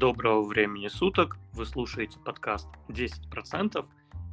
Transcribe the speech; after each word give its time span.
Доброго 0.00 0.42
времени 0.44 0.88
суток. 0.88 1.36
Вы 1.52 1.66
слушаете 1.66 2.18
подкаст 2.20 2.66
10%. 2.88 3.84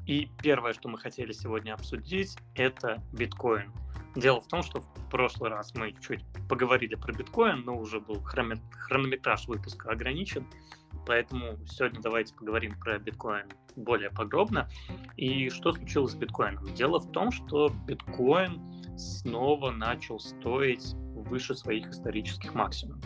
И 0.05 0.29
первое, 0.41 0.71
что 0.71 0.87
мы 0.87 0.97
хотели 0.97 1.33
сегодня 1.33 1.73
обсудить, 1.73 2.37
это 2.55 3.03
биткоин. 3.11 3.73
Дело 4.15 4.39
в 4.39 4.47
том, 4.47 4.63
что 4.63 4.79
в 4.79 5.09
прошлый 5.11 5.49
раз 5.49 5.75
мы 5.75 5.93
чуть 5.99 6.23
поговорили 6.47 6.95
про 6.95 7.11
биткоин, 7.11 7.65
но 7.65 7.77
уже 7.77 7.99
был 7.99 8.21
хронометраж 8.21 9.45
выпуска 9.49 9.89
ограничен. 9.89 10.47
Поэтому 11.05 11.57
сегодня 11.65 11.99
давайте 12.01 12.33
поговорим 12.33 12.79
про 12.79 12.97
биткоин 12.97 13.47
более 13.75 14.09
подробно. 14.09 14.69
И 15.17 15.49
что 15.49 15.73
случилось 15.73 16.13
с 16.13 16.15
биткоином? 16.15 16.63
Дело 16.75 16.99
в 16.99 17.11
том, 17.11 17.29
что 17.29 17.67
биткоин 17.85 18.97
снова 18.97 19.71
начал 19.71 20.21
стоить 20.21 20.93
выше 20.93 21.55
своих 21.55 21.89
исторических 21.89 22.53
максимумов. 22.53 23.03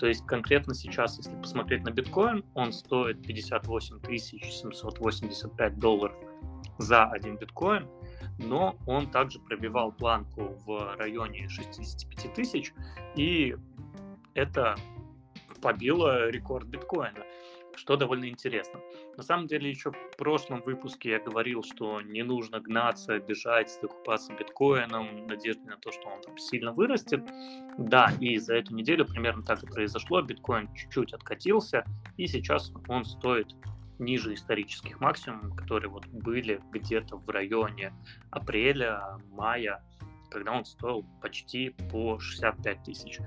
То 0.00 0.06
есть 0.06 0.24
конкретно 0.26 0.74
сейчас, 0.74 1.18
если 1.18 1.38
посмотреть 1.38 1.84
на 1.84 1.90
биткоин, 1.90 2.42
он 2.54 2.72
стоит 2.72 3.22
58 3.22 4.00
785 4.16 5.78
долларов 5.78 6.16
за 6.78 7.04
один 7.04 7.36
биткоин, 7.36 7.86
но 8.38 8.76
он 8.86 9.10
также 9.10 9.38
пробивал 9.40 9.92
планку 9.92 10.58
в 10.64 10.96
районе 10.96 11.50
65 11.50 12.32
тысяч, 12.32 12.72
и 13.14 13.54
это 14.32 14.74
побило 15.60 16.30
рекорд 16.30 16.66
биткоина 16.66 17.22
что 17.80 17.96
довольно 17.96 18.28
интересно. 18.28 18.80
На 19.16 19.22
самом 19.22 19.46
деле, 19.46 19.70
еще 19.70 19.90
в 19.90 20.16
прошлом 20.18 20.60
выпуске 20.60 21.12
я 21.12 21.18
говорил, 21.18 21.62
что 21.62 22.02
не 22.02 22.22
нужно 22.22 22.60
гнаться, 22.60 23.18
бежать, 23.18 23.70
закупаться 23.70 24.34
биткоином, 24.34 25.26
надежде 25.26 25.62
на 25.64 25.78
то, 25.78 25.90
что 25.90 26.08
он 26.08 26.20
там 26.20 26.36
сильно 26.36 26.72
вырастет. 26.72 27.24
Да, 27.78 28.12
и 28.20 28.36
за 28.36 28.56
эту 28.56 28.74
неделю 28.74 29.06
примерно 29.06 29.42
так 29.42 29.62
и 29.62 29.66
произошло. 29.66 30.20
Биткоин 30.20 30.72
чуть-чуть 30.74 31.14
откатился, 31.14 31.86
и 32.18 32.26
сейчас 32.26 32.70
он 32.86 33.04
стоит 33.04 33.54
ниже 33.98 34.34
исторических 34.34 35.00
максимумов, 35.00 35.56
которые 35.56 35.90
вот 35.90 36.06
были 36.08 36.60
где-то 36.72 37.16
в 37.16 37.28
районе 37.30 37.94
апреля, 38.30 39.18
мая, 39.30 39.82
когда 40.30 40.52
он 40.52 40.66
стоил 40.66 41.06
почти 41.22 41.70
по 41.90 42.18
65 42.18 42.82
тысяч. 42.82 43.20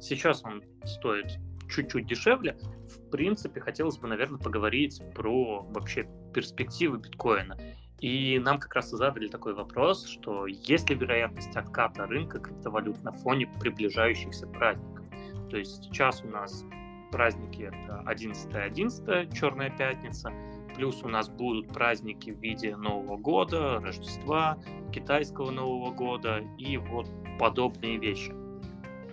Сейчас 0.00 0.44
он 0.44 0.62
стоит 0.84 1.38
чуть-чуть 1.68 2.06
дешевле. 2.06 2.58
В 2.86 3.10
принципе, 3.10 3.60
хотелось 3.60 3.98
бы, 3.98 4.08
наверное, 4.08 4.38
поговорить 4.38 5.02
про 5.14 5.62
вообще 5.62 6.08
перспективы 6.32 6.98
биткоина. 6.98 7.56
И 8.00 8.38
нам 8.38 8.58
как 8.58 8.74
раз 8.74 8.92
и 8.92 8.96
задали 8.96 9.28
такой 9.28 9.54
вопрос, 9.54 10.06
что 10.06 10.46
есть 10.46 10.90
ли 10.90 10.96
вероятность 10.96 11.56
отката 11.56 12.06
рынка 12.06 12.38
криптовалют 12.38 13.02
на 13.02 13.12
фоне 13.12 13.50
приближающихся 13.58 14.46
праздников. 14.46 15.04
То 15.50 15.56
есть 15.56 15.84
сейчас 15.84 16.22
у 16.22 16.28
нас 16.28 16.64
праздники 17.10 17.62
это 17.62 18.02
11-11, 18.06 19.34
Черная 19.34 19.70
пятница, 19.70 20.30
плюс 20.74 21.02
у 21.02 21.08
нас 21.08 21.30
будут 21.30 21.68
праздники 21.68 22.30
в 22.30 22.38
виде 22.40 22.76
Нового 22.76 23.16
года, 23.16 23.80
Рождества, 23.80 24.58
китайского 24.92 25.50
Нового 25.50 25.90
года 25.90 26.42
и 26.58 26.76
вот 26.76 27.08
подобные 27.38 27.96
вещи. 27.98 28.32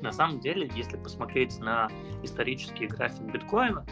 На 0.04 0.12
самом 0.12 0.42
деле, 0.42 0.70
если 0.76 0.98
посмотреть 0.98 1.58
на 1.59 1.88
исторический 2.23 2.88
график 2.88 3.22
биткоина, 3.32 3.86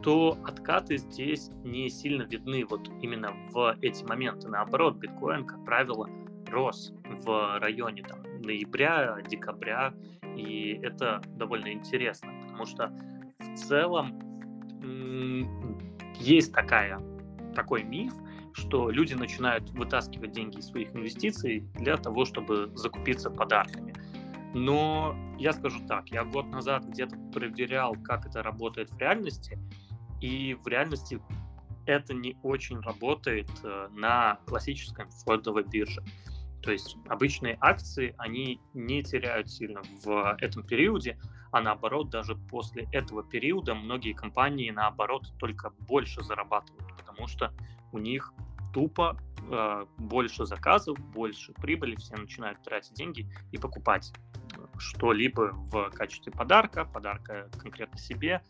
то 0.00 0.38
откаты 0.44 0.96
здесь 0.96 1.50
не 1.64 1.88
сильно 1.88 2.22
видны 2.22 2.64
вот 2.64 2.88
именно 3.02 3.32
в 3.50 3.76
эти 3.82 4.04
моменты. 4.04 4.46
Наоборот, 4.46 4.98
биткоин, 4.98 5.44
как 5.44 5.64
правило, 5.64 6.08
рос 6.52 6.94
в 7.04 7.58
районе 7.58 8.04
там, 8.04 8.22
ноября, 8.42 9.18
декабря, 9.28 9.92
и 10.36 10.78
это 10.84 11.20
довольно 11.34 11.72
интересно, 11.72 12.30
потому 12.42 12.64
что 12.66 12.92
в 13.40 13.56
целом 13.56 14.20
есть 16.20 16.52
такая, 16.52 17.00
такой 17.56 17.82
миф, 17.82 18.12
что 18.52 18.90
люди 18.90 19.14
начинают 19.14 19.70
вытаскивать 19.70 20.30
деньги 20.30 20.58
из 20.58 20.68
своих 20.68 20.94
инвестиций 20.94 21.68
для 21.74 21.96
того, 21.96 22.24
чтобы 22.24 22.70
закупиться 22.74 23.30
подарками. 23.30 23.85
Но 24.56 25.14
я 25.38 25.52
скажу 25.52 25.86
так, 25.86 26.08
я 26.08 26.24
год 26.24 26.46
назад 26.46 26.86
где-то 26.86 27.14
проверял, 27.30 27.94
как 28.02 28.24
это 28.24 28.42
работает 28.42 28.90
в 28.90 28.98
реальности, 28.98 29.58
и 30.22 30.54
в 30.54 30.66
реальности 30.66 31.20
это 31.84 32.14
не 32.14 32.38
очень 32.42 32.80
работает 32.80 33.50
э, 33.62 33.88
на 33.92 34.38
классическом 34.46 35.10
фондовой 35.10 35.62
бирже. 35.62 36.02
То 36.62 36.72
есть 36.72 36.96
обычные 37.06 37.58
акции, 37.60 38.14
они 38.16 38.58
не 38.72 39.02
теряют 39.02 39.50
сильно 39.50 39.82
в 40.02 40.38
этом 40.40 40.62
периоде, 40.62 41.18
а 41.52 41.60
наоборот, 41.60 42.08
даже 42.08 42.34
после 42.34 42.88
этого 42.92 43.22
периода 43.22 43.74
многие 43.74 44.14
компании, 44.14 44.70
наоборот, 44.70 45.34
только 45.38 45.68
больше 45.80 46.22
зарабатывают, 46.22 46.96
потому 46.96 47.28
что 47.28 47.52
у 47.92 47.98
них 47.98 48.32
тупо 48.72 49.18
э, 49.50 49.84
больше 49.98 50.46
заказов, 50.46 50.98
больше 51.12 51.52
прибыли, 51.52 51.94
все 51.96 52.16
начинают 52.16 52.62
тратить 52.62 52.94
деньги 52.94 53.28
и 53.52 53.58
покупать 53.58 54.14
что-либо 54.78 55.52
в 55.52 55.90
качестве 55.90 56.32
подарка, 56.32 56.84
подарка 56.84 57.48
конкретно 57.58 57.98
себе. 57.98 58.42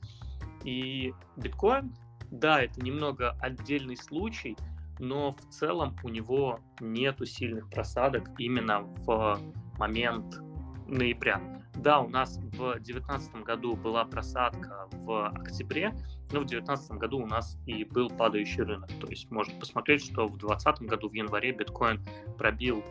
И 0.65 1.15
биткоин, 1.37 1.95
да, 2.31 2.63
это 2.63 2.81
немного 2.81 3.37
отдельный 3.41 3.97
случай, 3.97 4.57
но 4.99 5.33
в 5.33 5.41
целом 5.51 5.97
у 6.03 6.09
него 6.09 6.61
нету 6.81 7.27
сильных 7.27 7.69
просадок 7.71 8.29
именно 8.39 8.81
в 8.81 9.39
момент 9.79 10.41
ноября. 10.87 11.41
Да, 11.77 12.01
у 12.01 12.09
нас 12.09 12.39
в 12.39 12.49
2019 12.49 13.43
году 13.43 13.77
была 13.77 14.05
просадка 14.07 14.89
в 14.93 15.29
октябре, 15.29 15.91
но 16.33 16.41
в 16.41 16.47
2019 16.47 16.93
году 16.93 17.19
у 17.19 17.27
нас 17.27 17.59
и 17.67 17.85
был 17.85 18.09
падающий 18.09 18.63
рынок. 18.63 18.91
То 19.01 19.09
есть 19.09 19.31
можно 19.31 19.59
посмотреть, 19.61 20.03
что 20.03 20.27
в 20.27 20.39
2020 20.39 20.83
году 20.89 21.11
в 21.11 21.13
январе 21.13 21.53
биткоин 21.53 22.01
пробил 22.39 22.83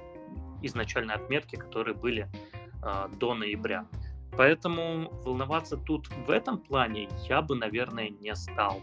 изначальные 0.62 1.16
отметки, 1.16 1.56
которые 1.56 1.96
были 1.96 2.30
до 3.18 3.34
ноября. 3.34 3.88
Поэтому 4.38 5.10
волноваться 5.24 5.78
тут 5.78 6.08
в 6.10 6.30
этом 6.30 6.58
плане 6.58 7.08
я 7.28 7.42
бы, 7.42 7.56
наверное, 7.56 8.10
не 8.10 8.36
стал. 8.36 8.82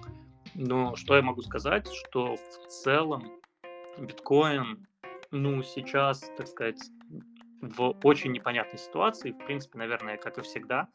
Но 0.55 0.97
что 0.97 1.17
я 1.17 1.23
могу 1.23 1.43
сказать, 1.43 1.89
что 1.93 2.37
в 2.37 2.67
целом 2.69 3.25
биткоин, 3.99 4.87
ну, 5.31 5.63
сейчас, 5.63 6.31
так 6.37 6.47
сказать, 6.47 6.81
в 7.61 7.95
очень 8.03 8.33
непонятной 8.33 8.79
ситуации. 8.79 9.33
В 9.33 9.45
принципе, 9.45 9.79
наверное, 9.79 10.17
как 10.17 10.39
и 10.39 10.43
всегда, 10.43 10.89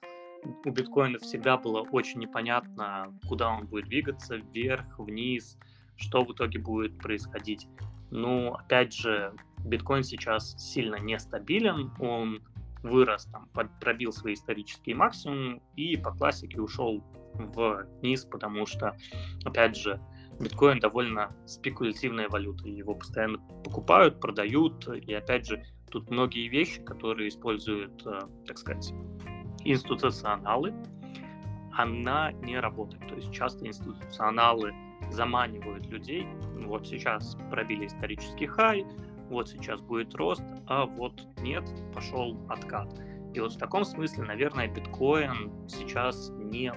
у 0.66 0.72
биткоина 0.72 1.20
всегда 1.20 1.58
было 1.58 1.82
очень 1.92 2.20
непонятно, 2.20 3.18
куда 3.28 3.50
он 3.50 3.68
будет 3.68 3.86
двигаться, 3.86 4.36
вверх, 4.36 5.00
вниз, 5.00 5.58
что 5.96 6.24
в 6.24 6.34
итоге 6.34 6.60
будет 6.60 6.98
происходить. 7.00 7.68
Ну, 8.12 8.54
опять 8.54 8.94
же, 8.94 9.34
биткоин 9.66 10.04
сейчас 10.04 10.56
сильно 10.58 10.96
нестабилен, 10.96 11.92
он 12.00 12.42
вырос, 12.88 13.26
там, 13.26 13.50
пробил 13.80 14.12
свои 14.12 14.34
исторические 14.34 14.96
максимумы 14.96 15.62
и 15.76 15.98
по 15.98 16.12
классике 16.12 16.62
ушел 16.62 17.04
вниз, 17.34 18.26
потому 18.26 18.66
что, 18.66 18.98
опять 19.46 19.76
же, 19.76 20.02
биткоин 20.40 20.80
довольно 20.80 21.36
спекулятивная 21.46 22.30
валюта, 22.30 22.68
его 22.68 22.96
постоянно 22.96 23.40
покупают, 23.64 24.20
продают, 24.20 24.88
и 24.88 25.14
опять 25.14 25.48
же, 25.48 25.64
тут 25.90 26.10
многие 26.10 26.48
вещи, 26.48 26.82
которые 26.84 27.30
используют, 27.30 28.06
э, 28.06 28.20
так 28.46 28.58
сказать, 28.58 28.94
институционалы, 29.64 30.74
она 31.74 32.32
не 32.32 32.60
работает. 32.60 33.08
То 33.08 33.16
есть 33.16 33.32
часто 33.32 33.68
институционалы 33.68 34.74
заманивают 35.12 35.86
людей. 35.88 36.28
Вот 36.66 36.88
сейчас 36.88 37.38
пробили 37.52 37.86
исторический 37.86 38.48
хай, 38.48 38.86
вот 39.30 39.50
сейчас 39.50 39.82
будет 39.82 40.16
рост, 40.16 40.44
а 40.68 40.86
вот 40.86 41.22
нет, 41.40 41.64
пошел 41.94 42.38
откат. 42.50 42.94
И 43.34 43.40
вот 43.40 43.54
в 43.54 43.58
таком 43.58 43.84
смысле, 43.84 44.24
наверное, 44.24 44.68
биткоин 44.68 45.52
сейчас 45.68 46.30
не 46.32 46.72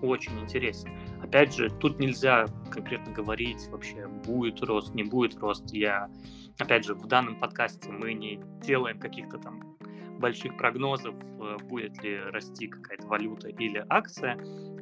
очень 0.00 0.38
интересен. 0.40 0.90
Опять 1.22 1.54
же, 1.54 1.70
тут 1.70 1.98
нельзя 1.98 2.46
конкретно 2.70 3.12
говорить 3.12 3.68
вообще, 3.68 4.06
будет 4.06 4.62
рост, 4.62 4.94
не 4.94 5.04
будет 5.04 5.38
рост. 5.38 5.72
Я, 5.72 6.10
опять 6.58 6.84
же, 6.84 6.94
в 6.94 7.06
данном 7.06 7.38
подкасте 7.38 7.90
мы 7.90 8.12
не 8.12 8.40
делаем 8.60 8.98
каких-то 8.98 9.38
там 9.38 9.76
больших 10.18 10.56
прогнозов, 10.56 11.14
э, 11.14 11.56
будет 11.68 12.02
ли 12.02 12.18
расти 12.18 12.68
какая-то 12.68 13.06
валюта 13.06 13.48
или 13.48 13.84
акция, 13.88 14.36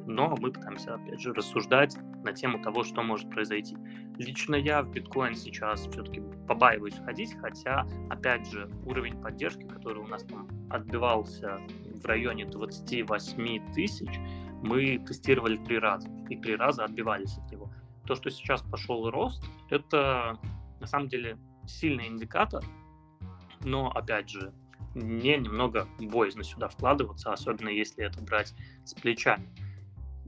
но 0.05 0.35
мы 0.39 0.51
пытаемся, 0.51 0.95
опять 0.95 1.19
же, 1.19 1.33
рассуждать 1.33 1.97
на 2.23 2.33
тему 2.33 2.61
того, 2.61 2.83
что 2.83 3.01
может 3.03 3.29
произойти. 3.29 3.77
Лично 4.17 4.55
я 4.55 4.83
в 4.83 4.91
биткоин 4.91 5.35
сейчас 5.35 5.87
все-таки 5.87 6.21
побаиваюсь 6.47 6.95
входить, 6.95 7.35
хотя, 7.39 7.87
опять 8.09 8.49
же, 8.49 8.69
уровень 8.85 9.21
поддержки, 9.21 9.63
который 9.63 10.03
у 10.03 10.07
нас 10.07 10.23
там 10.23 10.47
отбивался 10.69 11.59
в 12.01 12.05
районе 12.05 12.45
28 12.45 13.73
тысяч, 13.73 14.19
мы 14.63 14.99
тестировали 14.99 15.57
три 15.57 15.79
раза, 15.79 16.09
и 16.29 16.35
три 16.37 16.55
раза 16.55 16.85
отбивались 16.85 17.37
от 17.37 17.51
него. 17.51 17.71
То, 18.05 18.15
что 18.15 18.29
сейчас 18.29 18.61
пошел 18.61 19.09
рост, 19.09 19.43
это 19.69 20.39
на 20.79 20.87
самом 20.87 21.07
деле 21.07 21.37
сильный 21.65 22.07
индикатор, 22.07 22.63
но, 23.63 23.91
опять 23.91 24.29
же, 24.29 24.53
мне 24.93 25.37
немного 25.37 25.87
боязно 25.99 26.43
сюда 26.43 26.67
вкладываться, 26.67 27.31
особенно 27.31 27.69
если 27.69 28.03
это 28.03 28.21
брать 28.21 28.53
с 28.83 28.93
плечами. 28.93 29.47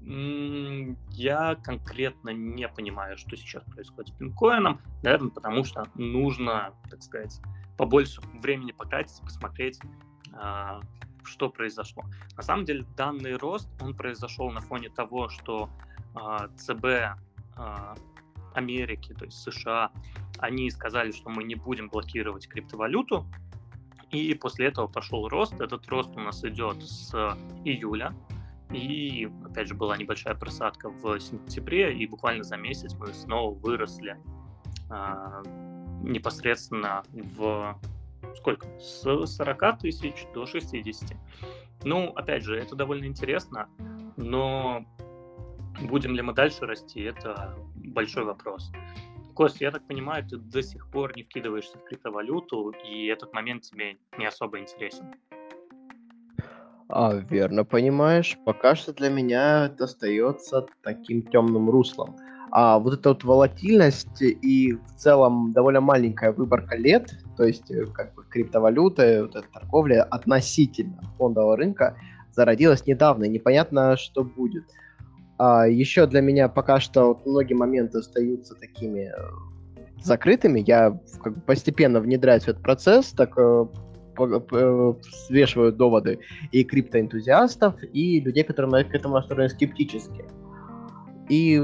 Я 0.05 1.55
конкретно 1.55 2.31
не 2.31 2.67
понимаю, 2.67 3.17
что 3.17 3.37
сейчас 3.37 3.63
происходит 3.63 4.13
с 4.13 4.17
биткоином, 4.17 4.81
наверное, 5.01 5.29
потому 5.29 5.63
что 5.63 5.87
нужно, 5.95 6.73
так 6.89 7.01
сказать, 7.01 7.39
побольше 7.77 8.21
времени 8.41 8.73
потратить, 8.73 9.21
посмотреть, 9.21 9.79
а, 10.33 10.81
что 11.23 11.49
произошло. 11.49 12.03
На 12.35 12.43
самом 12.43 12.65
деле 12.65 12.85
данный 12.97 13.35
рост, 13.37 13.69
он 13.81 13.95
произошел 13.95 14.51
на 14.51 14.59
фоне 14.59 14.89
того, 14.89 15.29
что 15.29 15.69
а, 16.15 16.49
ЦБ 16.57 17.17
а, 17.55 17.95
Америки, 18.53 19.13
то 19.17 19.25
есть 19.25 19.37
США, 19.41 19.91
они 20.39 20.69
сказали, 20.69 21.11
что 21.11 21.29
мы 21.29 21.43
не 21.43 21.55
будем 21.55 21.89
блокировать 21.89 22.47
криптовалюту, 22.47 23.25
и 24.11 24.33
после 24.35 24.67
этого 24.67 24.87
пошел 24.87 25.27
рост. 25.27 25.59
Этот 25.59 25.87
рост 25.87 26.15
у 26.15 26.19
нас 26.19 26.43
идет 26.43 26.83
с 26.83 27.13
июля, 27.65 28.13
и, 28.71 29.29
опять 29.45 29.67
же, 29.67 29.73
была 29.73 29.97
небольшая 29.97 30.35
просадка 30.35 30.89
в 30.89 31.19
сентябре, 31.19 31.93
и 31.95 32.07
буквально 32.07 32.43
за 32.43 32.57
месяц 32.57 32.95
мы 32.95 33.07
снова 33.07 33.53
выросли 33.53 34.17
а, 34.89 35.43
непосредственно 36.03 37.03
в 37.13 37.79
сколько? 38.35 38.67
С 38.79 39.03
40 39.03 39.79
тысяч 39.79 40.25
до 40.33 40.45
60. 40.45 41.17
Ну, 41.83 42.07
опять 42.15 42.43
же, 42.43 42.57
это 42.57 42.75
довольно 42.75 43.05
интересно, 43.05 43.67
но 44.17 44.85
будем 45.81 46.15
ли 46.15 46.21
мы 46.21 46.33
дальше 46.33 46.65
расти, 46.65 47.01
это 47.01 47.55
большой 47.75 48.23
вопрос. 48.23 48.71
Кость, 49.33 49.61
я 49.61 49.71
так 49.71 49.85
понимаю, 49.87 50.23
ты 50.25 50.37
до 50.37 50.61
сих 50.61 50.89
пор 50.91 51.15
не 51.15 51.23
вкидываешься 51.23 51.77
в 51.77 51.83
криптовалюту, 51.83 52.73
и 52.85 53.07
этот 53.07 53.33
момент 53.33 53.63
тебе 53.63 53.97
не 54.17 54.25
особо 54.25 54.59
интересен. 54.59 55.15
А, 56.89 57.13
верно 57.13 57.65
понимаешь. 57.65 58.37
Пока 58.45 58.75
что 58.75 58.93
для 58.93 59.09
меня 59.09 59.65
это 59.65 59.85
остается 59.85 60.65
таким 60.83 61.23
темным 61.23 61.69
руслом. 61.69 62.15
А 62.51 62.77
вот 62.77 62.93
эта 62.93 63.09
вот 63.09 63.23
волатильность 63.23 64.21
и 64.21 64.73
в 64.73 64.95
целом 64.95 65.51
довольно 65.53 65.81
маленькая 65.81 66.31
выборка 66.31 66.75
лет, 66.75 67.11
то 67.35 67.43
есть 67.43 67.71
э, 67.71 67.87
как 67.87 68.13
бы 68.13 68.23
криптовалюта, 68.29 69.23
вот 69.23 69.35
эта 69.35 69.47
торговля 69.51 70.03
относительно 70.03 71.01
фондового 71.17 71.57
рынка 71.57 71.97
зародилась 72.31 72.85
недавно, 72.85 73.23
и 73.23 73.29
непонятно, 73.29 73.97
что 73.97 74.23
будет. 74.23 74.65
А 75.39 75.67
еще 75.67 76.05
для 76.05 76.21
меня 76.21 76.47
пока 76.47 76.79
что 76.79 77.19
многие 77.25 77.55
моменты 77.55 77.97
остаются 77.97 78.53
такими 78.53 79.11
э, 79.11 79.13
закрытыми. 80.03 80.63
Я 80.65 80.99
как 81.23 81.35
бы 81.35 81.41
постепенно 81.41 82.01
внедряюсь 82.01 82.43
в 82.43 82.49
этот 82.49 82.61
процесс, 82.61 83.07
так 83.11 83.35
э, 84.17 84.93
свешиваю 85.27 85.71
доводы 85.71 86.19
и 86.51 86.63
криптоэнтузиастов, 86.63 87.75
и 87.91 88.19
людей, 88.19 88.43
которые 88.43 88.83
к 88.85 88.93
этому 88.93 89.15
настроены 89.15 89.49
скептически. 89.49 90.25
И 91.29 91.61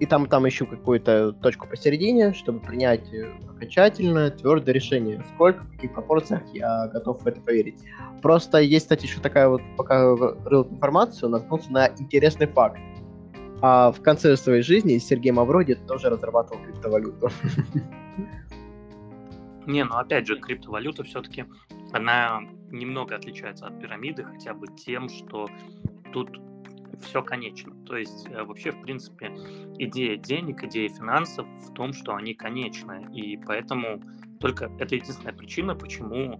и 0.00 0.06
там, 0.06 0.26
там 0.26 0.48
ищу 0.48 0.66
какую-то 0.66 1.32
точку 1.32 1.68
посередине, 1.68 2.32
чтобы 2.32 2.60
принять 2.60 3.12
э, 3.12 3.28
окончательное, 3.50 4.30
твердое 4.30 4.74
решение. 4.74 5.22
Сколько, 5.34 5.62
в 5.62 5.70
каких 5.72 5.92
пропорциях 5.92 6.42
я 6.54 6.88
готов 6.88 7.22
в 7.22 7.26
это 7.26 7.38
поверить. 7.42 7.78
Просто 8.22 8.58
есть, 8.58 8.86
кстати, 8.86 9.04
еще 9.04 9.20
такая 9.20 9.48
вот, 9.48 9.60
пока 9.76 10.16
рыл 10.46 10.66
информацию, 10.70 11.28
наткнулся 11.28 11.70
на 11.70 11.90
интересный 11.98 12.46
факт. 12.46 12.80
А 13.60 13.92
в 13.92 14.00
конце 14.00 14.38
своей 14.38 14.62
жизни 14.62 14.96
Сергей 14.96 15.32
Мавроди 15.32 15.74
тоже 15.74 16.08
разрабатывал 16.08 16.64
криптовалюту. 16.64 17.28
Не, 19.66 19.84
ну 19.84 19.96
опять 19.96 20.26
же, 20.26 20.38
криптовалюта 20.38 21.04
все-таки, 21.04 21.44
она 21.92 22.40
немного 22.70 23.16
отличается 23.16 23.66
от 23.66 23.80
пирамиды, 23.80 24.24
хотя 24.24 24.54
бы 24.54 24.66
тем, 24.68 25.08
что 25.08 25.48
тут 26.12 26.40
все 27.02 27.22
конечно. 27.22 27.72
То 27.86 27.96
есть 27.96 28.28
э, 28.28 28.42
вообще, 28.42 28.72
в 28.72 28.80
принципе, 28.82 29.32
идея 29.78 30.16
денег, 30.16 30.62
идея 30.64 30.88
финансов 30.88 31.46
в 31.68 31.72
том, 31.72 31.92
что 31.92 32.14
они 32.14 32.34
конечны. 32.34 33.08
И 33.14 33.36
поэтому 33.38 34.02
только 34.38 34.70
это 34.78 34.94
единственная 34.94 35.32
причина, 35.32 35.74
почему 35.74 36.38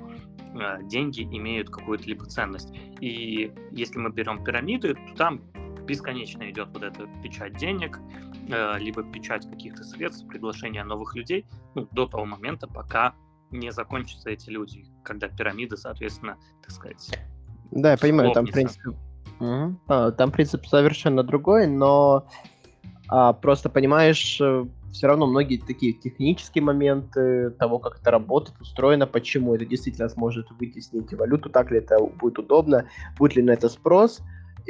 э, 0.54 0.82
деньги 0.84 1.22
имеют 1.22 1.70
какую-то 1.70 2.04
либо 2.04 2.24
ценность. 2.26 2.72
И 3.00 3.52
если 3.72 3.98
мы 3.98 4.10
берем 4.10 4.44
пирамиды, 4.44 4.94
то 4.94 5.14
там 5.16 5.42
бесконечно 5.86 6.48
идет 6.50 6.68
вот 6.72 6.82
эта 6.82 7.08
печать 7.22 7.56
денег, 7.56 7.98
либо 8.78 9.02
печать 9.02 9.48
каких-то 9.48 9.84
средств, 9.84 10.26
приглашение 10.26 10.84
новых 10.84 11.14
людей, 11.14 11.46
ну, 11.74 11.88
до 11.92 12.06
того 12.06 12.24
момента, 12.24 12.66
пока 12.66 13.14
не 13.50 13.72
закончатся 13.72 14.30
эти 14.30 14.50
люди, 14.50 14.84
когда 15.02 15.28
пирамида, 15.28 15.76
соответственно, 15.76 16.36
так 16.62 16.70
сказать, 16.70 17.18
Да, 17.70 17.92
я 17.92 17.98
понимаю, 17.98 18.32
там, 18.32 18.46
в 18.46 18.52
принципе, 18.52 18.90
Угу. 19.40 19.76
А, 19.88 20.12
там 20.12 20.30
принцип 20.30 20.66
совершенно 20.66 21.22
другой, 21.22 21.66
но 21.66 22.26
а, 23.08 23.32
просто 23.32 23.70
понимаешь, 23.70 24.38
э, 24.40 24.66
все 24.92 25.06
равно 25.06 25.26
многие 25.26 25.56
такие 25.56 25.94
технические 25.94 26.62
моменты 26.62 27.50
того, 27.58 27.78
как 27.78 28.00
это 28.00 28.10
работает, 28.10 28.60
устроено, 28.60 29.06
почему 29.06 29.54
это 29.54 29.64
действительно 29.64 30.08
сможет 30.10 30.50
вытеснить 30.50 31.12
валюту, 31.14 31.48
так 31.48 31.70
ли 31.70 31.78
это 31.78 31.98
будет 31.98 32.38
удобно, 32.38 32.86
будет 33.18 33.36
ли 33.36 33.42
на 33.42 33.52
это 33.52 33.70
спрос, 33.70 34.20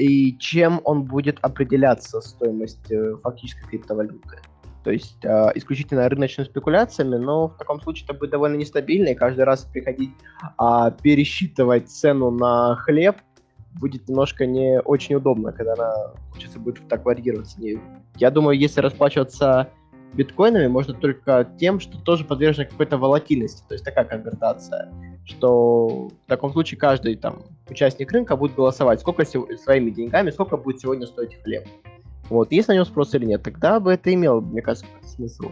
и 0.01 0.37
чем 0.39 0.81
он 0.85 1.05
будет 1.05 1.39
определяться 1.43 2.21
стоимость 2.21 2.91
э, 2.91 3.17
фактической 3.23 3.67
криптовалюты. 3.69 4.39
То 4.83 4.91
есть 4.91 5.23
э, 5.25 5.51
исключительно 5.57 6.09
рыночными 6.09 6.47
спекуляциями, 6.47 7.17
но 7.17 7.49
в 7.49 7.59
таком 7.59 7.83
случае 7.83 8.07
это 8.09 8.15
будет 8.15 8.31
довольно 8.31 8.57
нестабильно, 8.57 9.09
и 9.09 9.15
каждый 9.15 9.45
раз 9.45 9.65
приходить 9.65 10.13
э, 10.59 10.91
пересчитывать 11.03 11.91
цену 11.91 12.31
на 12.31 12.77
хлеб 12.77 13.17
будет 13.75 14.09
немножко 14.09 14.47
не 14.47 14.81
очень 14.81 15.17
удобно, 15.17 15.53
когда 15.53 15.75
она 15.75 15.93
учится 16.35 16.59
будет 16.59 16.89
так 16.89 17.05
варьироваться. 17.05 17.59
Я 18.17 18.31
думаю, 18.31 18.59
если 18.59 18.81
расплачиваться 18.81 19.69
биткоинами, 20.15 20.67
можно 20.67 20.95
только 20.95 21.49
тем, 21.59 21.81
что 21.81 21.99
тоже 21.99 22.25
подвержено 22.25 22.69
какой-то 22.69 22.99
волатильности, 22.99 23.63
то 23.69 23.75
есть 23.75 23.85
такая 23.85 24.05
конвертация, 24.05 24.93
что 25.25 26.09
в 26.09 26.29
таком 26.29 26.53
случае 26.53 26.79
каждый 26.79 27.17
там 27.17 27.45
участник 27.69 28.11
рынка 28.13 28.37
будет 28.37 28.55
голосовать, 28.55 29.01
сколько 29.01 29.25
своими 29.25 29.91
деньгами, 29.91 30.31
сколько 30.31 30.57
будет 30.57 30.81
сегодня 30.81 31.07
стоить 31.07 31.41
хлеб. 31.43 31.67
Вот, 32.29 32.53
есть 32.53 32.69
на 32.69 32.75
него 32.75 32.85
спрос 32.85 33.15
или 33.15 33.25
нет, 33.25 33.43
тогда 33.43 33.81
бы 33.81 33.93
это 33.93 34.13
имело, 34.13 34.41
мне 34.41 34.63
кажется, 34.63 34.87
смысл. 35.03 35.51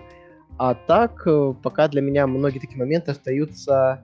А 0.59 0.75
так, 0.75 1.27
э, 1.27 1.55
пока 1.63 1.89
для 1.89 2.03
меня 2.03 2.27
многие 2.27 2.59
такие 2.59 2.79
моменты 2.79 3.13
остаются 3.13 4.03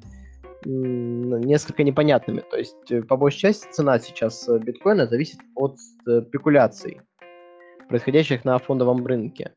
несколько 0.64 1.82
непонятными. 1.82 2.42
То 2.50 2.56
есть, 2.56 2.90
э, 2.90 3.02
по 3.02 3.16
большей 3.16 3.40
части, 3.40 3.70
цена 3.70 3.98
сейчас 3.98 4.48
э, 4.48 4.58
биткоина 4.58 5.06
зависит 5.06 5.40
от 5.54 5.78
спекуляций, 5.78 7.00
происходящих 7.88 8.44
на 8.44 8.58
фондовом 8.58 9.04
рынке. 9.04 9.52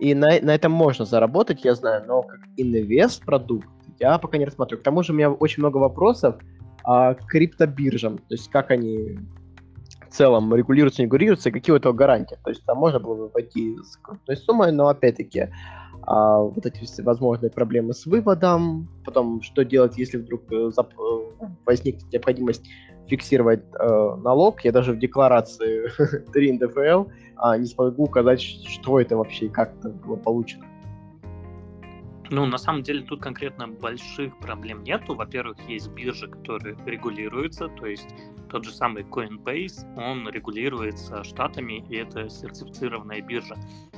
И 0.00 0.14
на, 0.14 0.40
на 0.40 0.54
этом 0.54 0.72
можно 0.72 1.04
заработать, 1.04 1.64
я 1.64 1.74
знаю, 1.74 2.04
но 2.06 2.22
как 2.22 2.40
инвест-продукт 2.56 3.68
я 3.98 4.18
пока 4.18 4.38
не 4.38 4.46
рассматриваю. 4.46 4.80
К 4.80 4.84
тому 4.84 5.02
же 5.02 5.12
у 5.12 5.16
меня 5.16 5.30
очень 5.30 5.62
много 5.62 5.76
вопросов 5.76 6.36
о 6.82 7.12
криптобиржам, 7.14 8.16
то 8.16 8.34
есть 8.34 8.48
как 8.48 8.70
они 8.70 9.18
в 10.08 10.12
целом 10.12 10.54
регулируются, 10.54 11.02
не 11.02 11.06
регулируются, 11.06 11.50
и 11.50 11.52
какие 11.52 11.74
у 11.74 11.76
этого 11.76 11.92
гарантии. 11.92 12.38
То 12.42 12.50
есть 12.50 12.64
там 12.64 12.78
можно 12.78 12.98
было 12.98 13.14
бы 13.14 13.28
пойти 13.28 13.76
с 13.82 13.98
крупной 13.98 14.38
суммой, 14.38 14.72
но 14.72 14.88
опять-таки 14.88 15.50
а, 16.02 16.38
вот 16.38 16.64
эти 16.64 16.82
все 16.84 17.02
возможные 17.02 17.50
проблемы 17.50 17.92
с 17.92 18.06
выводом, 18.06 18.88
потом 19.04 19.42
что 19.42 19.64
делать, 19.64 19.98
если 19.98 20.16
вдруг 20.16 20.50
э, 20.50 20.70
зап- 20.76 20.94
э, 20.98 21.46
возникнет 21.66 22.10
необходимость 22.10 22.64
фиксировать 23.10 23.64
э, 23.78 24.16
налог. 24.22 24.64
Я 24.64 24.72
даже 24.72 24.92
в 24.92 24.98
декларации 24.98 25.90
3 26.32 26.52
НДФЛ 26.52 27.04
а, 27.36 27.58
не 27.58 27.66
смогу 27.66 28.04
указать, 28.04 28.40
что 28.40 29.00
это 29.00 29.16
вообще 29.16 29.46
и 29.46 29.48
как 29.48 29.72
это 29.78 29.88
было 29.88 30.16
получено. 30.16 30.66
Ну, 32.30 32.46
на 32.46 32.58
самом 32.58 32.84
деле 32.84 33.02
тут 33.02 33.20
конкретно 33.20 33.66
больших 33.66 34.38
проблем 34.38 34.84
нету. 34.84 35.16
Во-первых, 35.16 35.56
есть 35.68 35.88
биржи, 35.90 36.28
которые 36.28 36.76
регулируются, 36.86 37.66
то 37.68 37.86
есть 37.86 38.14
тот 38.48 38.64
же 38.64 38.72
самый 38.72 39.02
Coinbase, 39.02 39.84
он 39.96 40.28
регулируется 40.28 41.24
штатами, 41.24 41.84
и 41.88 41.96
это 41.96 42.28
сертифицированная 42.28 43.20
биржа. 43.20 43.56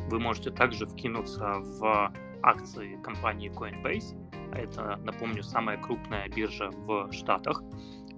Вы 0.08 0.18
можете 0.18 0.50
также 0.50 0.86
вкинуться 0.86 1.56
в 1.58 2.12
акции 2.42 2.98
компании 3.04 3.50
Coinbase, 3.50 4.16
это, 4.54 4.98
напомню, 5.04 5.42
самая 5.42 5.78
крупная 5.78 6.28
биржа 6.28 6.70
в 6.70 7.10
Штатах, 7.12 7.62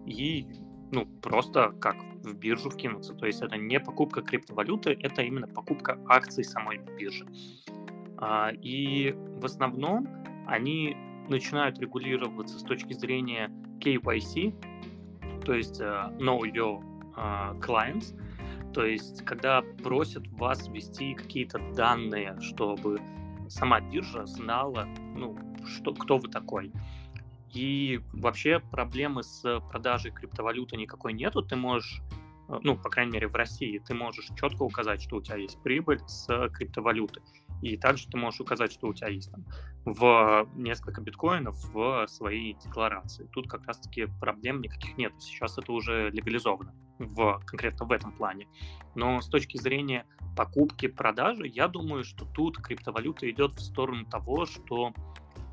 и 0.07 0.47
ну, 0.93 1.07
просто 1.23 1.71
как 1.81 1.97
в 2.23 2.35
биржу 2.35 2.71
вкинуться. 2.71 3.15
То 3.15 3.27
есть 3.27 3.43
это 3.43 3.57
не 3.57 3.79
покупка 3.81 4.23
криптовалюты, 4.23 4.97
это 5.01 5.23
именно 5.23 5.47
покупка 5.47 5.99
акций 6.07 6.45
самой 6.45 6.79
биржи. 6.79 7.27
А, 8.17 8.51
и 8.51 9.13
в 9.13 9.45
основном 9.45 10.09
они 10.47 10.97
начинают 11.29 11.79
регулироваться 11.79 12.59
с 12.59 12.63
точки 12.63 12.93
зрения 12.93 13.51
KYC, 13.81 14.55
то 15.45 15.55
есть 15.55 15.81
uh, 15.81 16.17
Know 16.19 16.41
Your 16.41 16.83
uh, 17.17 17.59
Clients, 17.61 18.15
то 18.73 18.85
есть 18.85 19.25
когда 19.25 19.63
просят 19.83 20.27
вас 20.33 20.69
ввести 20.69 21.15
какие-то 21.15 21.59
данные, 21.75 22.37
чтобы 22.41 23.01
сама 23.49 23.81
биржа 23.81 24.27
знала, 24.27 24.87
ну, 25.15 25.37
что, 25.65 25.95
кто 25.95 26.19
вы 26.19 26.29
такой. 26.29 26.73
И 27.55 28.01
вообще 28.13 28.59
проблемы 28.59 29.23
с 29.23 29.61
продажей 29.71 30.11
криптовалюты 30.11 30.77
никакой 30.77 31.13
нету. 31.13 31.43
Ты 31.43 31.57
можешь 31.57 32.03
э, 32.49 32.59
ну, 32.63 32.77
по 32.77 32.91
крайней 32.91 33.13
мере, 33.13 33.29
в 33.29 33.35
России, 33.35 33.79
ты 33.79 33.95
можешь 33.95 34.29
четко 34.37 34.63
указать, 34.63 35.01
что 35.01 35.17
у 35.17 35.23
тебя 35.23 35.37
есть 35.37 35.63
прибыль 35.63 36.01
с 36.07 36.27
криптовалюты. 36.49 37.23
И 37.63 37.77
также 37.77 38.09
ты 38.09 38.19
можешь 38.19 38.41
указать, 38.41 38.73
что 38.73 38.89
у 38.89 38.93
тебя 38.95 39.09
есть 39.09 39.31
там 39.31 39.45
в 39.85 40.49
несколько 40.55 41.01
биткоинов 41.01 41.57
в 41.73 42.07
своей 42.09 42.55
декларации. 42.55 43.29
Тут 43.33 43.49
как 43.49 43.67
раз-таки 43.67 44.07
проблем 44.21 44.61
никаких 44.61 44.99
нет. 44.99 45.13
Сейчас 45.19 45.57
это 45.57 45.73
уже 45.73 46.11
легализовано 46.11 46.75
в, 46.99 47.41
конкретно 47.47 47.87
в 47.87 47.93
этом 47.93 48.13
плане. 48.13 48.49
Но 48.95 49.21
с 49.21 49.29
точки 49.29 49.57
зрения 49.57 50.07
покупки, 50.37 50.89
продажи, 50.89 51.47
я 51.47 51.69
думаю, 51.69 52.05
что 52.05 52.27
тут 52.27 52.59
криптовалюта 52.59 53.31
идет 53.31 53.55
в 53.55 53.61
сторону 53.61 54.05
того, 54.07 54.47
что 54.47 54.93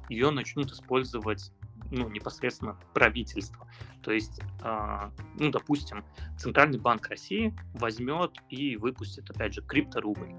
ее 0.10 0.32
начнут 0.32 0.72
использовать 0.72 1.54
ну, 1.92 2.10
непосредственно 2.10 2.78
правительство. 2.94 3.68
То 4.02 4.12
есть, 4.12 4.42
э, 4.64 5.10
ну, 5.38 5.52
допустим, 5.52 6.04
Центральный 6.38 6.80
банк 6.80 7.08
России 7.08 7.54
возьмет 7.74 8.32
и 8.50 8.78
выпустит, 8.78 9.30
опять 9.30 9.54
же, 9.54 9.62
крипторубль. 9.62 10.34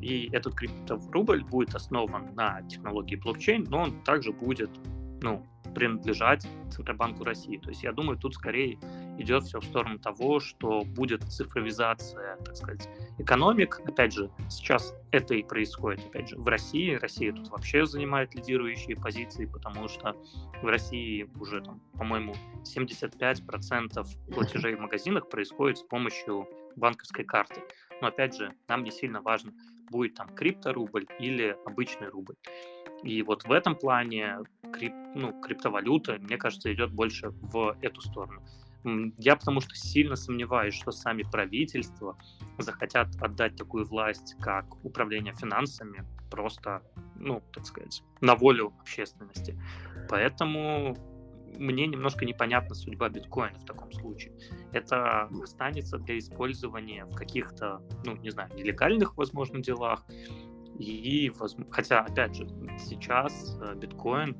И 0.00 0.28
этот 0.32 0.54
крипторубль 0.54 1.44
будет 1.44 1.74
основан 1.74 2.34
на 2.34 2.62
технологии 2.62 3.16
блокчейн, 3.16 3.64
но 3.68 3.82
он 3.82 4.02
также 4.02 4.32
будет, 4.32 4.70
ну, 5.22 5.46
принадлежать 5.74 6.46
Центробанку 6.70 7.24
России. 7.24 7.58
То 7.58 7.70
есть 7.70 7.82
я 7.82 7.92
думаю, 7.92 8.18
тут 8.18 8.34
скорее 8.34 8.78
идет 9.18 9.44
все 9.44 9.60
в 9.60 9.64
сторону 9.64 9.98
того, 9.98 10.40
что 10.40 10.82
будет 10.82 11.22
цифровизация, 11.24 12.36
так 12.38 12.56
сказать, 12.56 12.88
экономик. 13.18 13.80
Опять 13.84 14.12
же, 14.12 14.30
сейчас 14.48 14.94
это 15.10 15.34
и 15.34 15.42
происходит, 15.42 16.04
опять 16.06 16.28
же, 16.28 16.36
в 16.36 16.46
России. 16.48 16.94
Россия 16.94 17.32
тут 17.32 17.48
вообще 17.48 17.86
занимает 17.86 18.34
лидирующие 18.34 18.96
позиции, 18.96 19.46
потому 19.46 19.88
что 19.88 20.16
в 20.62 20.66
России 20.66 21.28
уже, 21.40 21.60
там, 21.60 21.80
по-моему, 21.98 22.34
75% 22.64 24.06
платежей 24.32 24.74
в 24.74 24.80
магазинах 24.80 25.28
происходит 25.28 25.78
с 25.78 25.82
помощью 25.82 26.48
банковской 26.76 27.24
карты. 27.24 27.62
Но 28.00 28.08
опять 28.08 28.36
же, 28.36 28.52
нам 28.68 28.84
не 28.84 28.90
сильно 28.90 29.20
важно, 29.20 29.52
будет 29.90 30.14
там 30.14 30.28
крипторубль 30.34 31.06
или 31.18 31.56
обычный 31.64 32.08
рубль. 32.08 32.34
И 33.02 33.22
вот 33.22 33.44
в 33.44 33.52
этом 33.52 33.76
плане 33.76 34.38
крип, 34.72 34.92
ну, 35.14 35.38
криптовалюта, 35.40 36.18
мне 36.20 36.36
кажется, 36.36 36.72
идет 36.72 36.90
больше 36.92 37.30
в 37.30 37.76
эту 37.82 38.00
сторону. 38.00 38.42
Я 39.18 39.36
потому 39.36 39.60
что 39.60 39.74
сильно 39.74 40.14
сомневаюсь, 40.14 40.74
что 40.74 40.90
сами 40.92 41.22
правительства 41.22 42.18
захотят 42.58 43.08
отдать 43.20 43.56
такую 43.56 43.86
власть, 43.86 44.36
как 44.40 44.84
управление 44.84 45.32
финансами, 45.32 46.04
просто, 46.30 46.82
ну, 47.16 47.42
так 47.52 47.64
сказать, 47.64 48.02
на 48.20 48.34
волю 48.34 48.74
общественности. 48.80 49.58
Поэтому 50.08 50.96
мне 51.58 51.86
немножко 51.86 52.24
непонятна 52.24 52.74
судьба 52.74 53.08
биткоина 53.08 53.58
в 53.58 53.64
таком 53.64 53.92
случае. 53.92 54.34
Это 54.72 55.28
останется 55.42 55.98
для 55.98 56.18
использования 56.18 57.04
в 57.06 57.14
каких-то, 57.14 57.80
ну, 58.04 58.16
не 58.16 58.30
знаю, 58.30 58.50
нелегальных, 58.54 59.16
возможно, 59.16 59.60
делах. 59.60 60.04
И, 60.78 61.32
хотя, 61.70 62.00
опять 62.00 62.34
же, 62.34 62.48
сейчас 62.78 63.56
э, 63.62 63.74
биткоин 63.76 64.36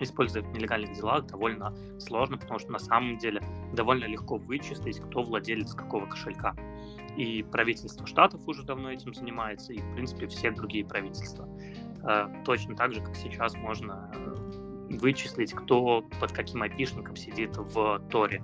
использовать 0.00 0.46
в 0.48 0.52
нелегальных 0.52 0.92
делах 0.94 1.26
довольно 1.26 1.74
сложно, 1.98 2.38
потому 2.38 2.58
что 2.58 2.72
на 2.72 2.78
самом 2.78 3.18
деле 3.18 3.42
довольно 3.72 4.04
легко 4.04 4.36
вычислить, 4.36 5.00
кто 5.00 5.22
владелец 5.22 5.74
какого 5.74 6.06
кошелька. 6.06 6.54
И 7.16 7.42
правительство 7.42 8.06
штатов 8.06 8.40
уже 8.46 8.62
давно 8.62 8.90
этим 8.90 9.12
занимается, 9.14 9.72
и, 9.72 9.80
в 9.80 9.94
принципе, 9.94 10.26
все 10.26 10.50
другие 10.50 10.84
правительства. 10.84 11.48
Э, 12.04 12.28
точно 12.44 12.74
так 12.74 12.94
же, 12.94 13.02
как 13.02 13.14
сейчас 13.16 13.54
можно 13.54 14.10
э, 14.14 14.96
вычислить, 14.98 15.52
кто 15.52 16.02
под 16.20 16.32
каким 16.32 16.62
айпишником 16.62 17.16
сидит 17.16 17.56
в 17.56 18.00
Торе. 18.10 18.42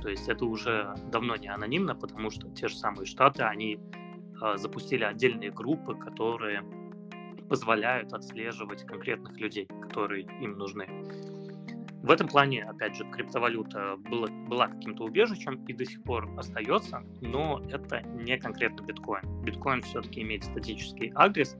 То 0.00 0.08
есть 0.08 0.28
это 0.28 0.44
уже 0.44 0.94
давно 1.10 1.36
не 1.36 1.48
анонимно, 1.48 1.94
потому 1.94 2.30
что 2.30 2.48
те 2.50 2.68
же 2.68 2.76
самые 2.76 3.06
штаты, 3.06 3.42
они 3.42 3.80
э, 4.40 4.56
запустили 4.56 5.04
отдельные 5.04 5.50
группы, 5.50 5.96
которые 5.96 6.62
позволяют 7.48 8.12
отслеживать 8.12 8.84
конкретных 8.84 9.38
людей, 9.38 9.66
которые 9.82 10.22
им 10.40 10.52
нужны. 10.58 10.86
В 12.02 12.10
этом 12.10 12.28
плане, 12.28 12.64
опять 12.64 12.96
же, 12.96 13.04
криптовалюта 13.10 13.96
была, 13.96 14.28
была 14.28 14.68
каким-то 14.68 15.04
убежищем 15.04 15.64
и 15.66 15.72
до 15.72 15.84
сих 15.84 16.02
пор 16.04 16.30
остается, 16.38 17.02
но 17.20 17.62
это 17.70 18.00
не 18.02 18.38
конкретно 18.38 18.82
биткоин. 18.82 19.42
Биткоин 19.42 19.82
все-таки 19.82 20.22
имеет 20.22 20.44
статический 20.44 21.12
адрес, 21.14 21.56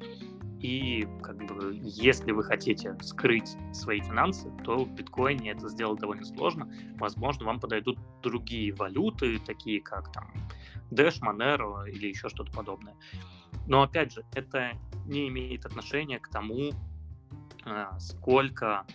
и 0.60 1.06
как 1.22 1.36
бы, 1.36 1.78
если 1.82 2.32
вы 2.32 2.42
хотите 2.42 2.96
скрыть 3.02 3.56
свои 3.72 4.00
финансы, 4.00 4.50
то 4.64 4.84
в 4.84 4.92
биткоине 4.92 5.52
это 5.52 5.68
сделать 5.68 6.00
довольно 6.00 6.24
сложно. 6.24 6.72
Возможно, 6.96 7.46
вам 7.46 7.60
подойдут 7.60 7.98
другие 8.22 8.72
валюты, 8.72 9.38
такие 9.44 9.80
как 9.80 10.12
там 10.12 10.32
Dash, 10.90 11.20
Monero 11.20 11.88
или 11.88 12.08
еще 12.08 12.28
что-то 12.28 12.50
подобное. 12.52 12.96
Но 13.68 13.82
опять 13.82 14.12
же, 14.12 14.24
это 14.34 14.72
не 15.06 15.28
имеет 15.28 15.66
отношения 15.66 16.18
к 16.18 16.28
тому, 16.28 16.72
а, 17.64 17.98
сколько 18.00 18.86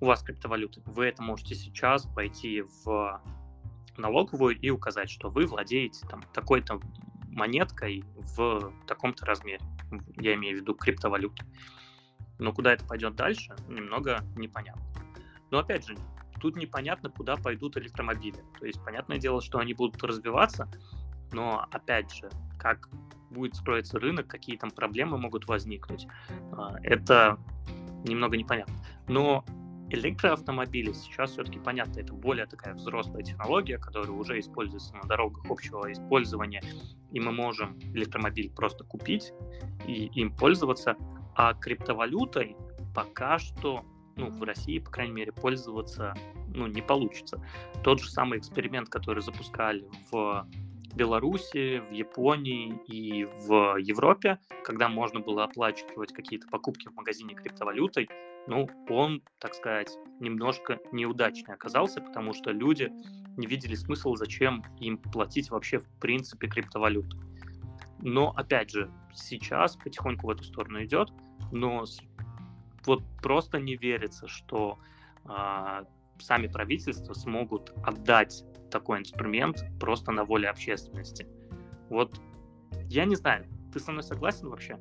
у 0.00 0.06
вас 0.06 0.22
криптовалюты. 0.22 0.82
Вы 0.86 1.06
это 1.06 1.22
можете 1.22 1.54
сейчас 1.54 2.04
пойти 2.04 2.64
в 2.84 3.22
налоговую 3.96 4.58
и 4.58 4.70
указать, 4.70 5.08
что 5.08 5.30
вы 5.30 5.46
владеете 5.46 6.06
там 6.08 6.22
такой-то 6.34 6.80
монеткой 7.28 8.04
в 8.16 8.72
таком-то 8.86 9.24
размере. 9.24 9.64
Я 10.16 10.34
имею 10.34 10.58
в 10.58 10.60
виду 10.62 10.74
криптовалюты. 10.74 11.46
Но 12.38 12.52
куда 12.52 12.72
это 12.72 12.84
пойдет 12.84 13.14
дальше, 13.14 13.54
немного 13.68 14.18
непонятно. 14.36 14.82
Но 15.50 15.58
опять 15.58 15.86
же, 15.86 15.96
тут 16.40 16.56
непонятно, 16.56 17.08
куда 17.08 17.36
пойдут 17.36 17.76
электромобили. 17.76 18.42
То 18.58 18.66
есть, 18.66 18.84
понятное 18.84 19.18
дело, 19.18 19.40
что 19.40 19.58
они 19.58 19.74
будут 19.74 20.02
развиваться, 20.02 20.68
но 21.32 21.66
опять 21.70 22.12
же, 22.12 22.28
как 22.58 22.88
будет 23.30 23.54
строиться 23.54 23.98
рынок, 23.98 24.26
какие 24.26 24.56
там 24.56 24.70
проблемы 24.70 25.18
могут 25.18 25.46
возникнуть, 25.46 26.06
а, 26.52 26.76
это 26.82 27.38
немного 28.04 28.36
непонятно. 28.36 28.74
Но 29.08 29.44
электроавтомобили 29.90 30.92
сейчас 30.92 31.32
все-таки 31.32 31.58
понятно, 31.58 32.00
это 32.00 32.12
более 32.12 32.46
такая 32.46 32.74
взрослая 32.74 33.22
технология, 33.22 33.78
которая 33.78 34.10
уже 34.10 34.38
используется 34.38 34.94
на 34.94 35.02
дорогах 35.02 35.44
общего 35.48 35.90
использования, 35.92 36.62
и 37.12 37.20
мы 37.20 37.32
можем 37.32 37.78
электромобиль 37.94 38.50
просто 38.50 38.84
купить 38.84 39.32
и 39.86 40.06
им 40.06 40.34
пользоваться, 40.34 40.96
а 41.34 41.54
криптовалютой 41.54 42.56
пока 42.94 43.38
что, 43.38 43.84
ну, 44.16 44.30
в 44.30 44.42
России, 44.42 44.78
по 44.78 44.90
крайней 44.90 45.12
мере, 45.12 45.32
пользоваться, 45.32 46.14
ну, 46.48 46.66
не 46.66 46.82
получится. 46.82 47.44
Тот 47.84 48.00
же 48.00 48.10
самый 48.10 48.38
эксперимент, 48.38 48.88
который 48.88 49.22
запускали 49.22 49.88
в 50.10 50.48
Беларуси, 50.96 51.80
в 51.80 51.92
Японии 51.92 52.80
и 52.86 53.24
в 53.24 53.76
Европе, 53.78 54.38
когда 54.64 54.88
можно 54.88 55.20
было 55.20 55.44
оплачивать 55.44 56.12
какие-то 56.12 56.48
покупки 56.48 56.88
в 56.88 56.94
магазине 56.94 57.34
криптовалютой, 57.34 58.08
ну, 58.46 58.68
он, 58.88 59.22
так 59.38 59.54
сказать, 59.54 59.98
немножко 60.20 60.78
неудачный 60.92 61.54
оказался, 61.54 62.00
потому 62.00 62.32
что 62.32 62.50
люди 62.50 62.90
не 63.36 63.46
видели 63.46 63.74
смысла, 63.74 64.16
зачем 64.16 64.64
им 64.80 64.96
платить 64.98 65.50
вообще 65.50 65.78
в 65.78 65.88
принципе 66.00 66.48
криптовалюту. 66.48 67.18
Но, 68.00 68.32
опять 68.34 68.70
же, 68.70 68.90
сейчас 69.12 69.76
потихоньку 69.76 70.28
в 70.28 70.30
эту 70.30 70.44
сторону 70.44 70.82
идет, 70.84 71.10
но 71.52 71.84
вот 72.86 73.02
просто 73.20 73.58
не 73.58 73.76
верится, 73.76 74.28
что 74.28 74.78
э, 75.24 75.84
сами 76.18 76.46
правительства 76.46 77.12
смогут 77.14 77.72
отдать 77.84 78.44
такой 78.70 78.98
инструмент 78.98 79.64
просто 79.80 80.12
на 80.12 80.24
воле 80.24 80.48
общественности. 80.48 81.26
Вот 81.88 82.20
я 82.88 83.04
не 83.04 83.16
знаю, 83.16 83.44
ты 83.72 83.80
со 83.80 83.92
мной 83.92 84.02
согласен 84.02 84.48
вообще? 84.48 84.78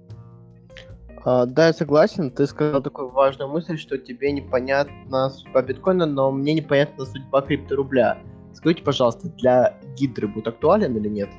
А, 1.23 1.45
да, 1.45 1.67
я 1.67 1.73
согласен. 1.73 2.29
Ты 2.29 2.45
сказал 2.45 2.81
такую 2.81 3.09
важную 3.09 3.49
мысль, 3.49 3.77
что 3.77 3.97
тебе 3.97 4.31
непонятна 4.31 5.29
судьба 5.29 5.63
биткоина, 5.63 6.05
но 6.05 6.31
мне 6.31 6.53
непонятна 6.53 7.05
судьба 7.05 7.41
крипторубля. 7.41 8.19
Скажите, 8.53 8.83
пожалуйста, 8.83 9.29
для 9.29 9.77
Гидры 9.95 10.27
будет 10.27 10.47
актуален 10.47 10.95
или 10.95 11.09
нет? 11.09 11.29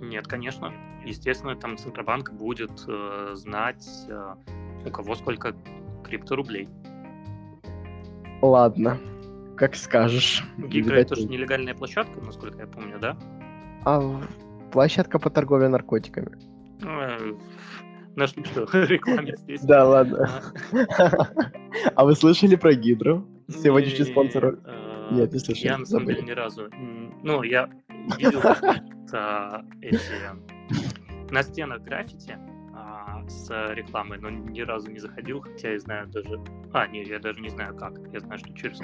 Нет, 0.00 0.26
конечно. 0.26 0.72
Естественно, 1.04 1.54
там 1.56 1.76
Центробанк 1.76 2.32
будет 2.32 2.72
э, 2.88 3.30
знать, 3.34 3.86
э, 4.08 4.34
у 4.86 4.90
кого 4.90 5.14
сколько 5.14 5.54
крипторублей. 6.02 6.68
Ладно. 8.42 8.98
Как 9.56 9.76
скажешь. 9.76 10.44
Гидра 10.58 10.96
это 10.96 11.16
же 11.16 11.26
нелегальная 11.26 11.74
площадка, 11.74 12.20
насколько 12.20 12.58
я 12.58 12.66
помню, 12.66 12.98
да? 12.98 13.16
А 13.84 14.20
площадка 14.72 15.18
по 15.18 15.30
торговле 15.30 15.68
наркотиками. 15.68 16.36
Ну, 16.80 17.38
нашли 18.16 18.44
что, 18.44 18.66
рекламе 18.86 19.36
здесь. 19.36 19.62
Да, 19.62 19.84
ладно. 19.86 20.28
А 21.94 22.04
вы 22.04 22.14
слышали 22.14 22.56
про 22.56 22.74
Гидру? 22.74 23.26
Сегодняшний 23.48 24.06
спонсор? 24.06 24.58
А, 24.64 25.12
Нет, 25.12 25.32
не 25.32 25.38
слышали. 25.38 25.66
Я 25.66 25.78
на 25.78 25.86
самом 25.86 26.06
деле 26.06 26.22
ни 26.22 26.30
разу. 26.32 26.68
Ну, 27.22 27.42
я 27.42 27.68
видел 28.18 28.40
эти 29.80 31.32
на 31.32 31.42
стенах 31.42 31.82
граффити, 31.82 32.36
с 33.28 33.50
рекламой, 33.74 34.18
но 34.18 34.30
ни 34.30 34.60
разу 34.60 34.90
не 34.90 34.98
заходил, 34.98 35.40
хотя 35.40 35.72
я 35.72 35.78
знаю 35.78 36.08
даже... 36.08 36.40
А, 36.72 36.86
нет, 36.86 37.08
я 37.08 37.18
даже 37.18 37.40
не 37.40 37.48
знаю 37.48 37.76
как. 37.76 37.94
Я 38.12 38.20
знаю, 38.20 38.38
что 38.38 38.54
через 38.54 38.80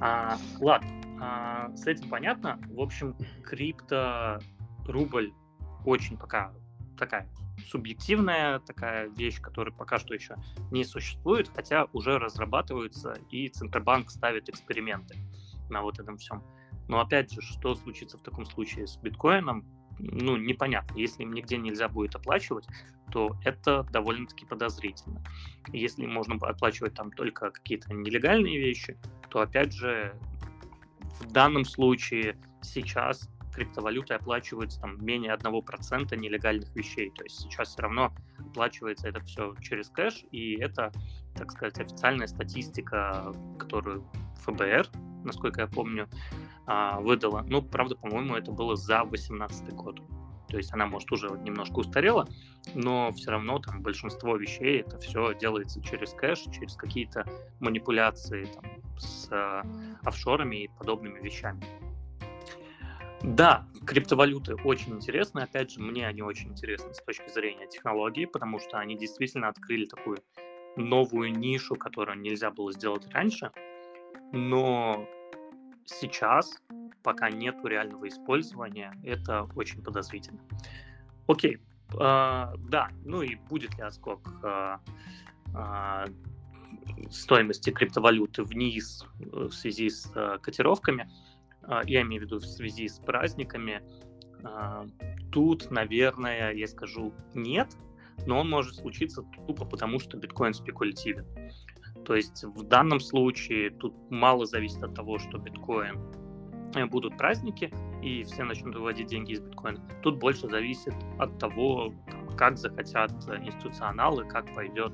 А, 0.00 0.36
ладно. 0.60 0.88
А, 1.20 1.74
с 1.74 1.86
этим 1.86 2.08
понятно. 2.08 2.58
В 2.68 2.80
общем, 2.80 3.16
крипто 3.42 4.40
рубль 4.86 5.32
очень 5.84 6.16
пока 6.16 6.52
такая 6.98 7.28
субъективная 7.66 8.58
такая 8.60 9.08
вещь, 9.08 9.40
которая 9.40 9.74
пока 9.74 9.98
что 9.98 10.14
еще 10.14 10.36
не 10.70 10.84
существует, 10.84 11.50
хотя 11.54 11.86
уже 11.92 12.18
разрабатывается, 12.18 13.14
и 13.30 13.48
Центробанк 13.48 14.10
ставит 14.10 14.48
эксперименты 14.48 15.16
на 15.70 15.82
вот 15.82 15.98
этом 15.98 16.16
всем. 16.18 16.42
Но 16.88 17.00
опять 17.00 17.32
же, 17.32 17.40
что 17.40 17.74
случится 17.74 18.18
в 18.18 18.22
таком 18.22 18.44
случае 18.44 18.86
с 18.86 18.96
биткоином, 18.96 19.64
ну, 19.98 20.36
непонятно. 20.36 20.96
Если 20.96 21.22
им 21.22 21.32
нигде 21.32 21.56
нельзя 21.56 21.88
будет 21.88 22.14
оплачивать, 22.14 22.66
то 23.10 23.36
это 23.44 23.84
довольно-таки 23.90 24.46
подозрительно. 24.46 25.22
Если 25.72 26.06
можно 26.06 26.34
оплачивать 26.36 26.94
там 26.94 27.10
только 27.10 27.50
какие-то 27.50 27.92
нелегальные 27.92 28.58
вещи, 28.58 28.98
то 29.30 29.40
опять 29.40 29.72
же 29.72 30.14
в 31.20 31.30
данном 31.32 31.64
случае 31.64 32.36
сейчас 32.62 33.28
криптовалютой 33.54 34.16
оплачивается 34.16 34.80
там 34.80 35.04
менее 35.04 35.32
1% 35.34 36.16
нелегальных 36.16 36.74
вещей. 36.74 37.10
То 37.10 37.22
есть 37.22 37.40
сейчас 37.40 37.68
все 37.70 37.82
равно 37.82 38.12
оплачивается 38.38 39.08
это 39.08 39.20
все 39.20 39.54
через 39.60 39.88
кэш, 39.88 40.24
и 40.32 40.56
это, 40.60 40.92
так 41.34 41.52
сказать, 41.52 41.78
официальная 41.78 42.26
статистика, 42.26 43.32
которую 43.58 44.04
ФБР, 44.44 44.88
насколько 45.24 45.60
я 45.60 45.66
помню, 45.66 46.08
а, 46.66 47.00
выдала. 47.00 47.44
Ну, 47.48 47.62
правда, 47.62 47.94
по-моему, 47.96 48.34
это 48.34 48.50
было 48.50 48.76
за 48.76 49.04
2018 49.04 49.70
год. 49.70 50.00
То 50.54 50.58
есть 50.58 50.72
она, 50.72 50.86
может, 50.86 51.10
уже 51.10 51.30
немножко 51.30 51.80
устарела, 51.80 52.28
но 52.76 53.10
все 53.10 53.32
равно 53.32 53.58
там 53.58 53.82
большинство 53.82 54.36
вещей 54.36 54.82
это 54.82 54.98
все 54.98 55.34
делается 55.34 55.82
через 55.82 56.12
кэш, 56.12 56.44
через 56.56 56.76
какие-то 56.76 57.26
манипуляции 57.58 58.44
там, 58.44 58.64
с 58.96 59.26
э, 59.32 59.62
офшорами 60.04 60.62
и 60.62 60.68
подобными 60.68 61.18
вещами. 61.18 61.60
Да, 63.20 63.66
криптовалюты 63.84 64.54
очень 64.54 64.92
интересны. 64.92 65.40
Опять 65.40 65.72
же, 65.72 65.80
мне 65.80 66.06
они 66.06 66.22
очень 66.22 66.50
интересны 66.50 66.94
с 66.94 67.02
точки 67.02 67.28
зрения 67.28 67.66
технологий, 67.66 68.26
потому 68.26 68.60
что 68.60 68.78
они 68.78 68.96
действительно 68.96 69.48
открыли 69.48 69.86
такую 69.86 70.18
новую 70.76 71.32
нишу, 71.32 71.74
которую 71.74 72.20
нельзя 72.20 72.52
было 72.52 72.70
сделать 72.72 73.12
раньше. 73.12 73.50
Но 74.30 75.04
сейчас, 75.86 76.62
пока 77.02 77.30
нет 77.30 77.56
реального 77.64 78.08
использования, 78.08 78.94
это 79.04 79.48
очень 79.54 79.82
подозрительно. 79.82 80.40
Окей, 81.26 81.56
э, 81.56 81.58
да, 81.98 82.88
ну 83.04 83.22
и 83.22 83.36
будет 83.36 83.74
ли 83.76 83.82
отскок 83.82 84.20
э, 84.42 84.78
э, 85.54 86.04
стоимости 87.10 87.70
криптовалюты 87.70 88.42
вниз 88.42 89.06
в 89.18 89.52
связи 89.52 89.88
с 89.88 90.10
э, 90.14 90.38
котировками? 90.42 91.08
А, 91.66 91.82
я 91.86 92.02
имею 92.02 92.22
в 92.22 92.24
виду 92.26 92.38
в 92.38 92.46
связи 92.46 92.88
с 92.88 92.98
праздниками, 92.98 93.82
а, 94.42 94.86
тут, 95.32 95.70
наверное, 95.70 96.52
я 96.52 96.66
скажу 96.66 97.12
нет, 97.34 97.68
но 98.26 98.40
он 98.40 98.50
может 98.50 98.76
случиться 98.76 99.22
тупо 99.46 99.64
потому, 99.64 99.98
что 99.98 100.16
биткоин 100.16 100.54
спекулятивен. 100.54 101.26
То 102.04 102.14
есть 102.14 102.44
в 102.44 102.62
данном 102.64 103.00
случае 103.00 103.70
тут 103.70 103.94
мало 104.10 104.46
зависит 104.46 104.82
от 104.82 104.94
того, 104.94 105.18
что 105.18 105.38
биткоин 105.38 105.98
э, 106.74 106.86
будут 106.86 107.16
праздники, 107.16 107.72
и 108.02 108.22
все 108.24 108.44
начнут 108.44 108.74
выводить 108.74 109.06
деньги 109.06 109.32
из 109.32 109.40
биткоина. 109.40 109.80
Тут 110.02 110.18
больше 110.18 110.48
зависит 110.48 110.94
от 111.18 111.38
того, 111.38 111.94
как 112.36 112.58
захотят 112.58 113.12
институционалы, 113.12 114.26
как 114.26 114.52
пойдет 114.54 114.92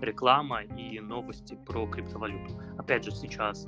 реклама 0.00 0.62
и 0.62 1.00
новости 1.00 1.58
про 1.66 1.86
криптовалюту. 1.86 2.60
Опять 2.78 3.04
же, 3.04 3.10
сейчас 3.10 3.66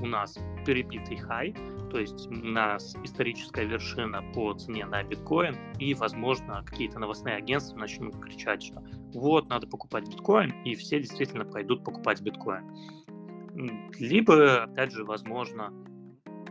у 0.00 0.06
нас 0.06 0.38
перебитый 0.64 1.16
хай, 1.16 1.54
то 1.90 1.98
есть 1.98 2.26
у 2.26 2.34
нас 2.34 2.96
историческая 3.02 3.64
вершина 3.64 4.22
по 4.34 4.52
цене 4.54 4.86
на 4.86 5.02
биткоин, 5.02 5.56
и, 5.78 5.94
возможно, 5.94 6.62
какие-то 6.64 6.98
новостные 6.98 7.36
агентства 7.36 7.78
начнут 7.78 8.16
кричать, 8.20 8.62
что 8.62 8.82
вот, 9.14 9.48
надо 9.48 9.66
покупать 9.66 10.08
биткоин, 10.08 10.52
и 10.64 10.74
все 10.74 11.00
действительно 11.00 11.44
пойдут 11.44 11.84
покупать 11.84 12.20
биткоин. 12.20 12.64
Либо, 13.98 14.64
опять 14.64 14.92
же, 14.92 15.04
возможно, 15.04 15.72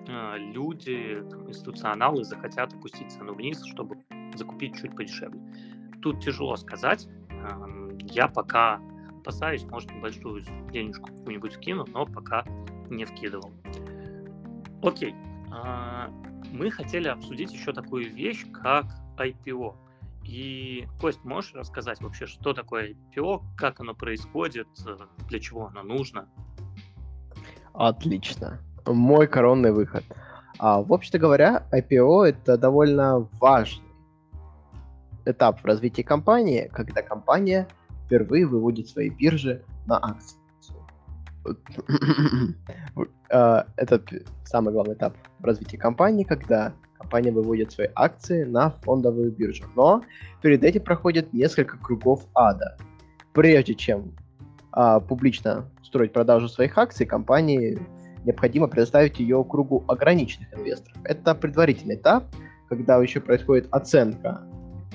а, 0.09 0.37
люди, 0.37 1.23
там, 1.29 1.49
институционалы 1.49 2.23
захотят 2.23 2.73
опустить 2.73 3.11
цену 3.11 3.33
вниз, 3.33 3.63
чтобы 3.65 3.97
закупить 4.35 4.75
чуть 4.75 4.95
подешевле. 4.95 5.39
Тут 6.01 6.23
тяжело 6.23 6.55
сказать. 6.57 7.07
Я 7.99 8.27
пока 8.27 8.81
опасаюсь, 9.19 9.63
может, 9.65 9.91
небольшую 9.91 10.41
денежку 10.71 11.07
какую-нибудь 11.07 11.53
скину, 11.53 11.85
но 11.87 12.05
пока 12.05 12.45
не 12.89 13.05
вкидывал. 13.05 13.51
Окей. 14.81 15.15
А, 15.51 16.09
мы 16.51 16.71
хотели 16.71 17.07
обсудить 17.07 17.51
еще 17.51 17.73
такую 17.73 18.13
вещь, 18.13 18.45
как 18.51 18.85
IPO. 19.17 19.75
И, 20.23 20.87
Кость, 20.99 21.23
можешь 21.23 21.53
рассказать 21.53 22.01
вообще, 22.01 22.25
что 22.25 22.53
такое 22.53 22.93
IPO, 22.93 23.41
как 23.55 23.79
оно 23.79 23.93
происходит, 23.93 24.67
для 25.29 25.39
чего 25.39 25.67
оно 25.67 25.83
нужно? 25.83 26.27
Отлично. 27.73 28.59
Мой 28.85 29.27
коронный 29.27 29.71
выход. 29.71 30.03
А, 30.59 30.81
в 30.81 30.91
общем-то 30.91 31.19
говоря, 31.19 31.67
IPO 31.71 32.25
это 32.25 32.57
довольно 32.57 33.27
важный 33.39 33.85
этап 35.25 35.61
в 35.61 35.65
развитии 35.65 36.01
компании, 36.01 36.69
когда 36.73 37.01
компания 37.01 37.67
впервые 38.05 38.45
выводит 38.45 38.87
свои 38.87 39.09
биржи 39.09 39.63
на 39.85 39.97
акции. 39.97 40.37
А, 43.29 43.67
это 43.75 44.01
самый 44.45 44.73
главный 44.73 44.93
этап 44.93 45.13
в 45.39 45.43
развитии 45.43 45.75
компании, 45.75 46.23
когда 46.23 46.73
компания 46.97 47.29
выводит 47.29 47.73
свои 47.73 47.89
акции 47.93 48.45
на 48.45 48.69
фондовую 48.69 49.33
биржу. 49.33 49.65
Но 49.75 50.01
перед 50.41 50.63
этим 50.63 50.81
проходит 50.81 51.33
несколько 51.33 51.77
кругов 51.77 52.25
ада. 52.33 52.77
Прежде 53.33 53.75
чем 53.75 54.15
а, 54.71 55.01
публично 55.01 55.69
строить 55.83 56.13
продажу 56.13 56.47
своих 56.47 56.77
акций, 56.77 57.05
компании 57.05 57.77
необходимо 58.23 58.67
предоставить 58.67 59.19
ее 59.19 59.43
кругу 59.43 59.83
ограниченных 59.87 60.53
инвесторов. 60.53 60.97
Это 61.03 61.33
предварительный 61.35 61.95
этап, 61.95 62.25
когда 62.69 62.97
еще 63.01 63.19
происходит 63.19 63.67
оценка 63.71 64.41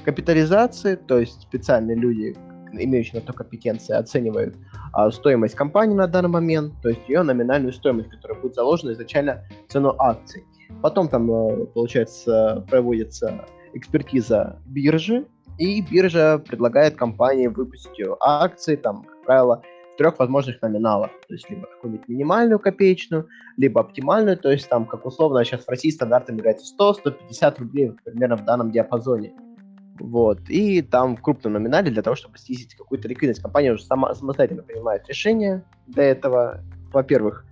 капитализации, 0.04 0.96
то 0.96 1.18
есть 1.18 1.42
специальные 1.42 1.96
люди, 1.96 2.36
имеющие 2.72 3.20
на 3.20 3.26
то 3.26 3.32
компетенции, 3.32 3.94
оценивают 3.94 4.56
а, 4.92 5.10
стоимость 5.10 5.54
компании 5.54 5.94
на 5.94 6.06
данный 6.06 6.28
момент, 6.28 6.74
то 6.82 6.88
есть 6.88 7.00
ее 7.08 7.22
номинальную 7.22 7.72
стоимость, 7.72 8.10
которая 8.10 8.40
будет 8.40 8.54
заложена 8.54 8.92
изначально 8.92 9.44
в 9.68 9.72
цену 9.72 9.94
акций. 9.98 10.44
Потом 10.80 11.08
там, 11.08 11.30
э, 11.30 11.66
получается, 11.66 12.64
проводится 12.68 13.44
экспертиза 13.74 14.58
биржи, 14.66 15.26
и 15.58 15.82
биржа 15.82 16.38
предлагает 16.38 16.96
компании 16.96 17.46
выпустить 17.46 18.00
акции, 18.20 18.76
там, 18.76 19.04
как 19.04 19.22
правило, 19.24 19.62
в 19.92 19.96
трех 19.96 20.18
возможных 20.18 20.60
номиналах. 20.62 21.10
То 21.28 21.34
есть 21.34 21.48
либо 21.50 21.66
какую-нибудь 21.66 22.08
минимальную 22.08 22.58
копеечную, 22.58 23.28
либо 23.56 23.80
оптимальную, 23.80 24.38
то 24.38 24.50
есть 24.50 24.68
там, 24.68 24.86
как 24.86 25.04
условно, 25.04 25.44
сейчас 25.44 25.64
в 25.64 25.68
России 25.68 25.90
стандартом 25.90 26.36
является 26.36 26.74
100-150 26.76 27.58
рублей 27.58 27.92
примерно 28.04 28.36
в 28.36 28.44
данном 28.44 28.70
диапазоне. 28.70 29.34
Вот. 30.02 30.40
И 30.48 30.82
там 30.82 31.16
в 31.16 31.22
крупном 31.22 31.52
номинале 31.52 31.92
для 31.92 32.02
того, 32.02 32.16
чтобы 32.16 32.36
снизить 32.36 32.74
какую-то 32.74 33.06
ликвидность. 33.06 33.40
Компания 33.40 33.72
уже 33.72 33.84
сама 33.84 34.12
самостоятельно 34.16 34.64
принимает 34.64 35.08
решение 35.08 35.62
для 35.86 36.04
этого. 36.04 36.60
Во-первых, 36.92 37.46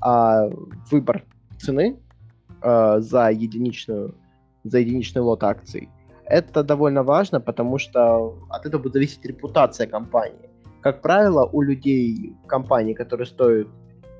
а, 0.00 0.48
выбор 0.90 1.24
цены 1.58 1.96
а, 2.60 2.98
за 3.00 3.30
единичную 3.30 4.16
за 4.64 4.78
единичный 4.78 5.22
лот 5.22 5.44
акций. 5.44 5.88
Это 6.24 6.64
довольно 6.64 7.04
важно, 7.04 7.40
потому 7.40 7.78
что 7.78 8.36
от 8.48 8.66
этого 8.66 8.82
будет 8.82 8.94
зависеть 8.94 9.24
репутация 9.24 9.86
компании. 9.86 10.50
Как 10.80 11.02
правило, 11.02 11.48
у 11.52 11.62
людей 11.62 12.34
компании, 12.46 12.94
которые 12.94 13.26
стоят 13.26 13.68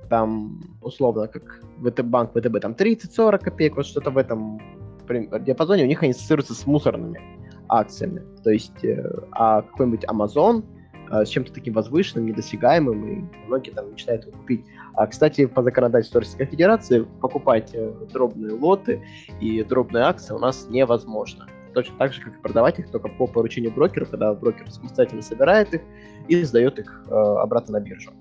там 0.08 0.60
условно 0.82 1.26
как 1.26 1.60
ВТБ 1.80 2.02
банк, 2.04 2.30
ВТБ 2.30 2.60
там 2.60 2.72
30-40 2.72 3.38
копеек, 3.38 3.76
вот 3.76 3.86
что-то 3.86 4.10
в 4.10 4.18
этом 4.18 4.60
диапазоне, 5.08 5.84
у 5.84 5.86
них 5.86 6.02
они 6.02 6.12
ассоциируются 6.12 6.54
с 6.54 6.66
мусорными 6.66 7.41
акциями. 7.72 8.22
То 8.42 8.50
есть, 8.50 8.84
э, 8.84 9.02
а 9.32 9.62
какой-нибудь 9.62 10.04
Amazon 10.04 10.64
э, 11.10 11.24
с 11.24 11.28
чем-то 11.28 11.52
таким 11.52 11.74
возвышенным, 11.74 12.26
недосягаемым, 12.26 13.08
и 13.08 13.46
многие 13.46 13.70
там 13.70 13.90
начинают 13.90 14.26
его 14.26 14.36
купить. 14.36 14.64
А, 14.94 15.06
кстати, 15.06 15.46
по 15.46 15.62
законодательству 15.62 16.20
Российской 16.20 16.46
Федерации 16.46 17.06
покупать 17.20 17.70
э, 17.74 17.92
дробные 18.12 18.52
лоты 18.52 19.02
и 19.40 19.62
дробные 19.62 20.04
акции 20.04 20.34
у 20.34 20.38
нас 20.38 20.66
невозможно. 20.68 21.46
Точно 21.74 21.96
так 21.96 22.12
же, 22.12 22.20
как 22.20 22.34
и 22.34 22.42
продавать 22.42 22.78
их 22.78 22.90
только 22.90 23.08
по 23.08 23.26
поручению 23.26 23.72
брокера, 23.72 24.04
когда 24.04 24.34
брокер 24.34 24.70
самостоятельно 24.70 25.22
собирает 25.22 25.72
их 25.72 25.80
и 26.28 26.42
сдает 26.42 26.78
их 26.78 27.04
э, 27.08 27.14
обратно 27.14 27.78
на 27.78 27.82
биржу. 27.82 28.12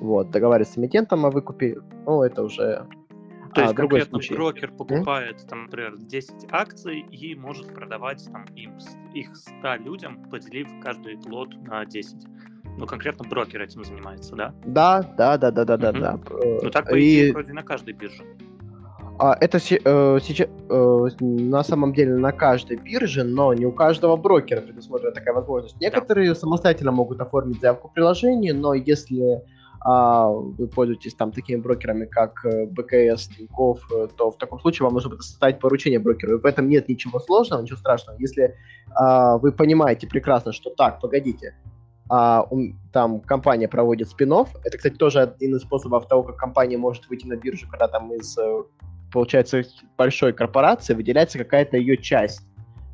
Вот, 0.00 0.30
договаривается 0.30 0.74
с 0.74 0.78
эмитентом 0.78 1.24
о 1.24 1.30
выкупе, 1.30 1.78
ну, 2.06 2.24
это 2.24 2.42
уже 2.42 2.86
то 3.54 3.60
а, 3.60 3.64
есть 3.64 3.76
конкретно 3.76 4.18
случай. 4.18 4.34
брокер 4.34 4.72
покупает, 4.72 5.36
mm? 5.36 5.48
там, 5.48 5.62
например, 5.64 5.96
10 5.98 6.46
акций 6.50 7.00
и 7.00 7.34
может 7.34 7.74
продавать 7.74 8.24
там, 8.30 8.44
им, 8.56 8.78
их 9.14 9.36
100 9.36 9.74
людям, 9.76 10.22
поделив 10.30 10.68
каждый 10.82 11.18
лот 11.26 11.54
на 11.62 11.84
10. 11.84 12.26
Ну, 12.78 12.86
конкретно 12.86 13.28
брокер 13.28 13.60
этим 13.60 13.84
занимается, 13.84 14.34
да? 14.34 14.54
Да, 14.64 15.02
да, 15.16 15.36
да, 15.36 15.50
да, 15.50 15.64
да, 15.64 15.76
да, 15.76 15.92
да. 15.92 16.18
Ну, 16.62 16.70
так, 16.70 16.88
по 16.88 16.98
идее, 16.98 17.28
и... 17.28 17.32
вроде 17.32 17.52
на 17.52 17.62
каждой 17.62 17.92
бирже. 17.92 18.24
А, 19.18 19.36
это 19.40 19.58
э, 19.58 19.60
сейчас 20.22 20.48
э, 20.48 21.08
на 21.20 21.62
самом 21.62 21.92
деле 21.92 22.16
на 22.16 22.32
каждой 22.32 22.78
бирже, 22.78 23.24
но 23.24 23.52
не 23.52 23.66
у 23.66 23.72
каждого 23.72 24.16
брокера 24.16 24.62
предусмотрена 24.62 25.12
такая 25.12 25.34
возможность. 25.34 25.78
Некоторые 25.80 26.30
да. 26.30 26.34
самостоятельно 26.34 26.92
могут 26.92 27.20
оформить 27.20 27.60
заявку 27.60 27.88
в 27.88 27.92
приложении, 27.92 28.52
но 28.52 28.74
если 28.74 29.42
а, 29.84 30.28
вы 30.28 30.68
пользуетесь 30.68 31.14
там 31.14 31.32
такими 31.32 31.60
брокерами, 31.60 32.04
как 32.04 32.44
э, 32.44 32.66
БКС, 32.66 33.26
Тинькофф, 33.28 33.90
э, 33.92 34.08
то 34.16 34.30
в 34.30 34.38
таком 34.38 34.60
случае 34.60 34.84
вам 34.84 34.94
нужно 34.94 35.10
будет 35.10 35.22
составить 35.22 35.58
поручение 35.58 35.98
брокеру. 35.98 36.38
И 36.38 36.40
в 36.40 36.46
этом 36.46 36.68
нет 36.68 36.88
ничего 36.88 37.18
сложного, 37.18 37.62
ничего 37.62 37.78
страшного. 37.78 38.16
Если 38.18 38.54
а, 38.94 39.38
вы 39.38 39.50
понимаете 39.50 40.06
прекрасно, 40.06 40.52
что 40.52 40.70
так, 40.70 41.00
погодите, 41.00 41.56
а, 42.08 42.46
он, 42.50 42.78
там 42.92 43.20
компания 43.20 43.66
проводит 43.66 44.08
спин 44.08 44.32
Это, 44.32 44.76
кстати, 44.76 44.94
тоже 44.94 45.20
один 45.20 45.56
из 45.56 45.62
способов 45.62 46.06
того, 46.06 46.22
как 46.22 46.36
компания 46.36 46.76
может 46.76 47.08
выйти 47.08 47.26
на 47.26 47.36
биржу, 47.36 47.66
когда 47.68 47.88
там 47.88 48.12
из, 48.12 48.38
э, 48.38 48.62
получается, 49.10 49.64
большой 49.96 50.32
корпорации 50.32 50.94
выделяется 50.94 51.38
какая-то 51.38 51.76
ее 51.76 51.96
часть. 51.96 52.42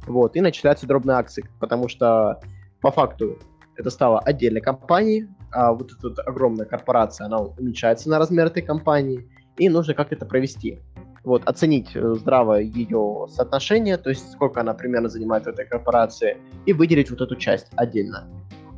Вот, 0.07 0.37
и 0.37 0.41
начисляются 0.41 0.87
дробные 0.87 1.19
акции, 1.19 1.45
потому 1.61 1.89
что 1.89 2.41
по 2.81 2.91
факту 2.91 3.39
это 3.77 3.91
стало 3.91 4.21
отдельной 4.21 4.63
компанией, 4.63 5.29
а 5.53 5.73
вот 5.73 5.93
эта 5.93 6.09
вот 6.09 6.19
огромная 6.27 6.67
корпорация, 6.67 7.27
она 7.27 7.39
уменьшается 7.39 8.09
на 8.09 8.19
размер 8.19 8.47
этой 8.47 8.63
компании, 8.63 9.29
и 9.57 9.69
нужно 9.69 9.95
как 9.95 10.13
это 10.13 10.27
провести. 10.27 10.81
Вот, 11.25 11.45
оценить 11.47 11.91
э, 11.95 12.15
здраво 12.15 12.55
ее 12.55 13.27
соотношение, 13.29 13.97
то 13.99 14.11
есть 14.11 14.33
сколько 14.33 14.61
она 14.61 14.75
примерно 14.75 15.09
занимает 15.09 15.45
в 15.45 15.49
этой 15.49 15.67
корпорации, 15.67 16.37
и 16.65 16.73
выделить 16.73 17.11
вот 17.11 17.21
эту 17.21 17.37
часть 17.37 17.67
отдельно. 17.77 18.29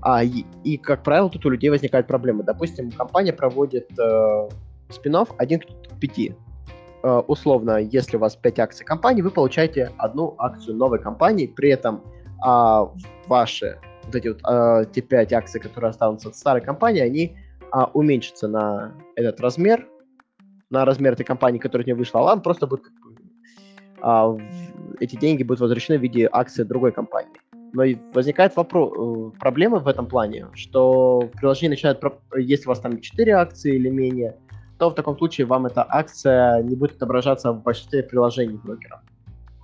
А, 0.02 0.24
и, 0.24 0.44
и, 0.64 0.78
как 0.78 1.02
правило, 1.02 1.28
тут 1.28 1.44
у 1.44 1.50
людей 1.50 1.70
возникают 1.70 2.06
проблемы. 2.06 2.42
Допустим, 2.42 2.90
компания 2.90 3.33
проводит 3.33 3.90
э, 3.98 4.48
спинов 4.88 5.28
1 5.37 5.61
к 5.61 6.00
5. 6.00 6.18
Э, 7.02 7.22
условно, 7.26 7.78
если 7.78 8.16
у 8.16 8.20
вас 8.20 8.37
5 8.37 8.59
акций 8.61 8.85
компании, 8.85 9.22
вы 9.22 9.30
получаете 9.30 9.92
одну 9.98 10.35
акцию 10.38 10.76
новой 10.76 10.98
компании, 10.98 11.46
при 11.46 11.70
этом 11.70 12.02
э, 12.44 12.87
ваши 13.26 13.78
вот 14.11 14.16
эти 14.16 14.29
вот 14.29 14.40
э, 14.46 14.85
те 14.92 15.01
5 15.01 15.33
акций, 15.33 15.61
которые 15.61 15.90
останутся 15.90 16.29
от 16.29 16.37
старой 16.37 16.62
компании, 16.62 17.01
они 17.01 17.37
э, 17.62 17.83
уменьшатся 17.94 18.49
на 18.49 18.92
этот 19.16 19.40
размер, 19.40 19.87
на 20.70 20.85
размер 20.85 21.12
этой 21.12 21.25
компании, 21.25 21.59
которая 21.59 21.87
не 21.87 21.94
вышла, 21.94 22.20
а 22.20 22.25
вам 22.25 22.42
просто 22.42 22.66
будет 22.66 22.85
э, 24.03 24.38
эти 25.01 25.16
деньги 25.16 25.42
будут 25.42 25.61
возвращены 25.61 25.99
в 25.99 26.03
виде 26.03 26.29
акций 26.31 26.64
другой 26.64 26.92
компании. 26.92 27.40
Но 27.73 27.85
возникает 28.12 28.57
вопрос, 28.57 28.92
э, 28.92 29.38
проблема 29.38 29.79
в 29.79 29.88
этом 29.88 30.07
плане, 30.07 30.46
что 30.55 31.31
приложение 31.38 31.70
начинает, 31.70 32.03
если 32.37 32.66
у 32.66 32.68
вас 32.68 32.81
там 32.81 33.01
4 33.01 33.33
акции 33.33 33.77
или 33.77 33.88
менее, 33.90 34.37
то 34.79 34.90
в 34.90 34.94
таком 34.94 35.16
случае 35.18 35.46
вам 35.46 35.66
эта 35.66 35.87
акция 35.88 36.62
не 36.62 36.75
будет 36.75 36.96
отображаться 36.96 37.53
в 37.53 37.62
большинстве 37.62 38.03
приложений 38.03 38.61
брокера. 38.64 39.03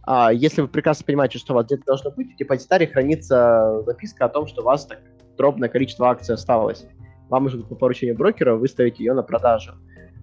А 0.07 0.33
если 0.33 0.62
вы 0.62 0.69
прекрасно 0.69 1.05
понимаете, 1.05 1.38
что 1.38 1.53
у 1.53 1.57
вас 1.57 1.66
где-то 1.66 1.83
должно 1.85 2.11
быть, 2.12 2.33
в 2.33 2.37
депозитарии 2.37 2.87
хранится 2.87 3.83
записка 3.85 4.27
о 4.27 4.29
том, 4.29 4.47
что 4.47 4.62
у 4.62 4.64
вас 4.64 4.87
так 4.87 5.01
дробное 5.37 5.69
количество 5.69 6.09
акций 6.09 6.35
осталось. 6.35 6.87
Вам 7.29 7.45
нужно 7.45 7.64
по 7.64 7.75
поручению 7.75 8.16
брокера 8.16 8.55
выставить 8.55 9.01
ее 9.01 9.14
на 9.14 9.23
продажу. 9.23 9.73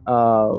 А, 0.06 0.52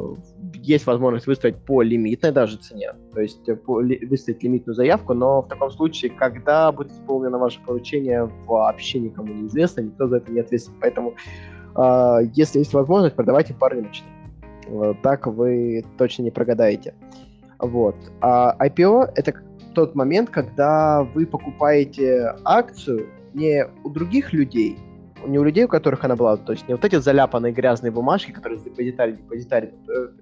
есть 0.55 0.87
возможность 0.87 1.27
выставить 1.27 1.57
по 1.57 1.83
лимитной 1.83 2.33
даже 2.33 2.57
цене, 2.57 2.95
то 3.13 3.21
есть 3.21 3.47
э, 3.47 3.57
по, 3.57 3.81
ли, 3.81 4.05
выставить 4.07 4.43
лимитную 4.43 4.75
заявку, 4.75 5.13
но 5.13 5.43
в 5.43 5.49
таком 5.49 5.71
случае, 5.71 6.11
когда 6.13 6.73
будет 6.73 6.93
исполнено 6.93 7.37
ваше 7.37 7.61
поручение, 7.61 8.25
вообще 8.47 9.01
никому 9.01 9.35
не 9.35 9.47
известно, 9.49 9.83
никто 9.83 10.09
за 10.09 10.17
это 10.19 10.33
не 10.33 10.41
ответственен. 10.41 10.79
Поэтому, 10.81 11.15
э, 11.77 12.19
если 12.33 12.61
есть 12.61 12.73
возможность, 12.73 13.17
продавайте 13.17 13.53
по 13.53 13.69
рыночной. 13.69 14.09
Так 15.03 15.27
вы 15.27 15.85
точно 15.99 16.23
не 16.23 16.31
прогадаете. 16.31 16.95
Вот. 17.59 17.97
А 18.21 18.57
IPO— 18.67 19.13
это 19.15 19.35
тот 19.75 19.95
момент, 19.95 20.31
когда 20.31 21.03
вы 21.03 21.27
покупаете 21.27 22.35
акцию 22.45 23.09
не 23.35 23.67
у 23.83 23.91
других 23.91 24.33
людей, 24.33 24.79
не 25.27 25.39
у 25.39 25.45
людей, 25.45 25.65
у 25.65 25.69
которых 25.69 26.05
она 26.05 26.17
была, 26.17 26.37
то 26.37 26.53
есть 26.53 26.69
не 26.69 26.75
вот 26.75 26.85
эти 26.85 26.97
заляпанные 26.97 27.53
грязные 27.53 27.91
бумажки, 27.91 28.31
которые 28.31 28.59
с 28.59 28.63
депозитарий 28.63 29.17
депозитарий 29.17 29.71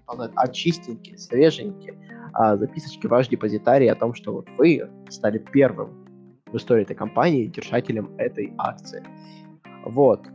а 0.07 0.49
чистенькие, 0.49 1.19
свеженькие, 1.19 1.95
а 2.33 2.57
записочки 2.57 3.07
ваш 3.07 3.29
депозитарий 3.29 3.91
о 3.91 3.95
том, 3.95 4.15
что 4.15 4.33
вот 4.33 4.49
вы 4.57 4.89
стали 5.11 5.39
первым 5.39 6.05
в 6.47 6.57
истории 6.57 6.83
этой 6.83 6.97
компании 6.97 7.47
держателем 7.47 8.11
этой 8.19 8.53
акции. 8.59 9.03
Вот. 9.85 10.27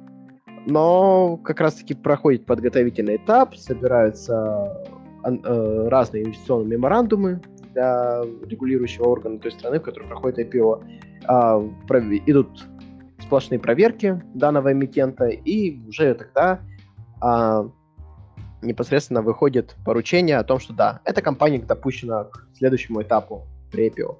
Но 0.65 1.38
как 1.38 1.62
раз-таки 1.62 1.93
проходит 1.93 2.45
подготовительный 2.45 3.15
этап, 3.15 3.55
собираются 3.55 4.86
э, 4.86 4.96
разные 5.27 6.23
инвестиционные 6.23 6.77
меморандумы 6.77 7.41
для 7.73 8.21
регулирующего 8.45 9.05
органа 9.05 9.39
той 9.39 9.51
страны, 9.51 9.79
в 9.79 9.83
которой 9.83 10.07
проходит 10.07 10.53
IPO. 10.53 10.83
Э, 11.29 11.69
идут 12.25 12.65
сплошные 13.19 13.59
проверки 13.59 14.21
данного 14.33 14.71
эмитента, 14.71 15.25
и 15.27 15.85
уже 15.87 16.13
тогда 16.13 16.61
а, 17.19 17.69
непосредственно 18.61 19.21
выходит 19.21 19.75
поручение 19.85 20.37
о 20.37 20.43
том, 20.43 20.59
что 20.59 20.73
да, 20.73 21.01
эта 21.03 21.21
компания 21.21 21.59
допущена 21.59 22.25
к 22.25 22.47
следующему 22.55 23.01
этапу 23.01 23.45
при 23.71 23.89
IPO. 23.89 24.17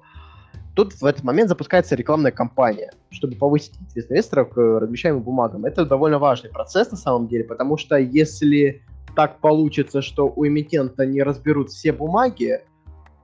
Тут 0.74 0.92
в 0.92 1.04
этот 1.04 1.24
момент 1.24 1.48
запускается 1.48 1.96
рекламная 1.96 2.30
кампания, 2.30 2.92
чтобы 3.10 3.34
повысить 3.34 3.74
интерес 3.80 4.10
инвесторов 4.10 4.50
к 4.50 4.56
размещаемым 4.56 5.22
бумагам. 5.22 5.64
Это 5.64 5.84
довольно 5.84 6.18
важный 6.18 6.50
процесс 6.50 6.90
на 6.90 6.96
самом 6.96 7.26
деле, 7.26 7.44
потому 7.44 7.76
что 7.76 7.96
если 7.96 8.82
так 9.18 9.40
получится, 9.40 10.00
что 10.00 10.32
у 10.36 10.46
эмитента 10.46 11.04
не 11.04 11.24
разберут 11.24 11.70
все 11.70 11.90
бумаги, 11.90 12.60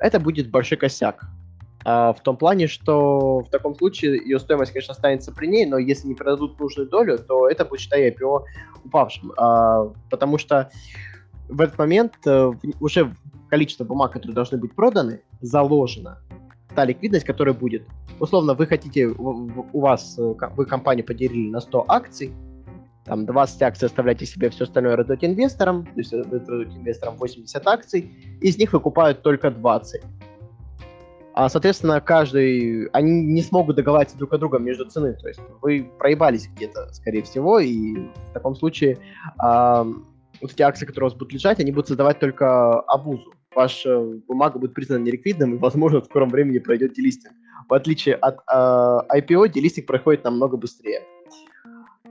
это 0.01 0.19
будет 0.19 0.51
большой 0.51 0.77
косяк. 0.77 1.25
А, 1.85 2.13
в 2.13 2.21
том 2.21 2.37
плане, 2.37 2.67
что 2.67 3.43
в 3.43 3.49
таком 3.49 3.77
случае 3.77 4.17
ее 4.17 4.41
стоимость, 4.41 4.73
конечно, 4.73 4.91
останется 4.91 5.31
при 5.31 5.47
ней, 5.47 5.67
но 5.67 5.79
если 5.79 6.09
не 6.09 6.17
продадут 6.17 6.59
нужную 6.59 6.89
долю, 6.89 7.17
то 7.21 7.49
это 7.49 7.65
будет, 7.65 7.79
считай, 7.79 8.11
IPO 8.11 8.43
упавшим. 8.85 9.33
А, 9.37 9.85
потому 10.11 10.37
что 10.37 10.69
в 11.49 11.61
этот 11.61 11.79
момент 11.79 12.15
э, 12.27 12.51
уже 12.81 13.15
количество 13.49 13.85
бумаг, 13.85 14.11
которые 14.11 14.35
должны 14.35 14.59
быть 14.59 14.75
проданы, 14.75 15.21
заложено. 15.43 16.19
Та 16.75 16.85
ликвидность, 16.87 17.25
которая 17.25 17.55
будет. 17.55 17.87
Условно, 18.19 18.55
вы 18.55 18.67
хотите, 18.67 19.07
у 19.07 19.81
вас, 19.81 20.19
э, 20.19 20.35
вы 20.57 20.67
компанию 20.67 21.07
поделили 21.07 21.51
на 21.51 21.61
100 21.61 21.85
акций, 21.87 22.33
там 23.05 23.27
20 23.27 23.63
акций 23.63 23.87
оставляйте 23.87 24.27
себе, 24.27 24.51
все 24.51 24.65
остальное 24.65 24.97
раздаете 24.97 25.27
инвесторам, 25.27 25.85
то 25.85 25.99
есть 25.99 26.13
вы 26.13 26.23
раздаете 26.23 26.77
инвесторам 26.77 27.17
80 27.17 27.67
акций, 27.67 28.11
из 28.41 28.59
них 28.59 28.73
выкупают 28.73 29.23
только 29.23 29.51
20. 29.51 30.03
А, 31.35 31.49
соответственно, 31.49 32.01
каждый... 32.01 32.87
Они 32.93 33.11
не 33.25 33.43
смогут 33.43 33.77
договариваться 33.77 34.17
друг 34.17 34.33
о 34.33 34.39
другом 34.39 34.65
между 34.65 34.85
цены. 34.85 35.15
То 35.15 35.27
есть 35.27 35.41
вы 35.63 35.91
проебались 35.99 36.49
где-то, 36.55 36.93
скорее 36.93 37.23
всего, 37.23 37.59
и 37.59 37.97
в 37.97 38.33
таком 38.33 38.55
случае 38.55 38.99
а, 39.39 39.85
вот 40.41 40.53
эти 40.53 40.63
акции, 40.63 40.87
которые 40.87 41.09
у 41.09 41.11
вас 41.11 41.19
будут 41.19 41.33
лежать, 41.33 41.59
они 41.59 41.73
будут 41.73 41.89
создавать 41.89 42.21
только 42.21 42.81
обузу. 42.83 43.35
Ваша 43.55 44.01
бумага 44.29 44.61
будет 44.61 44.75
признана 44.75 45.03
неликвидным, 45.03 45.57
и, 45.57 45.59
возможно, 45.59 46.01
в 46.01 46.05
скором 46.05 46.29
времени 46.29 46.59
пройдет 46.59 46.95
делистинг. 46.95 47.35
В 47.69 47.75
отличие 47.75 48.15
от 48.15 48.39
а, 48.47 49.05
IPO, 49.13 49.49
делистинг 49.49 49.87
проходит 49.87 50.23
намного 50.23 50.57
быстрее. 50.57 51.03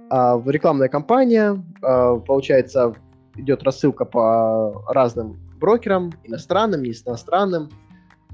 А, 0.10 0.42
рекламная 0.46 0.90
кампания, 0.90 1.64
а, 1.82 2.18
получается, 2.18 2.94
идет 3.36 3.64
рассылка 3.64 4.06
по 4.06 4.84
разным 4.88 5.40
брокерам, 5.60 6.12
иностранным, 6.24 6.84
не 6.84 6.92
иностранным, 6.92 7.70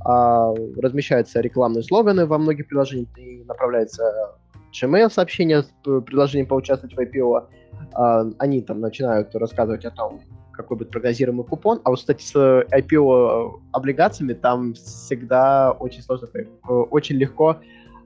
а, 0.03 0.53
размещаются 0.77 1.41
рекламные 1.41 1.83
слоганы 1.83 2.25
во 2.25 2.37
многих 2.37 2.67
приложениях, 2.67 3.09
и 3.17 3.43
направляется 3.43 4.35
Gmail 4.71 5.09
сообщение 5.09 5.63
с 5.63 5.71
предложением 5.83 6.47
поучаствовать 6.47 6.95
в 6.95 6.99
IPO. 6.99 7.47
А, 7.93 8.25
они 8.39 8.61
там 8.61 8.79
начинают 8.81 9.33
рассказывать 9.35 9.85
о 9.85 9.91
том, 9.91 10.21
какой 10.51 10.77
будет 10.77 10.91
прогнозируемый 10.91 11.45
купон. 11.45 11.79
А 11.83 11.91
вот, 11.91 11.99
кстати, 11.99 12.23
с 12.23 12.35
IPO 12.35 13.61
облигациями 13.71 14.33
там 14.33 14.73
всегда 14.73 15.71
очень 15.71 16.01
сложно, 16.01 16.27
очень 16.67 17.15
легко 17.15 17.57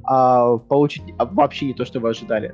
получить 0.04 1.04
вообще 1.18 1.68
не 1.68 1.74
то, 1.74 1.86
что 1.86 2.02
вы 2.02 2.10
ожидали 2.10 2.54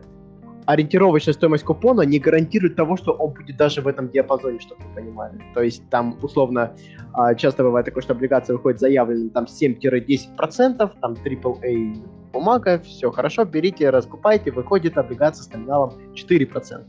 ориентировочная 0.70 1.34
стоимость 1.34 1.64
купона 1.64 2.04
не 2.04 2.20
гарантирует 2.20 2.76
того, 2.76 2.96
что 2.96 3.14
он 3.14 3.34
будет 3.34 3.58
даже 3.58 3.82
в 3.82 3.88
этом 3.88 4.08
диапазоне, 4.10 4.60
чтобы 4.60 4.84
вы 4.84 5.02
понимали. 5.02 5.42
То 5.56 5.64
есть 5.64 5.90
там, 5.90 6.16
условно, 6.22 6.76
а, 7.14 7.34
часто 7.34 7.64
бывает 7.64 7.88
такое, 7.88 8.04
что 8.04 8.14
облигация 8.14 8.56
выходит 8.56 8.80
заявлено 8.80 9.30
там 9.32 9.46
7-10%, 9.46 10.92
там 11.02 11.14
AAA 11.14 11.98
бумага, 12.32 12.80
все 12.86 13.10
хорошо, 13.10 13.46
берите, 13.46 13.90
раскупайте, 13.90 14.52
выходит 14.52 14.96
облигация 15.00 15.44
с 15.44 15.52
номиналом 15.52 15.94
4% 16.14 16.86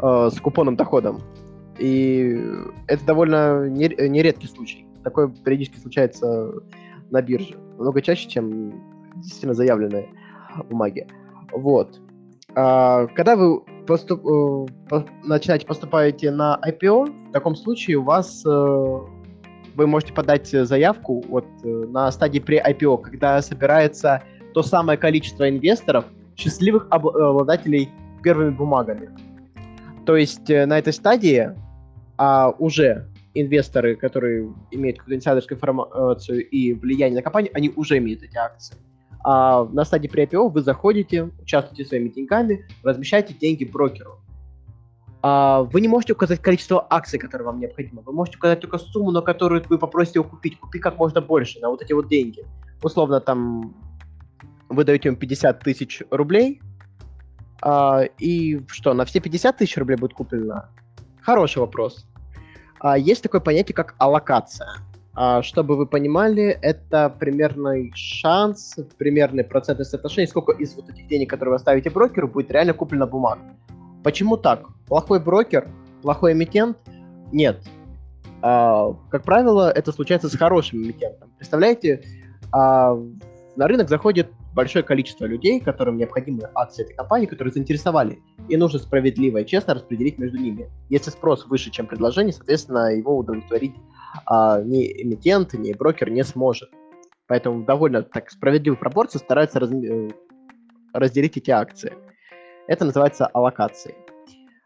э, 0.00 0.30
с 0.32 0.40
купонным 0.40 0.76
доходом. 0.76 1.20
И 1.78 2.40
это 2.86 3.04
довольно 3.04 3.68
нередкий 3.68 4.48
случай. 4.48 4.86
Такое 5.04 5.28
периодически 5.28 5.78
случается 5.78 6.50
на 7.10 7.20
бирже. 7.20 7.58
Много 7.76 8.00
чаще, 8.00 8.26
чем 8.26 8.72
действительно 9.16 9.52
заявленные 9.52 10.08
бумаги. 10.70 11.06
Вот. 11.52 12.00
А, 12.56 13.06
когда 13.08 13.36
вы 13.36 13.60
поступ, 13.86 14.24
э, 14.26 15.04
начинаете 15.24 15.66
поступаете 15.66 16.30
на 16.30 16.58
IPO, 16.66 17.28
в 17.28 17.32
таком 17.32 17.54
случае 17.54 17.98
у 17.98 18.02
вас 18.02 18.42
э, 18.46 18.48
вы 18.48 19.86
можете 19.86 20.14
подать 20.14 20.48
заявку 20.48 21.22
вот 21.28 21.44
на 21.62 22.10
стадии 22.10 22.40
pre-IPO, 22.40 23.02
когда 23.02 23.42
собирается 23.42 24.22
то 24.54 24.62
самое 24.62 24.98
количество 24.98 25.46
инвесторов, 25.50 26.06
счастливых 26.34 26.86
обладателей 26.88 27.90
первыми 28.22 28.50
бумагами. 28.50 29.10
То 30.06 30.16
есть 30.16 30.48
на 30.48 30.78
этой 30.78 30.94
стадии 30.94 31.50
а, 32.16 32.54
уже 32.58 33.06
инвесторы, 33.34 33.96
которые 33.96 34.50
имеют 34.70 34.98
какую-то 34.98 35.18
инсайдерскую 35.18 35.56
информацию 35.56 36.48
и 36.48 36.72
влияние 36.72 37.16
на 37.16 37.22
компанию, 37.22 37.52
они 37.54 37.70
уже 37.76 37.98
имеют 37.98 38.22
эти 38.22 38.36
акции. 38.38 38.76
А 39.28 39.64
на 39.72 39.84
стадии 39.84 40.06
при 40.06 40.22
IPO 40.22 40.50
вы 40.50 40.60
заходите, 40.60 41.32
участвуете 41.42 41.84
своими 41.84 42.10
деньгами, 42.10 42.64
размещаете 42.84 43.34
деньги 43.34 43.64
брокеру. 43.64 44.20
А 45.20 45.62
вы 45.62 45.80
не 45.80 45.88
можете 45.88 46.12
указать 46.12 46.40
количество 46.40 46.86
акций, 46.88 47.18
которые 47.18 47.46
вам 47.46 47.58
необходимо. 47.58 48.02
Вы 48.02 48.12
можете 48.12 48.38
указать 48.38 48.60
только 48.60 48.78
сумму, 48.78 49.10
на 49.10 49.22
которую 49.22 49.64
вы 49.68 49.78
попросите 49.78 50.20
его 50.20 50.28
купить. 50.28 50.60
Купи 50.60 50.78
как 50.78 50.96
можно 50.96 51.20
больше 51.20 51.58
на 51.58 51.70
вот 51.70 51.82
эти 51.82 51.92
вот 51.92 52.06
деньги. 52.06 52.44
Условно, 52.84 53.18
там 53.18 53.74
вы 54.68 54.84
даете 54.84 55.08
ему 55.08 55.18
50 55.18 55.58
тысяч 55.58 56.02
рублей, 56.10 56.62
а, 57.62 58.02
и 58.20 58.60
что, 58.68 58.94
на 58.94 59.04
все 59.04 59.18
50 59.18 59.56
тысяч 59.56 59.76
рублей 59.76 59.96
будет 59.96 60.12
куплено? 60.12 60.68
Хороший 61.20 61.58
вопрос. 61.58 62.06
А, 62.78 62.96
есть 62.96 63.24
такое 63.24 63.40
понятие, 63.40 63.74
как 63.74 63.96
аллокация. 63.98 64.68
А, 65.18 65.42
чтобы 65.42 65.76
вы 65.76 65.86
понимали, 65.86 66.58
это 66.60 67.08
примерный 67.08 67.90
шанс, 67.94 68.76
примерный 68.98 69.44
процентное 69.44 69.86
соотношение, 69.86 70.28
сколько 70.28 70.52
из 70.52 70.76
вот 70.76 70.90
этих 70.90 71.08
денег, 71.08 71.30
которые 71.30 71.52
вы 71.52 71.56
оставите 71.56 71.88
брокеру, 71.88 72.28
будет 72.28 72.50
реально 72.50 72.74
куплено 72.74 73.06
бумаг. 73.06 73.38
Почему 74.04 74.36
так? 74.36 74.68
Плохой 74.86 75.18
брокер, 75.18 75.68
плохой 76.02 76.34
эмитент? 76.34 76.76
Нет. 77.32 77.58
А, 78.42 78.94
как 79.08 79.22
правило, 79.22 79.70
это 79.70 79.90
случается 79.90 80.28
с 80.28 80.36
хорошим 80.36 80.82
эмитентом. 80.82 81.30
Представляете, 81.38 82.02
а, 82.52 82.94
на 83.56 83.68
рынок 83.68 83.88
заходит 83.88 84.30
большое 84.56 84.82
количество 84.82 85.26
людей, 85.26 85.60
которым 85.60 85.98
необходимы 85.98 86.48
акции 86.54 86.82
этой 86.82 86.94
компании, 86.94 87.26
которые 87.26 87.52
заинтересовали. 87.52 88.18
И 88.48 88.56
нужно 88.56 88.78
справедливо 88.78 89.38
и 89.38 89.46
честно 89.46 89.74
распределить 89.74 90.18
между 90.18 90.38
ними. 90.38 90.70
Если 90.88 91.10
спрос 91.10 91.46
выше, 91.46 91.70
чем 91.70 91.86
предложение, 91.86 92.32
соответственно, 92.32 92.96
его 92.96 93.18
удовлетворить 93.18 93.74
а, 94.24 94.62
ни 94.62 94.84
эмитент, 95.02 95.52
ни 95.52 95.72
брокер 95.74 96.10
не 96.10 96.24
сможет. 96.24 96.70
Поэтому 97.28 97.64
довольно 97.64 98.02
так 98.02 98.30
справедливой 98.30 98.78
пропорции 98.78 99.18
стараются 99.18 99.60
раз... 99.60 99.70
Э, 99.70 100.08
разделить 100.94 101.36
эти 101.36 101.50
акции. 101.50 101.92
Это 102.66 102.86
называется 102.86 103.26
аллокацией. 103.26 103.96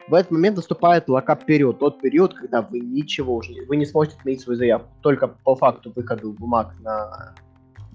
В 0.08 0.14
этот 0.14 0.30
момент 0.30 0.56
наступает 0.56 1.08
lock-up-период, 1.08 1.78
тот 1.78 2.00
период, 2.00 2.34
когда 2.34 2.62
вы 2.62 2.80
ничего 2.80 3.36
уже, 3.36 3.64
вы 3.66 3.76
не 3.76 3.86
сможете 3.86 4.16
отменить 4.18 4.40
свою 4.40 4.56
заявку. 4.56 4.88
Только 5.02 5.26
по 5.28 5.56
факту 5.56 5.92
выхода 5.94 6.26
бумаг 6.28 6.74
на 6.80 7.34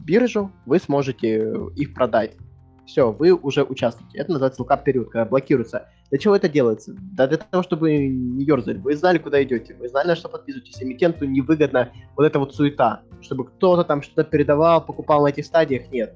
биржу, 0.05 0.51
вы 0.65 0.79
сможете 0.79 1.39
э, 1.39 1.53
их 1.75 1.93
продать. 1.93 2.37
Все, 2.85 3.11
вы 3.11 3.31
уже 3.33 3.63
участвуете. 3.63 4.19
Это 4.19 4.31
называется 4.31 4.61
lock-up 4.61 4.83
период, 4.83 5.09
когда 5.09 5.25
блокируется. 5.25 5.89
Для 6.11 6.19
чего 6.19 6.35
это 6.35 6.47
делается? 6.47 6.95
Да 6.95 7.27
для 7.27 7.37
того, 7.37 7.63
чтобы 7.63 8.07
не 8.07 8.45
ерзали. 8.45 8.77
Вы 8.77 8.95
знали, 8.95 9.17
куда 9.17 9.43
идете, 9.43 9.75
вы 9.79 9.89
знали, 9.89 10.09
на 10.09 10.15
что 10.15 10.29
подписываетесь. 10.29 10.81
Эмитенту 10.81 11.25
невыгодно 11.25 11.91
вот 12.15 12.25
эта 12.25 12.37
вот 12.37 12.53
суета, 12.53 13.01
чтобы 13.21 13.45
кто-то 13.45 13.83
там 13.83 14.03
что-то 14.03 14.23
передавал, 14.23 14.85
покупал 14.85 15.23
на 15.23 15.29
этих 15.29 15.45
стадиях. 15.45 15.91
Нет. 15.91 16.15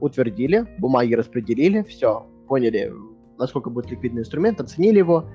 Утвердили, 0.00 0.66
бумаги 0.78 1.12
распределили, 1.12 1.82
все, 1.82 2.26
поняли, 2.48 2.90
насколько 3.38 3.68
будет 3.68 3.90
ликвидный 3.90 4.22
инструмент, 4.22 4.58
оценили 4.58 4.98
его. 4.98 5.28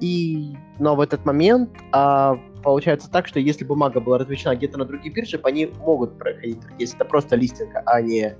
И, 0.00 0.54
но 0.78 0.94
в 0.94 1.00
этот 1.00 1.24
момент 1.24 1.70
а, 1.90 2.38
получается 2.64 3.10
так, 3.10 3.28
что 3.28 3.38
если 3.38 3.64
бумага 3.64 4.00
была 4.00 4.18
размещена 4.18 4.56
где-то 4.56 4.78
на 4.78 4.84
других 4.86 5.12
биржах, 5.14 5.42
они 5.44 5.70
могут 5.80 6.18
проходить, 6.18 6.58
если 6.78 6.96
это 6.96 7.04
просто 7.04 7.36
листинг, 7.36 7.70
а 7.84 8.00
не 8.00 8.34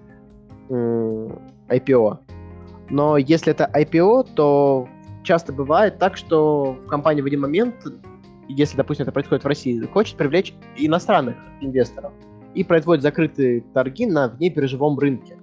IPO. 1.68 2.18
Но 2.90 3.18
если 3.18 3.52
это 3.52 3.70
IPO, 3.72 4.34
то 4.34 4.88
часто 5.22 5.52
бывает 5.52 5.98
так, 5.98 6.16
что 6.16 6.72
в 6.84 6.87
компании 6.87 7.22
в 7.22 7.26
один 7.26 7.40
момент, 7.40 7.74
если, 8.48 8.76
допустим, 8.76 9.04
это 9.04 9.12
происходит 9.12 9.44
в 9.44 9.46
России, 9.46 9.80
хочет 9.87 10.16
привлечь 10.16 10.54
иностранных 10.76 11.37
инвесторов 11.60 12.12
и 12.54 12.64
производит 12.64 13.02
закрытые 13.02 13.60
торги 13.74 14.06
на 14.06 14.28
внебиржевом 14.28 14.98
рынке, 14.98 15.37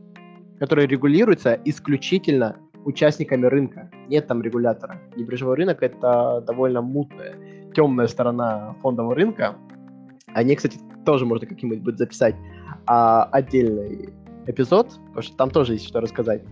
который 0.60 0.88
регулируется 0.88 1.60
исключительно 1.66 2.58
участниками 2.86 3.46
рынка. 3.46 3.90
Нет 4.08 4.28
там 4.28 4.42
регулятора. 4.42 5.00
Небиржевой 5.16 5.56
рынок— 5.56 5.78
это 5.82 6.44
довольно 6.46 6.82
мутная 6.82 7.36
темная 7.74 8.08
сторона 8.08 8.76
фондового 8.82 9.16
рынка. 9.16 9.56
О 10.28 10.44
ней, 10.44 10.56
кстати, 10.56 10.78
тоже 11.06 11.26
можно 11.26 11.48
каким-нибудь 11.48 11.98
записать 11.98 12.36
а, 12.86 13.24
отдельный 13.26 14.10
эпизод, 14.48 14.90
потому 15.08 15.22
что 15.22 15.36
там 15.36 15.52
тоже 15.52 15.74
есть 15.74 15.88
что 15.88 16.02
рассказать. 16.02 16.44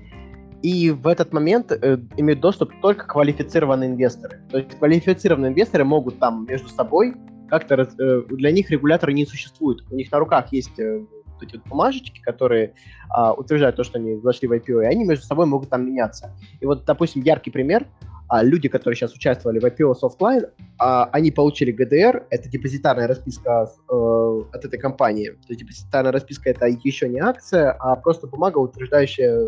И 0.61 0.91
в 0.91 1.07
этот 1.07 1.31
момент 1.31 1.71
э, 1.71 1.99
имеют 2.17 2.41
доступ 2.41 2.71
только 2.81 3.07
квалифицированные 3.07 3.89
инвесторы. 3.91 4.41
То 4.51 4.57
есть 4.57 4.77
квалифицированные 4.77 5.51
инвесторы 5.51 5.85
могут 5.85 6.19
там 6.19 6.45
между 6.49 6.67
собой 6.67 7.15
как-то... 7.49 7.75
Э, 7.75 8.21
для 8.29 8.51
них 8.51 8.69
регуляторы 8.69 9.13
не 9.13 9.25
существуют. 9.25 9.85
У 9.89 9.95
них 9.95 10.11
на 10.11 10.19
руках 10.19 10.51
есть 10.51 10.77
э, 10.77 11.05
вот 11.39 11.47
эти 11.47 11.57
вот 11.57 11.67
бумажечки, 11.67 12.19
которые 12.21 12.73
э, 13.15 13.31
утверждают 13.37 13.75
то, 13.75 13.83
что 13.83 13.97
они 13.97 14.17
зашли 14.17 14.47
в 14.47 14.53
IPO, 14.53 14.83
и 14.83 14.85
они 14.85 15.05
между 15.05 15.25
собой 15.25 15.45
могут 15.45 15.69
там 15.69 15.85
меняться. 15.85 16.35
И 16.59 16.65
вот, 16.65 16.85
допустим, 16.85 17.21
яркий 17.21 17.51
пример— 17.51 17.85
а 18.29 18.43
люди, 18.43 18.69
которые 18.69 18.95
сейчас 18.95 19.13
участвовали 19.13 19.59
в 19.59 19.65
IPO 19.65 19.95
Softline, 19.99 20.51
а, 20.77 21.05
они 21.05 21.31
получили 21.31 21.73
GDR, 21.73 22.27
это 22.29 22.47
депозитарная 22.47 23.07
расписка 23.07 23.67
э, 23.89 24.43
от 24.53 24.65
этой 24.65 24.79
компании. 24.79 25.29
То 25.29 25.47
есть 25.49 25.61
депозитарная 25.61 26.11
расписка 26.11 26.51
это 26.51 26.67
еще 26.67 27.09
не 27.09 27.19
акция, 27.19 27.71
а 27.71 27.95
просто 27.95 28.27
бумага, 28.27 28.59
утверждающая 28.59 29.47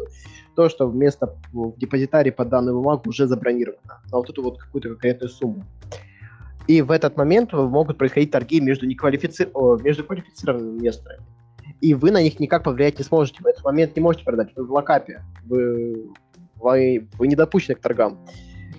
то, 0.55 0.67
что 0.67 0.87
вместо 0.87 1.37
в 1.53 1.77
депозитарии 1.77 2.31
под 2.31 2.49
данную 2.49 2.75
бумагу 2.75 3.09
уже 3.09 3.27
забронировано 3.27 4.01
на 4.11 4.17
вот 4.17 4.29
эту 4.31 4.41
вот 4.41 4.57
какую-то 4.57 4.89
конкретную 4.89 5.29
сумму. 5.29 5.63
И 6.65 6.81
в 6.81 6.89
этот 6.89 7.15
момент 7.17 7.53
могут 7.53 7.99
происходить 7.99 8.31
торги 8.31 8.59
между, 8.61 8.87
неквалифици... 8.87 9.47
Между 9.83 10.03
квалифицированными 10.03 10.79
инвесторами. 10.79 11.23
И 11.79 11.93
вы 11.93 12.11
на 12.11 12.21
них 12.21 12.39
никак 12.39 12.63
повлиять 12.63 12.99
не 12.99 13.03
сможете. 13.03 13.41
В 13.41 13.47
этот 13.47 13.63
момент 13.63 13.95
не 13.95 14.01
можете 14.01 14.23
продать. 14.23 14.49
Вы 14.55 14.65
в 14.65 14.71
lock-up 14.71 15.12
е. 15.12 15.23
Вы, 15.45 16.11
вы, 16.55 17.07
вы 17.17 17.27
не 17.27 17.35
допущены 17.35 17.75
к 17.75 17.81
торгам. 17.81 18.19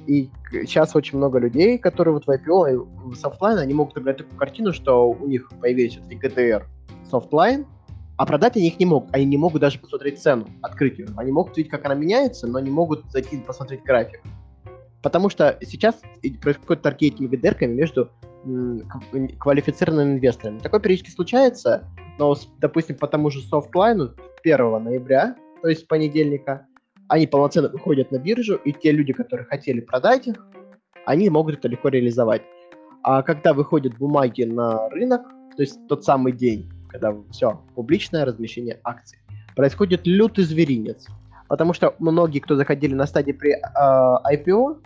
И 0.06 0.30
сейчас 0.50 0.96
очень 0.96 1.18
много 1.18 1.38
людей, 1.38 1.78
которые 1.78 2.14
вот 2.14 2.26
в 2.26 2.28
IPO 2.28 2.72
и 2.72 2.76
в 3.10 3.14
Softline, 3.14 3.58
они 3.58 3.72
могут 3.74 3.96
играть 3.98 4.18
такую 4.18 4.36
картину, 4.36 4.72
что 4.72 5.10
у 5.10 5.26
них 5.26 5.50
появились 5.60 5.98
вот 5.98 6.10
GDR 6.10 6.64
Softline, 7.08 7.66
а 8.16 8.26
продать 8.26 8.56
они 8.56 8.68
их 8.68 8.78
не 8.78 8.86
могут. 8.86 9.14
Они 9.14 9.24
не 9.24 9.36
могут 9.36 9.60
даже 9.60 9.78
посмотреть 9.78 10.20
цену, 10.20 10.46
открыть 10.60 10.98
ее. 10.98 11.08
Они 11.16 11.30
могут 11.30 11.56
видеть, 11.56 11.70
как 11.70 11.84
она 11.84 11.94
меняется, 11.94 12.46
но 12.46 12.58
не 12.58 12.70
могут 12.70 13.04
зайти 13.10 13.36
и 13.36 13.40
посмотреть 13.40 13.82
график. 13.84 14.22
Потому 15.02 15.28
что 15.28 15.58
сейчас 15.62 15.96
происходит 16.40 16.82
торги 16.82 17.08
этими 17.08 17.28
GDR 17.28 17.66
между 17.66 18.10
квалифицированными 19.38 20.18
инвесторами. 20.18 20.58
Такое 20.58 20.80
периодически 20.80 21.10
случается, 21.10 21.84
но, 22.22 22.36
допустим, 22.60 22.96
по 22.96 23.08
тому 23.08 23.30
же 23.30 23.40
софтлайну 23.40 24.14
1 24.44 24.84
ноября, 24.84 25.34
то 25.60 25.68
есть 25.68 25.80
с 25.80 25.84
понедельника, 25.84 26.68
они 27.08 27.26
полноценно 27.26 27.68
выходят 27.68 28.12
на 28.12 28.18
биржу, 28.18 28.54
и 28.64 28.72
те 28.72 28.92
люди, 28.92 29.12
которые 29.12 29.44
хотели 29.44 29.80
продать 29.80 30.28
их, 30.28 30.36
они 31.04 31.28
могут 31.30 31.58
это 31.58 31.66
легко 31.66 31.88
реализовать. 31.88 32.42
А 33.02 33.22
когда 33.24 33.52
выходят 33.54 33.98
бумаги 33.98 34.44
на 34.44 34.88
рынок, 34.90 35.22
то 35.56 35.62
есть 35.62 35.80
тот 35.88 36.04
самый 36.04 36.32
день, 36.32 36.70
когда 36.90 37.12
все, 37.32 37.60
публичное 37.74 38.24
размещение 38.24 38.78
акций, 38.84 39.18
происходит 39.56 40.02
лютый 40.06 40.44
зверинец. 40.44 41.08
Потому 41.48 41.72
что 41.72 41.96
многие, 41.98 42.38
кто 42.38 42.54
заходили 42.54 42.94
на 42.94 43.06
стадии 43.06 43.32
при 43.32 43.54
э, 43.54 44.36
IPO, 44.36 44.80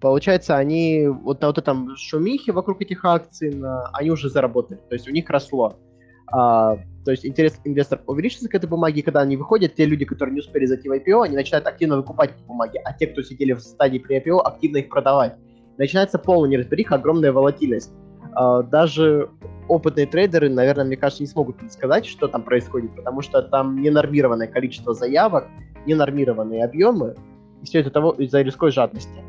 получается, 0.00 0.58
они 0.58 1.06
вот 1.06 1.40
на 1.40 1.46
вот 1.46 1.56
этом 1.56 1.96
шумихе 1.96 2.52
вокруг 2.52 2.82
этих 2.82 3.06
акций, 3.06 3.54
на, 3.54 3.86
они 3.94 4.10
уже 4.10 4.28
заработали. 4.28 4.80
То 4.90 4.94
есть 4.94 5.08
у 5.08 5.12
них 5.12 5.30
росло. 5.30 5.78
А, 6.26 6.76
то 7.04 7.10
есть 7.10 7.26
интерес 7.26 7.60
инвесторов 7.64 8.02
увеличится 8.06 8.48
к 8.48 8.54
этой 8.54 8.68
бумаге, 8.68 9.02
когда 9.02 9.20
они 9.20 9.36
выходят, 9.36 9.74
те 9.74 9.84
люди, 9.84 10.04
которые 10.04 10.34
не 10.34 10.40
успели 10.40 10.66
зайти 10.66 10.88
в 10.88 10.92
IPO, 10.92 11.24
они 11.24 11.34
начинают 11.34 11.66
активно 11.66 11.96
выкупать 11.96 12.30
эти 12.30 12.44
бумаги, 12.46 12.80
а 12.84 12.92
те, 12.92 13.06
кто 13.08 13.22
сидели 13.22 13.52
в 13.52 13.60
стадии 13.60 13.98
при 13.98 14.18
IPO, 14.18 14.40
активно 14.40 14.78
их 14.78 14.88
продавать. 14.88 15.34
Начинается 15.78 16.18
полная 16.18 16.50
неразбериха, 16.50 16.96
огромная 16.96 17.32
волатильность. 17.32 17.92
Uh, 18.34 18.62
даже 18.62 19.28
опытные 19.68 20.06
трейдеры, 20.06 20.48
наверное, 20.48 20.84
мне 20.84 20.96
кажется, 20.96 21.22
не 21.22 21.26
смогут 21.26 21.56
предсказать, 21.56 22.06
что 22.06 22.28
там 22.28 22.42
происходит, 22.42 22.94
потому 22.94 23.20
что 23.20 23.42
там 23.42 23.82
ненормированное 23.82 24.46
количество 24.46 24.94
заявок, 24.94 25.48
ненормированные 25.86 26.64
объемы, 26.64 27.14
и 27.60 27.66
все 27.66 27.80
это 27.80 27.90
того 27.90 28.12
из-за 28.12 28.42
рисковой 28.42 28.72
жадности. 28.72 29.22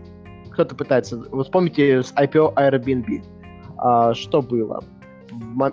Кто-то 0.51 0.75
пытается... 0.75 1.17
Вы 1.17 1.43
вспомните 1.43 2.03
с 2.03 2.13
IPO 2.13 2.53
Airbnb. 2.55 3.23
Uh, 3.77 4.13
что 4.13 4.41
было? 4.41 4.83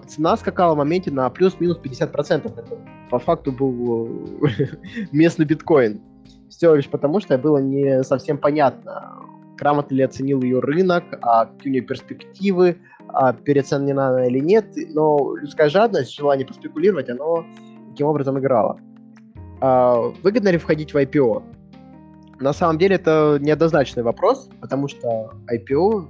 Цена 0.07 0.37
скакала 0.37 0.75
в 0.75 0.79
моменте 0.79 1.11
на 1.11 1.29
плюс-минус 1.31 1.79
50%. 1.83 2.47
Это 2.47 2.79
по 3.11 3.19
факту 3.19 3.53
был 3.53 4.09
местный 5.12 5.47
биткоин. 5.47 6.01
Все 6.49 6.75
лишь 6.75 6.88
потому, 6.88 7.21
что 7.21 7.38
было 7.38 7.59
не 7.59 8.03
совсем 8.03 8.38
понятно, 8.38 9.21
грамотно 9.57 9.95
ли 9.95 10.03
оценил 10.03 10.43
ее 10.43 10.61
рынок, 10.61 11.05
а 11.23 11.47
какие 11.47 11.71
у 11.71 11.73
нее 11.75 11.83
перспективы, 11.83 12.79
а 13.09 13.33
переоценена 13.33 14.09
она 14.09 14.27
или 14.27 14.38
нет, 14.38 14.66
но 14.95 15.37
людская 15.37 15.69
жадность, 15.69 16.14
желание 16.14 16.47
поспекулировать, 16.47 17.09
оно 17.09 17.45
таким 17.90 18.07
образом 18.07 18.38
играло. 18.38 18.81
А, 19.61 20.01
выгодно 20.23 20.49
ли 20.49 20.59
входить 20.59 20.93
в 20.95 20.97
IPO? 20.97 21.43
На 22.40 22.53
самом 22.53 22.79
деле 22.79 22.97
это 22.97 23.38
неоднозначный 23.40 24.03
вопрос, 24.03 24.49
потому 24.61 24.88
что 24.88 25.33
IPO 25.53 26.09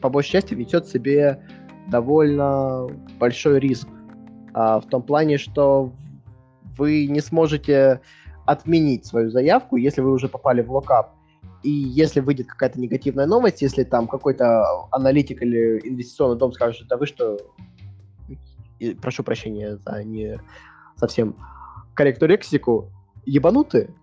по 0.00 0.08
большей 0.08 0.32
части 0.32 0.54
несет 0.54 0.86
в 0.86 0.90
себе 0.90 1.42
довольно 1.90 2.86
большой 3.18 3.60
риск. 3.60 3.88
А, 4.54 4.80
в 4.80 4.86
том 4.86 5.02
плане, 5.02 5.38
что 5.38 5.92
вы 6.78 7.06
не 7.06 7.20
сможете 7.20 8.00
отменить 8.46 9.06
свою 9.06 9.30
заявку, 9.30 9.76
если 9.76 10.00
вы 10.00 10.12
уже 10.12 10.28
попали 10.28 10.62
в 10.62 10.72
локап. 10.72 11.14
И 11.62 11.70
если 11.70 12.20
выйдет 12.20 12.46
какая-то 12.46 12.80
негативная 12.80 13.26
новость, 13.26 13.62
если 13.62 13.84
там 13.84 14.08
какой-то 14.08 14.86
аналитик 14.90 15.42
или 15.42 15.80
инвестиционный 15.84 16.38
дом 16.38 16.52
скажет, 16.52 16.88
да 16.88 16.96
вы 16.96 17.06
что, 17.06 17.38
и, 18.78 18.94
прошу 18.94 19.22
прощения 19.22 19.76
за 19.76 20.02
не 20.02 20.40
совсем 20.96 21.36
корректную 21.94 22.30
лексику, 22.30 22.90
ебануты, 23.26 23.94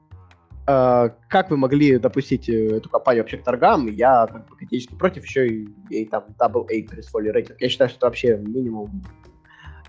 как 0.67 1.49
вы 1.49 1.55
могли 1.55 1.97
допустить 1.97 2.49
э, 2.49 2.77
эту 2.77 2.89
компанию 2.89 3.23
вообще 3.23 3.37
к 3.37 3.43
торгам? 3.43 3.87
Я 3.87 4.27
как 4.27 4.49
бы 4.49 4.55
категорически 4.55 4.95
против, 4.95 5.23
еще 5.23 5.47
и, 5.47 5.69
и 5.89 6.05
там 6.05 6.25
Double 6.37 6.65
A 6.65 6.89
присвоили 6.89 7.29
рейтинг. 7.29 7.61
Я 7.61 7.69
считаю, 7.69 7.89
что 7.89 7.97
это 7.97 8.05
вообще 8.07 8.37
минимум 8.37 9.01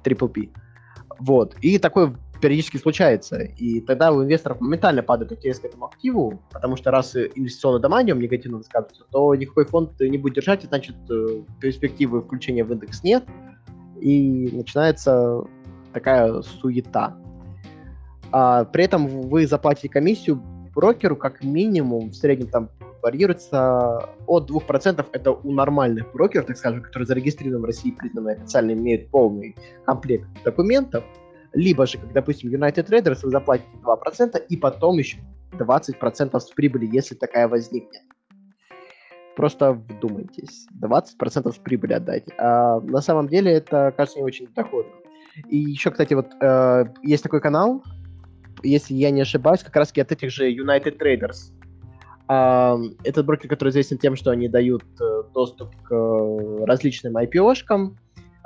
Triple 0.05 0.29
P. 0.29 0.49
Вот. 1.19 1.57
И 1.63 1.79
такое 1.79 2.15
периодически 2.41 2.77
случается. 2.77 3.41
И 3.41 3.81
тогда 3.81 4.13
у 4.13 4.23
инвесторов 4.23 4.61
моментально 4.61 5.03
падает 5.03 5.33
интерес 5.33 5.59
к 5.59 5.65
этому 5.65 5.87
активу, 5.87 6.41
потому 6.53 6.77
что 6.77 6.93
раз 6.93 7.17
инвестиционные 7.17 7.83
дома 7.83 7.99
о 7.99 8.03
негативно 8.03 8.59
высказываются, 8.59 9.05
то 9.11 9.35
никакой 9.35 9.65
фонд 9.65 9.99
не 9.99 10.17
будет 10.17 10.35
держать, 10.35 10.63
и 10.63 10.69
значит 10.69 10.95
э, 11.11 11.43
перспективы 11.61 12.23
включения 12.23 12.63
в 12.63 12.73
индекс 12.73 13.03
нет, 13.03 13.25
и 14.01 14.51
начинается 14.53 15.43
такая 15.93 16.41
суета. 16.43 17.17
А, 18.31 18.65
при 18.65 18.85
этом 18.85 19.09
вы 19.09 19.47
заплатите 19.47 19.89
комиссию 19.89 20.41
брокеру 20.79 21.17
как 21.17 21.43
минимум, 21.43 22.11
в 22.11 22.15
среднем 22.15 22.47
там 22.47 22.71
варьируется 23.03 24.11
от 24.29 24.49
2%, 24.49 25.07
это 25.11 25.33
у 25.33 25.51
нормальных 25.51 26.13
брокеров, 26.13 26.47
так 26.47 26.57
скажем, 26.57 26.83
которые 26.83 27.05
зарегистрированы 27.05 27.63
в 27.63 27.65
России, 27.65 27.91
признаны 27.91 28.31
официально, 28.31 28.73
имеют 28.75 29.11
полный 29.11 29.57
комплект 29.85 30.29
документов, 30.45 31.03
либо 31.53 31.85
же, 31.85 31.99
как, 31.99 32.13
допустим, 32.13 32.51
United 32.51 32.87
Traders, 32.89 33.19
вы 33.25 33.31
заплатите 33.31 33.69
2% 33.83 34.41
и 34.49 34.57
потом 34.57 34.99
еще 34.99 35.19
20% 35.59 36.39
с 36.39 36.51
прибыли, 36.51 36.89
если 36.93 37.17
такая 37.17 37.49
возникнет. 37.49 38.03
Просто 39.35 39.73
вдумайтесь. 39.73 40.69
20% 40.81 41.53
с 41.53 41.59
прибыли 41.59 41.95
отдайте. 41.95 42.33
А 42.39 42.79
на 42.81 43.01
самом 43.01 43.27
деле 43.27 43.51
это, 43.51 43.93
кажется, 43.97 44.21
не 44.21 44.25
очень 44.25 44.47
доходно. 44.55 44.93
И 45.49 45.57
еще, 45.57 45.91
кстати, 45.91 46.15
вот 46.15 46.29
э, 46.41 46.85
есть 47.03 47.23
такой 47.25 47.41
канал, 47.41 47.83
если 48.63 48.95
я 48.95 49.11
не 49.11 49.23
ошибаюсь, 49.23 49.63
как 49.63 49.77
раз 49.77 49.91
от 49.91 50.13
этих 50.13 50.31
же 50.31 50.51
United 50.51 50.99
Traders. 50.99 51.53
Э, 52.29 52.77
этот 53.05 53.27
брокер, 53.27 53.49
который 53.49 53.71
известен 53.71 53.99
тем, 53.99 54.17
что 54.17 54.31
они 54.31 54.49
дают 54.49 54.85
э, 55.01 55.23
доступ 55.35 55.75
к 55.83 55.93
э, 55.95 56.65
различным 56.65 57.17
IPO-шкам, 57.17 57.97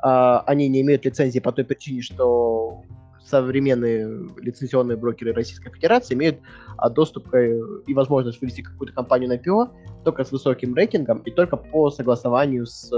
а, 0.03 0.40
они 0.46 0.68
не 0.68 0.81
имеют 0.83 1.05
лицензии 1.05 1.38
по 1.38 1.53
той 1.53 1.64
причине, 1.64 2.03
что 2.03 2.83
современные 3.25 4.29
лицензионные 4.40 4.96
брокеры 4.96 5.33
Российской 5.33 5.70
Федерации 5.70 6.14
имеют 6.14 6.40
а, 6.77 6.90
доступ 6.90 7.33
и 7.35 7.94
возможность 7.94 8.40
вывести 8.40 8.62
какую-то 8.62 8.92
компанию 8.92 9.29
на 9.29 9.37
IPO 9.37 9.70
только 10.05 10.25
с 10.25 10.33
высоким 10.33 10.75
рейтингом 10.75 11.18
и 11.20 11.31
только 11.31 11.57
по 11.57 11.88
согласованию 11.90 12.66
с 12.66 12.90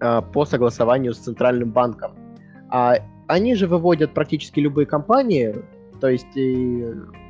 а, 0.00 0.22
по 0.22 0.44
согласованию 0.44 1.14
с 1.14 1.18
центральным 1.18 1.70
банком. 1.70 2.16
А 2.70 2.96
они 3.28 3.54
же 3.54 3.66
выводят 3.66 4.14
практически 4.14 4.58
любые 4.58 4.86
компании, 4.86 5.54
то 6.00 6.08
есть 6.08 6.36
и, 6.36 6.84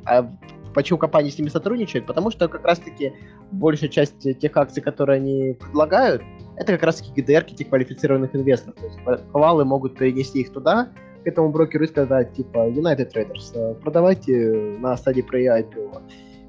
а 0.05 0.29
почему 0.73 0.97
компании 0.97 1.29
с 1.29 1.37
ними 1.37 1.49
сотрудничают? 1.49 2.05
Потому 2.05 2.31
что 2.31 2.47
как 2.47 2.65
раз-таки 2.65 3.13
большая 3.51 3.89
часть 3.89 4.39
тех 4.39 4.57
акций, 4.57 4.81
которые 4.81 5.17
они 5.17 5.53
предлагают, 5.59 6.23
это 6.57 6.73
как 6.73 6.83
раз-таки 6.83 7.21
GDR 7.21 7.45
этих 7.45 7.69
квалифицированных 7.69 8.35
инвесторов. 8.35 8.75
То 8.75 8.85
есть 8.85 8.99
повалы 9.31 9.65
могут 9.65 9.97
перенести 9.97 10.41
их 10.41 10.51
туда, 10.51 10.89
к 11.23 11.27
этому 11.27 11.51
брокеру 11.51 11.83
и 11.83 11.87
сказать, 11.87 12.33
типа, 12.33 12.69
United 12.69 13.11
Traders, 13.13 13.51
э, 13.53 13.75
продавайте 13.75 14.77
на 14.79 14.95
стадии 14.95 15.21
pre-IPO 15.21 16.01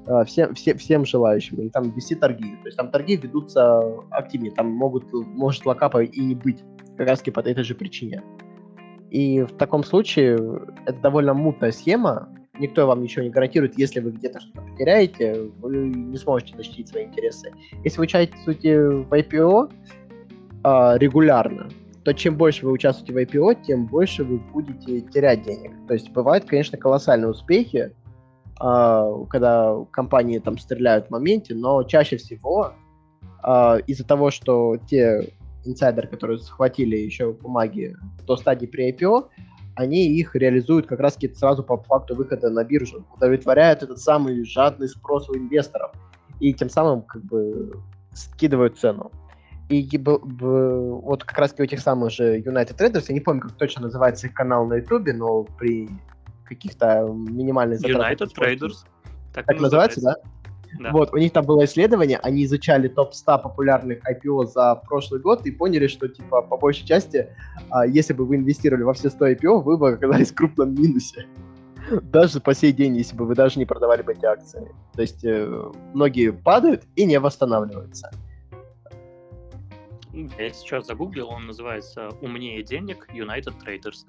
э, 0.07 0.25
всем, 0.25 0.53
всем, 0.55 0.77
всем 0.77 1.05
желающим, 1.05 1.57
и 1.57 1.69
там 1.69 1.91
вести 1.91 2.15
торги. 2.15 2.55
То 2.61 2.67
есть 2.67 2.77
там 2.77 2.89
торги 2.89 3.17
ведутся 3.17 3.81
активнее, 4.11 4.53
там 4.53 4.67
могут, 4.67 5.11
может 5.11 5.65
локапа 5.65 6.03
и 6.03 6.19
не 6.21 6.35
быть, 6.35 6.63
как 6.97 7.09
раз 7.09 7.21
по 7.21 7.39
этой 7.41 7.63
же 7.63 7.75
причине. 7.75 8.23
И 9.11 9.41
в 9.41 9.51
таком 9.57 9.83
случае 9.83 10.39
это 10.85 10.99
довольно 11.01 11.33
мутная 11.33 11.73
схема, 11.73 12.29
никто 12.59 12.87
вам 12.87 13.03
ничего 13.03 13.23
не 13.23 13.29
гарантирует, 13.29 13.77
если 13.77 13.99
вы 13.99 14.11
где-то 14.11 14.39
что-то 14.39 14.61
потеряете, 14.61 15.51
вы 15.59 15.89
не 15.89 16.17
сможете 16.17 16.55
защитить 16.55 16.87
свои 16.87 17.05
интересы. 17.05 17.51
Если 17.83 17.97
вы 17.97 18.03
участвуете 18.03 18.79
в 18.79 19.11
IPO, 19.11 19.69
э, 20.63 20.97
регулярно, 20.97 21.67
то 22.05 22.13
чем 22.13 22.37
больше 22.37 22.65
вы 22.65 22.71
участвуете 22.71 23.13
в 23.13 23.17
IPO, 23.17 23.63
тем 23.67 23.85
больше 23.85 24.23
вы 24.23 24.37
будете 24.37 25.01
терять 25.01 25.43
денег. 25.43 25.73
То 25.89 25.93
есть 25.93 26.09
бывают, 26.11 26.45
конечно, 26.45 26.77
колоссальные 26.77 27.31
успехи, 27.31 27.93
э, 28.63 29.25
когда 29.29 29.75
компании 29.91 30.39
там 30.39 30.57
стреляют 30.57 31.07
в 31.07 31.09
моменте, 31.09 31.53
но 31.53 31.83
чаще 31.83 32.15
всего 32.15 32.71
э, 33.43 33.79
из-за 33.87 34.05
того, 34.07 34.31
что 34.31 34.77
те 34.89 35.33
инсайдеры, 35.65 36.07
которые 36.07 36.37
захватили 36.37 36.97
еще 36.97 37.33
бумаги 37.33 37.95
до 38.25 38.35
стадии 38.35 38.65
при 38.65 38.91
IPO, 38.91 39.29
они 39.75 40.07
их 40.07 40.35
реализуют 40.35 40.87
как 40.87 40.99
раз 40.99 41.17
сразу 41.35 41.63
по 41.63 41.77
факту 41.77 42.15
выхода 42.15 42.49
на 42.49 42.63
биржу, 42.63 43.05
удовлетворяют 43.15 43.83
этот 43.83 43.99
самый 43.99 44.43
жадный 44.43 44.89
спрос 44.89 45.29
у 45.29 45.35
инвесторов 45.35 45.91
и 46.39 46.53
тем 46.53 46.69
самым 46.69 47.03
как 47.03 47.23
бы 47.23 47.71
скидывают 48.13 48.77
цену. 48.77 49.11
И 49.69 49.87
вот 50.03 51.23
как 51.23 51.37
раз 51.37 51.55
у 51.57 51.63
этих 51.63 51.79
самых 51.79 52.11
же 52.11 52.39
United 52.39 52.75
Traders, 52.77 53.05
я 53.07 53.13
не 53.13 53.21
помню, 53.21 53.41
как 53.41 53.53
точно 53.53 53.83
называется 53.83 54.27
их 54.27 54.33
канал 54.33 54.65
на 54.65 54.75
YouTube, 54.75 55.07
но 55.13 55.43
при 55.43 55.89
каких-то 56.43 57.07
минимальных 57.07 57.79
затратах... 57.79 58.27
United 58.27 58.31
Traders. 58.37 58.85
Так, 59.33 59.45
так 59.45 59.61
называется, 59.61 60.01
да? 60.01 60.15
Да. 60.79 60.91
Вот, 60.91 61.13
у 61.13 61.17
них 61.17 61.33
там 61.33 61.45
было 61.45 61.65
исследование, 61.65 62.17
они 62.17 62.45
изучали 62.45 62.87
топ-100 62.87 63.41
популярных 63.41 63.99
IPO 64.09 64.45
за 64.45 64.75
прошлый 64.75 65.19
год 65.19 65.45
и 65.45 65.51
поняли, 65.51 65.87
что, 65.87 66.07
типа, 66.07 66.41
по 66.41 66.57
большей 66.57 66.85
части, 66.85 67.27
а, 67.69 67.85
если 67.85 68.13
бы 68.13 68.25
вы 68.25 68.37
инвестировали 68.37 68.83
во 68.83 68.93
все 68.93 69.09
100 69.09 69.31
IPO, 69.31 69.61
вы 69.61 69.77
бы 69.77 69.89
оказались 69.91 70.31
в 70.31 70.35
крупном 70.35 70.73
минусе. 70.73 71.27
Даже 72.01 72.39
по 72.39 72.53
сей 72.53 72.71
день, 72.71 72.97
если 72.97 73.15
бы 73.15 73.25
вы 73.25 73.35
даже 73.35 73.59
не 73.59 73.65
продавали 73.65 74.01
бы 74.01 74.13
эти 74.13 74.25
акции. 74.25 74.71
То 74.93 75.01
есть 75.01 75.25
э, 75.25 75.71
многие 75.93 76.31
падают 76.31 76.83
и 76.95 77.05
не 77.05 77.19
восстанавливаются. 77.19 78.11
Я 80.13 80.49
сейчас 80.51 80.87
загуглил, 80.87 81.29
он 81.29 81.47
называется 81.47 82.09
«Умнее 82.21 82.63
денег 82.63 83.07
United 83.13 83.53
Traders». 83.65 84.05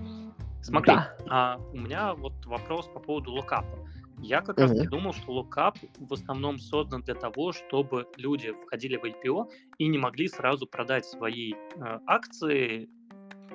Смотри, 0.61 0.95
да. 0.95 1.17
а, 1.29 1.61
у 1.73 1.77
меня 1.77 2.15
вот 2.15 2.35
вопрос 2.47 2.89
по 2.89 3.01
поводу 3.01 3.33
локапа. 3.33 3.79
Я 4.23 4.41
как 4.41 4.57
mm-hmm. 4.57 4.79
раз 4.79 4.89
думал, 4.89 5.13
что 5.13 5.33
локап 5.33 5.77
в 5.99 6.13
основном 6.13 6.59
создан 6.59 7.03
для 7.03 7.15
того, 7.15 7.53
чтобы 7.53 8.07
люди 8.17 8.53
входили 8.53 8.97
в 8.97 9.05
IPO 9.05 9.51
и 9.79 9.89
не 9.89 9.99
могли 9.99 10.29
сразу 10.29 10.67
продать 10.67 11.05
свои 11.05 11.53
э, 11.53 11.99
акции, 12.07 12.89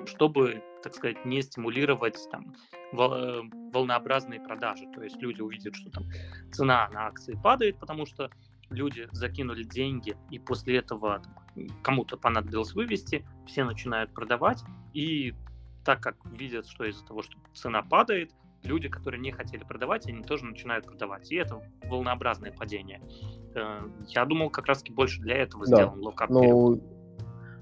чтобы, 0.04 0.62
так 0.82 0.94
сказать, 0.94 1.24
не 1.24 1.40
стимулировать 1.40 2.18
там 2.30 2.54
вол- 2.92 3.14
э, 3.14 3.42
волнообразные 3.72 4.40
продажи. 4.40 4.84
То 4.94 5.02
есть 5.02 5.16
люди 5.22 5.40
увидят, 5.40 5.74
что 5.74 5.90
там 5.90 6.04
цена 6.52 6.88
на 6.92 7.06
акции 7.06 7.38
падает, 7.42 7.78
потому 7.78 8.04
что 8.04 8.30
люди 8.68 9.08
закинули 9.12 9.64
деньги, 9.64 10.16
и 10.30 10.38
после 10.38 10.76
этого 10.76 11.22
кому-то 11.82 12.18
понадобилось 12.18 12.74
вывести, 12.74 13.26
все 13.46 13.64
начинают 13.64 14.12
продавать, 14.12 14.62
и 14.92 15.34
так 15.84 16.02
как 16.02 16.16
видят, 16.26 16.66
что 16.66 16.84
из-за 16.84 17.04
того, 17.06 17.22
что 17.22 17.38
цена 17.54 17.82
падает, 17.82 18.32
люди, 18.62 18.88
которые 18.88 19.20
не 19.20 19.30
хотели 19.32 19.64
продавать, 19.64 20.06
они 20.08 20.22
тоже 20.22 20.44
начинают 20.44 20.86
продавать. 20.86 21.30
И 21.30 21.36
это 21.36 21.60
волнообразное 21.84 22.52
падение. 22.52 23.00
Э, 23.54 23.80
я 24.08 24.24
думал, 24.24 24.50
как 24.50 24.66
раз-таки 24.66 24.92
больше 24.92 25.20
для 25.20 25.36
этого 25.36 25.66
да. 25.66 25.76
сделан 25.76 26.02
локап. 26.02 26.30
Ну, 26.30 26.80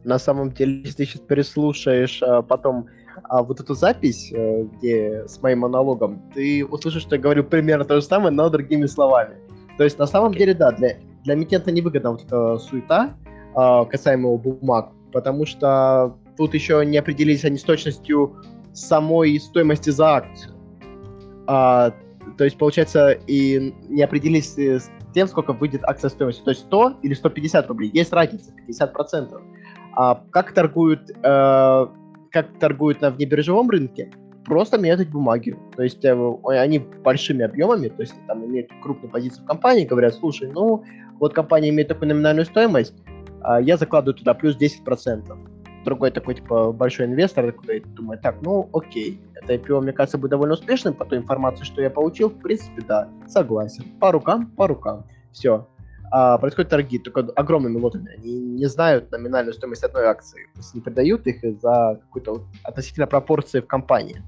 на 0.06 0.18
самом 0.18 0.52
деле, 0.52 0.80
если 0.80 0.98
ты 0.98 1.04
сейчас 1.04 1.22
переслушаешь 1.22 2.22
а, 2.22 2.40
потом 2.40 2.86
а, 3.24 3.42
вот 3.42 3.60
эту 3.60 3.74
запись, 3.74 4.32
а, 4.32 4.62
где 4.62 5.26
с 5.26 5.42
моим 5.42 5.60
монологом, 5.60 6.22
ты 6.32 6.64
услышишь, 6.64 7.02
что 7.02 7.16
я 7.16 7.22
говорю 7.22 7.42
примерно 7.42 7.84
то 7.84 7.96
же 7.96 8.02
самое, 8.02 8.30
но 8.30 8.48
другими 8.48 8.86
словами. 8.86 9.36
То 9.76 9.84
есть, 9.84 9.98
на 9.98 10.06
самом 10.06 10.32
okay. 10.32 10.38
деле, 10.38 10.54
да, 10.54 10.70
для, 10.70 10.98
для 11.24 11.34
эмитента 11.34 11.72
невыгодна 11.72 12.12
вот 12.12 12.24
эта 12.24 12.56
суета 12.58 13.16
э, 13.56 13.84
касаемо 13.90 14.36
бумаг, 14.36 14.92
потому 15.12 15.44
что 15.44 16.16
тут 16.36 16.54
еще 16.54 16.86
не 16.86 16.98
определились 16.98 17.44
они 17.44 17.58
с 17.58 17.62
точностью 17.62 18.36
самой 18.72 19.40
стоимости 19.40 19.90
за 19.90 20.16
акцию. 20.16 20.55
А, 21.46 21.92
то 22.36 22.44
есть, 22.44 22.58
получается, 22.58 23.10
и 23.26 23.74
не 23.88 24.02
определились 24.02 24.58
с 24.58 24.90
тем, 25.14 25.28
сколько 25.28 25.52
выйдет 25.52 25.82
акция 25.84 26.10
стоимости. 26.10 26.42
То 26.42 26.50
есть 26.50 26.62
100 26.62 26.98
или 27.02 27.14
150 27.14 27.66
рублей. 27.68 27.90
Есть 27.94 28.12
разница, 28.12 28.52
50%. 28.68 29.40
А 29.94 30.22
как 30.30 30.52
торгуют, 30.52 31.10
э, 31.10 31.86
как 32.30 32.58
торгуют 32.60 33.00
на 33.00 33.10
внебиржевом 33.10 33.70
рынке? 33.70 34.10
Просто 34.44 34.78
меняют 34.78 35.08
бумаги. 35.08 35.56
То 35.74 35.82
есть 35.82 36.04
э, 36.04 36.36
они 36.44 36.80
большими 36.80 37.44
объемами, 37.44 37.88
то 37.88 38.02
есть 38.02 38.14
там 38.26 38.44
имеют 38.44 38.70
крупную 38.82 39.10
позицию 39.10 39.44
в 39.44 39.46
компании, 39.46 39.86
говорят, 39.86 40.14
слушай, 40.14 40.50
ну, 40.52 40.84
вот 41.18 41.32
компания 41.32 41.70
имеет 41.70 41.88
такую 41.88 42.08
номинальную 42.08 42.44
стоимость, 42.44 42.94
а 43.40 43.60
я 43.60 43.78
закладываю 43.78 44.14
туда 44.14 44.34
плюс 44.34 44.58
10%. 44.58 45.55
Другой 45.86 46.10
такой, 46.10 46.34
типа, 46.34 46.72
большой 46.72 47.06
инвестор 47.06 47.46
такой 47.46 47.78
думает, 47.80 48.20
так, 48.20 48.42
ну, 48.42 48.68
окей, 48.72 49.20
это 49.36 49.54
IPO, 49.54 49.82
мне 49.82 49.92
кажется, 49.92 50.18
будет 50.18 50.32
довольно 50.32 50.54
успешным, 50.54 50.94
по 50.94 51.04
той 51.04 51.18
информации, 51.18 51.62
что 51.62 51.80
я 51.80 51.90
получил, 51.90 52.28
в 52.28 52.40
принципе, 52.40 52.82
да, 52.82 53.08
согласен. 53.28 53.84
По 54.00 54.10
рукам, 54.10 54.48
по 54.48 54.66
рукам. 54.66 55.06
Все. 55.30 55.68
А, 56.10 56.38
происходят 56.38 56.70
торги, 56.70 56.98
только 56.98 57.20
огромными 57.36 57.78
лотами. 57.78 58.10
Они 58.18 58.36
не 58.36 58.66
знают 58.66 59.12
номинальную 59.12 59.54
стоимость 59.54 59.84
одной 59.84 60.06
акции. 60.06 60.46
То 60.54 60.58
есть 60.58 60.74
не 60.74 60.80
продают 60.80 61.24
их 61.28 61.44
из-за 61.44 62.00
какой-то 62.02 62.32
вот 62.32 62.42
относительно 62.64 63.06
пропорции 63.06 63.60
в 63.60 63.68
компании. 63.68 64.24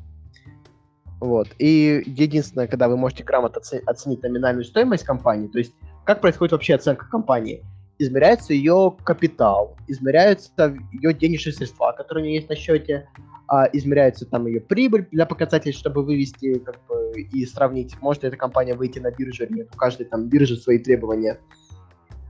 Вот. 1.19 1.49
И 1.59 2.05
единственное, 2.07 2.69
когда 2.69 2.89
вы 2.89 2.97
можете 2.97 3.25
грамотно 3.25 3.61
оценить 3.87 4.23
номинальную 4.23 4.65
стоимость 4.65 5.03
компании, 5.03 5.49
то 5.49 5.59
есть 5.59 5.75
как 6.05 6.21
происходит 6.21 6.53
вообще 6.53 6.77
оценка 6.77 7.09
компании? 7.09 7.65
Измеряется 7.99 8.53
ее 8.53 8.97
капитал, 9.05 9.77
измеряются 9.89 10.77
ее 10.93 11.13
денежные 11.13 11.53
средства, 11.53 11.93
которые 11.93 12.23
у 12.23 12.27
нее 12.27 12.37
есть 12.37 12.49
на 12.49 12.57
счете, 12.57 13.09
а, 13.49 13.65
измеряется 13.73 14.27
там 14.27 14.47
ее 14.47 14.61
прибыль 14.61 15.07
для 15.11 15.27
показателей, 15.27 15.73
чтобы 15.73 16.03
вывести 16.05 16.59
как 16.59 16.79
бы, 16.87 17.13
и 17.21 17.47
сравнить, 17.47 18.01
может 18.01 18.23
ли 18.23 18.29
эта 18.29 18.37
компания 18.37 18.75
выйти 18.75 18.99
на 18.99 19.11
биржу 19.11 19.45
или 19.45 19.59
нет. 19.59 19.69
У 19.75 19.77
каждой 19.77 20.05
там 20.05 20.29
биржи 20.29 20.57
свои 20.57 20.79
требования. 20.79 21.39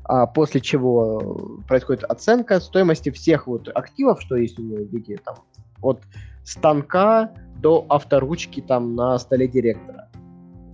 А, 0.04 0.26
после 0.26 0.60
чего 0.60 1.60
происходит 1.68 2.04
оценка 2.04 2.60
стоимости 2.60 3.10
всех 3.10 3.46
вот 3.46 3.68
активов, 3.74 4.22
что 4.22 4.36
есть 4.36 4.58
у 4.58 4.62
нее 4.62 4.86
в 4.86 4.92
виде 4.92 5.18
там 5.18 5.36
от 5.82 6.00
станка 6.44 7.34
до 7.56 7.84
авторучки 7.88 8.60
там 8.60 8.94
на 8.94 9.18
столе 9.18 9.48
директора. 9.48 10.07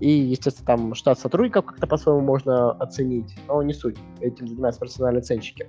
И, 0.01 0.11
естественно, 0.11 0.66
там 0.66 0.95
штат 0.95 1.18
сотрудников 1.18 1.66
как-то 1.66 1.86
по-своему 1.86 2.20
можно 2.20 2.72
оценить, 2.72 3.34
но 3.49 3.62
не 3.62 3.72
суть. 3.72 3.97
Этим 4.20 4.49
занимаются 4.49 4.80
профессиональные 4.80 5.20
оценщики. 5.20 5.68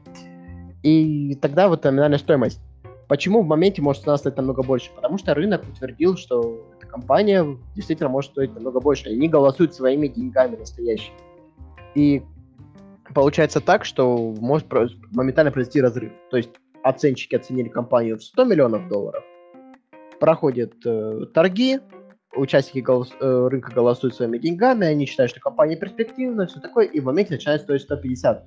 И 0.83 1.35
тогда 1.41 1.67
вот 1.67 1.83
номинальная 1.83 2.17
стоимость. 2.17 2.59
Почему 3.07 3.43
в 3.43 3.45
моменте 3.45 3.81
может 3.81 4.03
цена 4.03 4.17
стоить 4.17 4.35
намного 4.37 4.63
больше? 4.63 4.89
Потому 4.95 5.17
что 5.19 5.35
рынок 5.35 5.63
утвердил, 5.63 6.17
что 6.17 6.65
эта 6.75 6.87
компания 6.87 7.45
действительно 7.75 8.09
может 8.09 8.31
стоить 8.31 8.53
намного 8.53 8.79
больше. 8.79 9.09
Они 9.09 9.29
голосуют 9.29 9.75
своими 9.75 10.07
деньгами 10.07 10.55
настоящими. 10.55 11.15
И 11.93 12.23
получается 13.13 13.61
так, 13.61 13.85
что 13.85 14.33
может 14.39 14.67
моментально 15.11 15.51
произойти 15.51 15.81
разрыв. 15.81 16.11
То 16.31 16.37
есть 16.37 16.49
оценщики 16.83 17.35
оценили 17.35 17.69
компанию 17.69 18.17
в 18.17 18.23
100 18.23 18.43
миллионов 18.45 18.87
долларов, 18.87 19.23
проходят 20.19 20.73
э, 20.85 21.25
торги, 21.33 21.79
участники 22.35 22.79
голос, 22.79 23.11
э, 23.19 23.47
рынка 23.49 23.71
голосуют 23.71 24.15
своими 24.15 24.37
деньгами, 24.37 24.87
они 24.87 25.05
считают, 25.05 25.31
что 25.31 25.39
компания 25.39 25.75
перспективная, 25.75 26.47
все 26.47 26.59
такое, 26.59 26.85
и 26.85 26.99
в 26.99 27.05
моменте 27.05 27.33
начинает 27.33 27.61
стоить 27.61 27.81
150 27.81 28.45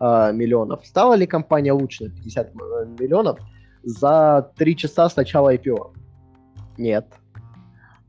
э, 0.00 0.32
миллионов. 0.32 0.84
Стала 0.86 1.14
ли 1.14 1.26
компания 1.26 1.72
лучше 1.72 2.04
на 2.04 2.10
50 2.10 2.46
э, 2.46 2.50
миллионов 2.98 3.38
за 3.82 4.50
3 4.56 4.76
часа 4.76 5.08
с 5.08 5.16
начала 5.16 5.54
IPO? 5.54 5.94
Нет. 6.76 7.06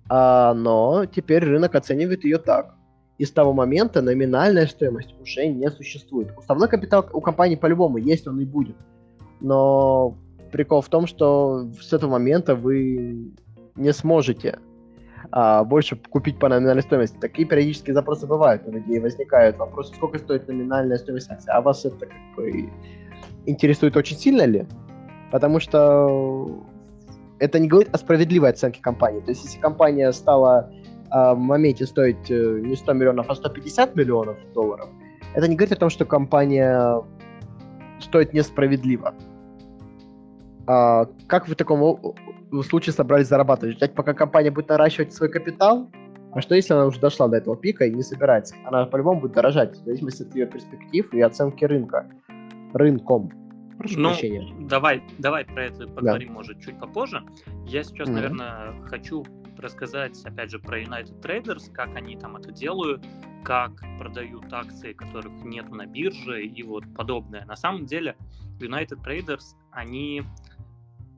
А, 0.09 0.53
но 0.53 1.05
теперь 1.05 1.43
рынок 1.43 1.76
оценивает 1.76 2.24
ее 2.24 2.38
так. 2.38 2.76
И 3.17 3.26
с 3.26 3.32
того 3.32 3.53
момента 3.53 4.01
номинальная 4.01 4.65
стоимость 4.65 5.13
уже 5.20 5.47
не 5.47 5.70
существует. 5.70 6.32
Уставной 6.38 6.70
капитал 6.70 7.05
у 7.11 7.20
компании 7.22 7.55
по-любому 7.55 7.97
есть, 7.97 8.28
он 8.28 8.39
и 8.39 8.45
будет. 8.45 8.78
Но 9.41 10.17
прикол 10.51 10.82
в 10.82 10.88
том, 10.88 11.05
что 11.05 11.70
с 11.82 11.91
этого 11.93 12.11
момента 12.11 12.55
вы 12.55 13.34
не 13.76 13.93
сможете 13.93 14.59
а, 15.32 15.63
больше 15.63 15.95
купить 15.95 16.39
по 16.39 16.49
номинальной 16.49 16.84
стоимости. 16.84 17.17
Такие 17.20 17.47
периодические 17.47 17.93
запросы 17.93 18.28
бывают 18.28 18.67
у 18.67 18.72
людей, 18.72 18.99
возникают 18.99 19.57
вопросы, 19.57 19.93
сколько 19.95 20.17
стоит 20.17 20.47
номинальная 20.47 20.97
стоимость 20.97 21.30
акции. 21.32 21.51
А 21.51 21.61
вас 21.61 21.86
это 21.86 22.05
как 22.05 22.36
бы 22.36 22.70
интересует 23.45 23.95
очень 23.97 24.17
сильно 24.17 24.43
ли? 24.43 24.65
Потому 25.32 25.59
что 25.59 26.63
это 27.39 27.59
не 27.59 27.67
говорит 27.67 27.93
о 27.93 27.97
справедливой 27.97 28.49
оценке 28.49 28.82
компании. 28.82 29.22
То 29.22 29.32
есть 29.32 29.43
если 29.43 29.59
компания 29.59 30.11
стала 30.11 30.72
а, 31.09 31.34
в 31.34 31.39
моменте 31.39 31.86
стоить 31.86 32.30
э, 32.30 32.59
не 32.61 32.76
100 32.76 32.93
миллионов, 32.93 33.30
а 33.30 33.36
150 33.36 33.95
миллионов 33.95 34.38
долларов, 34.53 34.89
это 35.34 35.47
не 35.47 35.55
говорит 35.55 35.74
о 35.74 35.80
том, 35.80 35.89
что 35.89 36.05
компания 36.05 37.01
стоит 37.99 38.34
несправедливо. 38.34 39.13
А, 40.67 41.07
как 41.28 41.47
вы 41.47 41.53
в 41.53 41.57
таком 41.57 42.13
случае 42.64 42.93
собрались 42.93 43.28
зарабатывать? 43.28 43.76
Ждать, 43.76 43.93
пока 43.93 44.14
компания 44.14 44.52
будет 44.52 44.70
наращивать 44.70 45.14
свой 45.14 45.30
капитал? 45.30 45.89
А 46.32 46.41
что 46.41 46.56
если 46.56 46.74
она 46.74 46.86
уже 46.86 47.00
дошла 47.00 47.28
до 47.28 47.38
этого 47.38 47.58
пика 47.58 47.86
и 47.86 47.93
не 47.93 48.04
собирается? 48.04 48.56
Она 48.66 48.86
по-любому 48.86 49.22
будет 49.22 49.34
дорожать, 49.34 49.76
в 49.76 49.84
зависимости 49.84 50.24
от 50.24 50.36
ее 50.36 50.45
перспектив 50.45 51.12
и 51.14 51.22
оценки 51.22 51.66
рынка. 51.66 52.08
Рынком. 52.74 53.32
Прошу 53.80 54.00
ну, 54.00 54.10
прощения. 54.10 54.68
Давай, 54.68 55.02
давай 55.18 55.45
про 55.45 55.66
это 55.66 55.88
поговорим, 55.88 56.28
да. 56.30 56.34
может, 56.34 56.60
чуть 56.60 56.78
попозже. 56.80 57.24
Я 57.66 57.84
сейчас, 57.84 58.10
mm-hmm. 58.10 58.12
наверное, 58.12 58.74
хочу 58.88 59.26
рассказать, 59.58 60.20
опять 60.24 60.52
же, 60.52 60.60
про 60.60 60.82
United 60.82 61.22
Traders, 61.22 61.72
как 61.72 61.95
они 61.95 62.16
там 62.18 62.36
это 62.36 62.52
делают, 62.52 63.06
как 63.43 63.72
продают 63.97 64.52
акции, 64.52 64.93
которых 64.93 65.32
нету 65.43 65.74
на 65.76 65.86
бирже 65.86 66.43
и 66.43 66.64
вот 66.64 66.84
подобное. 66.95 67.45
На 67.45 67.56
самом 67.56 67.86
деле, 67.86 68.16
United 68.60 69.04
Traders, 69.04 69.56
они 69.72 70.24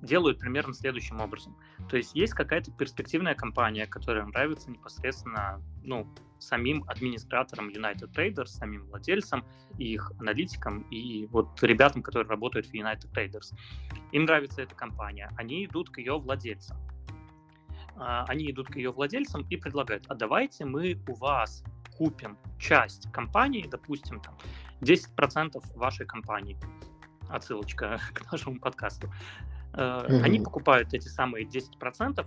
делают 0.01 0.39
примерно 0.39 0.73
следующим 0.73 1.21
образом. 1.21 1.55
То 1.89 1.97
есть 1.97 2.15
есть 2.15 2.33
какая-то 2.33 2.71
перспективная 2.71 3.35
компания, 3.35 3.87
которая 3.87 4.25
нравится 4.25 4.71
непосредственно 4.71 5.61
ну, 5.83 6.07
самим 6.39 6.83
администраторам 6.87 7.69
United 7.69 8.11
Traders, 8.13 8.47
самим 8.47 8.85
владельцам, 8.87 9.45
их 9.77 10.11
аналитикам 10.19 10.81
и 10.89 11.27
вот 11.27 11.61
ребятам, 11.63 12.01
которые 12.01 12.29
работают 12.29 12.67
в 12.67 12.73
United 12.73 13.11
Traders. 13.13 13.55
Им 14.11 14.25
нравится 14.25 14.61
эта 14.61 14.75
компания, 14.75 15.29
они 15.37 15.65
идут 15.65 15.89
к 15.89 15.99
ее 15.99 16.17
владельцам. 16.17 16.77
А, 17.95 18.25
они 18.27 18.49
идут 18.49 18.67
к 18.67 18.75
ее 18.77 18.91
владельцам 18.91 19.45
и 19.49 19.57
предлагают, 19.57 20.05
а 20.07 20.15
давайте 20.15 20.65
мы 20.65 20.99
у 21.07 21.13
вас 21.13 21.63
купим 21.97 22.37
часть 22.57 23.11
компании, 23.11 23.67
допустим, 23.69 24.19
там 24.21 24.35
10% 24.81 25.61
вашей 25.75 26.05
компании. 26.07 26.57
Отсылочка 27.29 27.99
к 28.13 28.31
нашему 28.31 28.59
подкасту. 28.59 29.11
Mm-hmm. 29.73 30.21
Они 30.21 30.39
покупают 30.39 30.93
эти 30.93 31.07
самые 31.07 31.45
10%, 31.45 32.25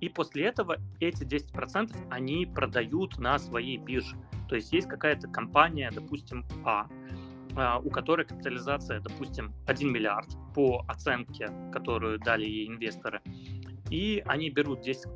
и 0.00 0.08
после 0.08 0.46
этого 0.46 0.76
эти 1.00 1.24
10% 1.24 1.94
они 2.10 2.46
продают 2.46 3.18
на 3.18 3.38
своей 3.38 3.76
бирже. 3.76 4.16
То 4.48 4.54
есть 4.54 4.72
есть 4.72 4.88
какая-то 4.88 5.28
компания, 5.28 5.90
допустим, 5.92 6.44
А, 6.64 6.86
а 7.56 7.78
у 7.78 7.90
которой 7.90 8.24
капитализация, 8.24 9.00
допустим, 9.00 9.52
1 9.66 9.92
миллиард 9.92 10.28
по 10.54 10.84
оценке, 10.88 11.50
которую 11.72 12.18
дали 12.18 12.46
ей 12.46 12.68
инвесторы. 12.68 13.20
И 13.90 14.22
они 14.26 14.50
берут 14.50 14.82
10, 14.82 15.06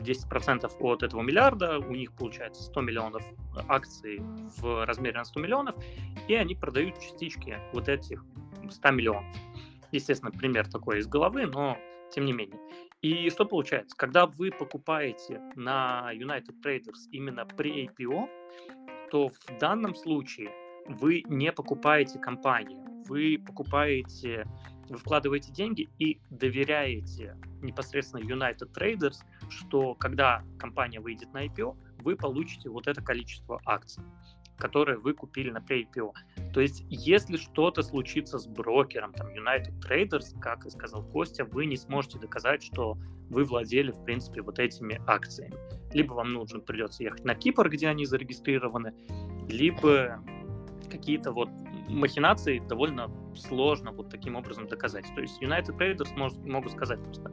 10% 0.00 0.70
от 0.80 1.02
этого 1.02 1.22
миллиарда, 1.22 1.78
у 1.78 1.94
них 1.94 2.12
получается 2.12 2.62
100 2.62 2.80
миллионов 2.80 3.22
акций 3.68 4.20
в 4.58 4.84
размере 4.84 5.18
на 5.18 5.24
100 5.24 5.40
миллионов, 5.40 5.74
и 6.26 6.34
они 6.34 6.54
продают 6.54 6.98
частички 7.00 7.58
вот 7.72 7.88
этих 7.88 8.24
100 8.68 8.90
миллионов. 8.90 9.24
Естественно, 9.94 10.32
пример 10.32 10.68
такой 10.68 10.98
из 10.98 11.06
головы, 11.06 11.46
но 11.46 11.78
тем 12.10 12.24
не 12.24 12.32
менее. 12.32 12.58
И 13.00 13.30
что 13.30 13.44
получается? 13.44 13.96
Когда 13.96 14.26
вы 14.26 14.50
покупаете 14.50 15.40
на 15.54 16.10
United 16.12 16.60
Traders 16.64 17.08
именно 17.12 17.46
при 17.46 17.86
IPO, 17.86 18.28
то 19.12 19.28
в 19.28 19.58
данном 19.60 19.94
случае 19.94 20.50
вы 20.88 21.22
не 21.28 21.52
покупаете 21.52 22.18
компанию, 22.18 22.84
вы 23.06 23.38
покупаете, 23.38 24.48
вы 24.88 24.96
вкладываете 24.96 25.52
деньги 25.52 25.88
и 26.00 26.18
доверяете 26.28 27.36
непосредственно 27.62 28.20
United 28.20 28.72
Traders, 28.72 29.18
что 29.48 29.94
когда 29.94 30.42
компания 30.58 30.98
выйдет 30.98 31.32
на 31.32 31.46
IPO, 31.46 31.76
вы 32.02 32.16
получите 32.16 32.68
вот 32.68 32.88
это 32.88 33.00
количество 33.00 33.60
акций 33.64 34.02
которые 34.58 34.98
вы 34.98 35.14
купили 35.14 35.50
на 35.50 35.58
pre-IPO. 35.58 36.12
То 36.52 36.60
есть, 36.60 36.84
если 36.88 37.36
что-то 37.36 37.82
случится 37.82 38.38
с 38.38 38.46
брокером, 38.46 39.12
там, 39.12 39.28
United 39.28 39.80
Traders, 39.80 40.38
как 40.40 40.66
и 40.66 40.70
сказал 40.70 41.02
Костя, 41.02 41.44
вы 41.44 41.66
не 41.66 41.76
сможете 41.76 42.18
доказать, 42.18 42.62
что 42.62 42.96
вы 43.30 43.44
владели, 43.44 43.90
в 43.90 44.04
принципе, 44.04 44.42
вот 44.42 44.58
этими 44.58 45.00
акциями. 45.06 45.56
Либо 45.92 46.14
вам 46.14 46.32
нужно 46.32 46.60
придется 46.60 47.02
ехать 47.02 47.24
на 47.24 47.34
Кипр, 47.34 47.68
где 47.68 47.88
они 47.88 48.04
зарегистрированы, 48.04 48.94
либо 49.48 50.22
какие-то 50.90 51.32
вот 51.32 51.48
махинации 51.88 52.60
довольно 52.60 53.10
сложно 53.36 53.92
вот 53.92 54.10
таким 54.10 54.36
образом 54.36 54.68
доказать. 54.68 55.06
То 55.14 55.20
есть 55.20 55.42
United 55.42 55.76
Traders 55.76 56.16
может, 56.16 56.44
могут 56.44 56.72
сказать 56.72 57.02
просто, 57.02 57.32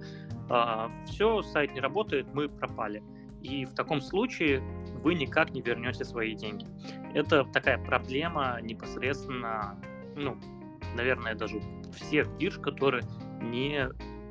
а, 0.49 0.89
все, 1.05 1.41
сайт 1.41 1.74
не 1.74 1.80
работает, 1.80 2.28
мы 2.34 2.49
пропали. 2.49 3.03
И 3.42 3.66
в 3.66 3.74
таком 3.74 4.02
случае 4.02 4.62
вы 5.04 5.16
никак 5.16 5.52
не 5.52 5.62
вернете 5.62 6.06
свои 6.06 6.36
деньги. 6.36 6.66
Это 7.14 7.44
такая 7.46 7.78
проблема 7.78 8.60
непосредственно, 8.62 9.80
ну, 10.16 10.38
наверное, 10.96 11.36
даже 11.36 11.62
всех 11.94 12.30
бирж, 12.38 12.60
которые 12.60 13.04
не 13.42 13.89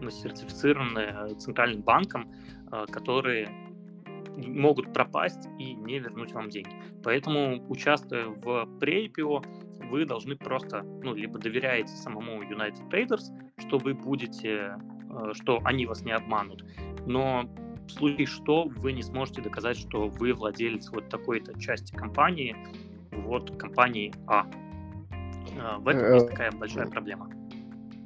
сертифицированы 0.08 1.34
центральным 1.34 1.82
банком, 1.82 2.32
э, 2.72 2.86
которые 2.90 3.50
могут 4.36 4.92
пропасть 4.92 5.48
и 5.58 5.74
не 5.74 5.98
вернуть 5.98 6.32
вам 6.32 6.48
деньги. 6.48 6.70
Поэтому, 7.02 7.66
участвуя 7.68 8.26
в 8.26 8.66
pre-IPO, 8.80 9.44
вы 9.90 10.04
должны 10.04 10.36
просто, 10.36 10.82
ну, 10.82 11.14
либо 11.14 11.38
доверяете 11.38 11.92
самому 11.94 12.42
United 12.42 12.88
Traders, 12.90 13.24
что 13.58 13.78
вы 13.78 13.94
будете, 13.94 14.76
э, 15.10 15.32
что 15.34 15.60
они 15.64 15.86
вас 15.86 16.02
не 16.02 16.12
обманут, 16.12 16.64
но 17.06 17.50
в 17.90 17.98
случае 17.98 18.26
что 18.26 18.64
вы 18.64 18.92
не 18.92 19.02
сможете 19.02 19.42
доказать, 19.42 19.76
что 19.76 20.08
вы 20.08 20.32
владелец 20.32 20.90
вот 20.90 21.08
такой-то 21.08 21.58
части 21.60 21.94
компании, 21.94 22.56
вот 23.10 23.56
компании 23.56 24.12
А. 24.26 24.46
Э, 25.56 25.78
в 25.78 25.88
этом 25.88 26.14
есть 26.14 26.28
такая 26.28 26.52
большая 26.52 26.86
проблема. 26.86 27.30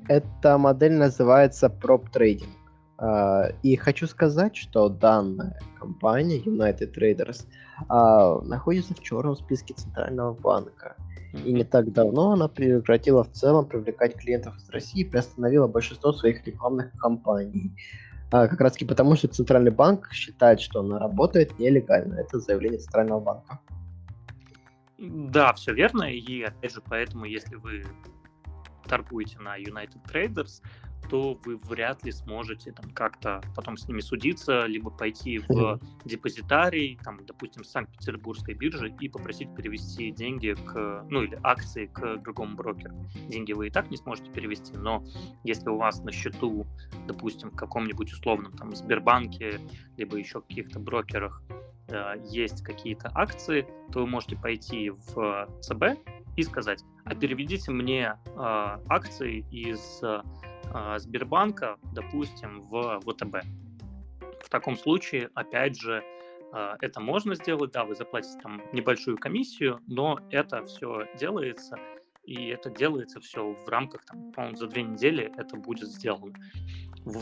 Эта 0.08 0.58
модель 0.58 0.92
называется 0.92 1.66
prop 1.66 2.06
trading. 2.12 2.50
А, 2.96 3.48
и 3.62 3.76
хочу 3.76 4.06
сказать, 4.06 4.56
что 4.56 4.88
данная 4.88 5.58
компания 5.78 6.40
United 6.40 6.94
Traders 6.94 7.46
а, 7.88 8.40
находится 8.42 8.94
в 8.94 9.00
черном 9.00 9.36
списке 9.36 9.74
Центрального 9.74 10.32
банка. 10.32 10.96
И 11.44 11.52
не 11.52 11.64
так 11.64 11.92
давно 11.92 12.32
она 12.32 12.46
прекратила 12.46 13.24
в 13.24 13.32
целом 13.32 13.66
привлекать 13.66 14.14
клиентов 14.14 14.56
из 14.56 14.70
России 14.70 15.00
и 15.00 15.04
приостановила 15.04 15.66
большинство 15.66 16.12
своих 16.12 16.46
рекламных 16.46 16.92
кампаний. 16.92 17.76
А, 18.34 18.48
как 18.48 18.60
раз 18.60 18.72
таки 18.72 18.84
потому, 18.84 19.14
что 19.14 19.28
Центральный 19.28 19.70
банк 19.70 20.12
считает, 20.12 20.60
что 20.60 20.80
она 20.80 20.98
работает 20.98 21.56
нелегально. 21.60 22.14
Это 22.14 22.40
заявление 22.40 22.80
Центрального 22.80 23.20
банка. 23.20 23.60
Да, 24.98 25.52
все 25.52 25.72
верно. 25.72 26.12
И 26.12 26.42
опять 26.42 26.72
же, 26.72 26.82
поэтому, 26.84 27.26
если 27.26 27.54
вы 27.54 27.86
торгуете 28.88 29.38
на 29.38 29.56
United 29.56 30.00
Traders, 30.12 30.64
то 31.08 31.38
вы 31.44 31.56
вряд 31.56 32.04
ли 32.04 32.12
сможете 32.12 32.72
там 32.72 32.90
как-то 32.90 33.42
потом 33.54 33.76
с 33.76 33.88
ними 33.88 34.00
судиться, 34.00 34.66
либо 34.66 34.90
пойти 34.90 35.38
в 35.38 35.80
депозитарий, 36.04 36.98
там, 37.02 37.24
допустим, 37.24 37.64
Санкт-Петербургской 37.64 38.54
биржи 38.54 38.94
и 39.00 39.08
попросить 39.08 39.54
перевести 39.54 40.10
деньги 40.10 40.54
к, 40.54 41.04
ну 41.08 41.22
или 41.22 41.38
акции 41.42 41.86
к 41.86 42.16
другому 42.18 42.56
брокеру. 42.56 42.94
Деньги 43.28 43.52
вы 43.52 43.68
и 43.68 43.70
так 43.70 43.90
не 43.90 43.96
сможете 43.96 44.30
перевести, 44.30 44.76
но 44.76 45.04
если 45.44 45.68
у 45.68 45.76
вас 45.76 46.02
на 46.02 46.12
счету, 46.12 46.66
допустим, 47.06 47.50
в 47.50 47.56
каком-нибудь 47.56 48.12
условном 48.12 48.52
там 48.56 48.74
Сбербанке, 48.74 49.60
либо 49.96 50.16
еще 50.16 50.40
каких-то 50.40 50.78
брокерах 50.78 51.42
э, 51.88 52.14
есть 52.24 52.62
какие-то 52.62 53.10
акции, 53.14 53.66
то 53.92 54.00
вы 54.00 54.06
можете 54.06 54.36
пойти 54.36 54.90
в 54.90 55.48
ЦБ 55.60 55.98
и 56.36 56.42
сказать, 56.42 56.82
а 57.04 57.14
переведите 57.14 57.70
мне 57.70 58.16
э, 58.26 58.36
акции 58.36 59.44
из 59.50 60.02
э, 60.02 60.22
Сбербанка, 60.98 61.78
допустим, 61.92 62.60
в 62.62 63.00
ВТБ. 63.00 63.36
В 64.42 64.48
таком 64.50 64.76
случае, 64.76 65.30
опять 65.34 65.80
же, 65.80 66.02
э, 66.52 66.76
это 66.80 67.00
можно 67.00 67.34
сделать, 67.34 67.72
да, 67.72 67.84
вы 67.84 67.94
заплатите 67.94 68.38
там 68.40 68.62
небольшую 68.72 69.18
комиссию, 69.18 69.80
но 69.86 70.20
это 70.30 70.64
все 70.64 71.08
делается, 71.18 71.78
и 72.24 72.46
это 72.48 72.70
делается 72.70 73.20
все 73.20 73.52
в 73.52 73.68
рамках, 73.68 74.04
там, 74.04 74.32
по-моему, 74.32 74.56
за 74.56 74.66
две 74.66 74.82
недели 74.82 75.32
это 75.36 75.56
будет 75.56 75.88
сделано. 75.88 76.34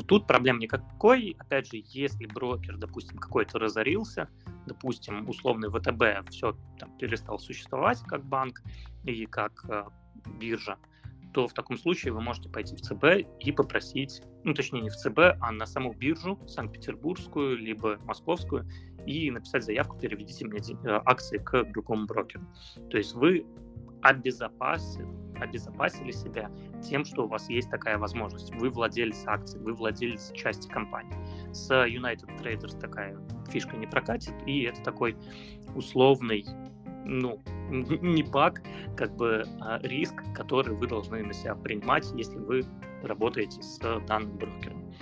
Тут 0.07 0.28
проблем 0.28 0.59
никакой. 0.61 1.34
Опять 1.38 1.66
же, 1.66 1.82
если 1.84 2.26
брокер, 2.26 2.76
допустим, 2.76 3.18
какой-то 3.18 3.59
разорился, 3.59 4.28
допустим, 4.66 5.28
условный 5.28 5.70
ВТБ 5.70 6.30
все 6.30 6.57
там, 6.78 6.97
перестал 6.99 7.38
существовать 7.40 8.01
как 8.07 8.24
банк 8.24 8.62
и 9.05 9.26
как 9.26 9.64
э, 9.68 9.84
биржа, 10.38 10.78
то 11.33 11.49
в 11.49 11.53
таком 11.53 11.76
случае 11.76 12.12
вы 12.12 12.20
можете 12.20 12.49
пойти 12.49 12.76
в 12.76 12.80
ЦБ 12.80 13.26
и 13.41 13.53
попросить, 13.53 14.22
ну 14.45 14.55
точнее 14.55 14.83
не 14.83 14.91
в 14.91 14.97
ЦБ, 14.97 15.18
а 15.41 15.53
на 15.53 15.66
саму 15.66 15.93
биржу, 15.93 16.39
Санкт-Петербургскую, 16.47 17.57
либо 17.57 17.99
Московскую, 18.05 18.68
и 19.07 19.30
написать 19.30 19.64
заявку, 19.64 19.99
переведите 19.99 20.47
мне 20.47 20.61
э, 20.61 21.01
акции 21.05 21.39
к 21.39 21.64
другому 21.72 22.07
брокеру. 22.07 22.45
То 22.91 22.99
есть 22.99 23.14
вы 23.14 23.47
обезопасили, 24.03 25.09
обезопасили 25.41 26.11
себя 26.12 26.51
тем, 26.83 27.05
что 27.05 27.24
у 27.24 27.28
вас 27.28 27.49
есть 27.49 27.70
такая 27.70 27.99
возможность. 27.99 28.55
Вы 28.55 28.70
владелец 28.70 29.22
акций, 29.26 29.61
вы 29.61 29.74
владелец 29.74 30.33
части 30.33 30.68
компании. 30.68 31.16
С 31.53 31.70
United 31.70 32.39
Traders 32.41 32.78
такая 32.78 33.18
фишка 33.51 33.76
не 33.76 33.87
прокатит, 33.87 34.35
и 34.47 34.62
это 34.62 34.83
такой 34.83 35.16
условный 35.74 36.45
ну, 37.05 37.41
не 37.73 38.23
баг, 38.23 38.62
как 38.97 39.16
бы 39.16 39.45
а 39.61 39.79
риск, 39.83 40.14
который 40.35 40.75
вы 40.75 40.87
должны 40.87 41.23
на 41.23 41.33
себя 41.33 41.55
принимать, 41.55 42.11
если 42.16 42.39
вы 42.39 42.64
работаете 43.03 43.62
с 43.62 43.79
данным 44.07 44.37
брокером. 44.37 44.93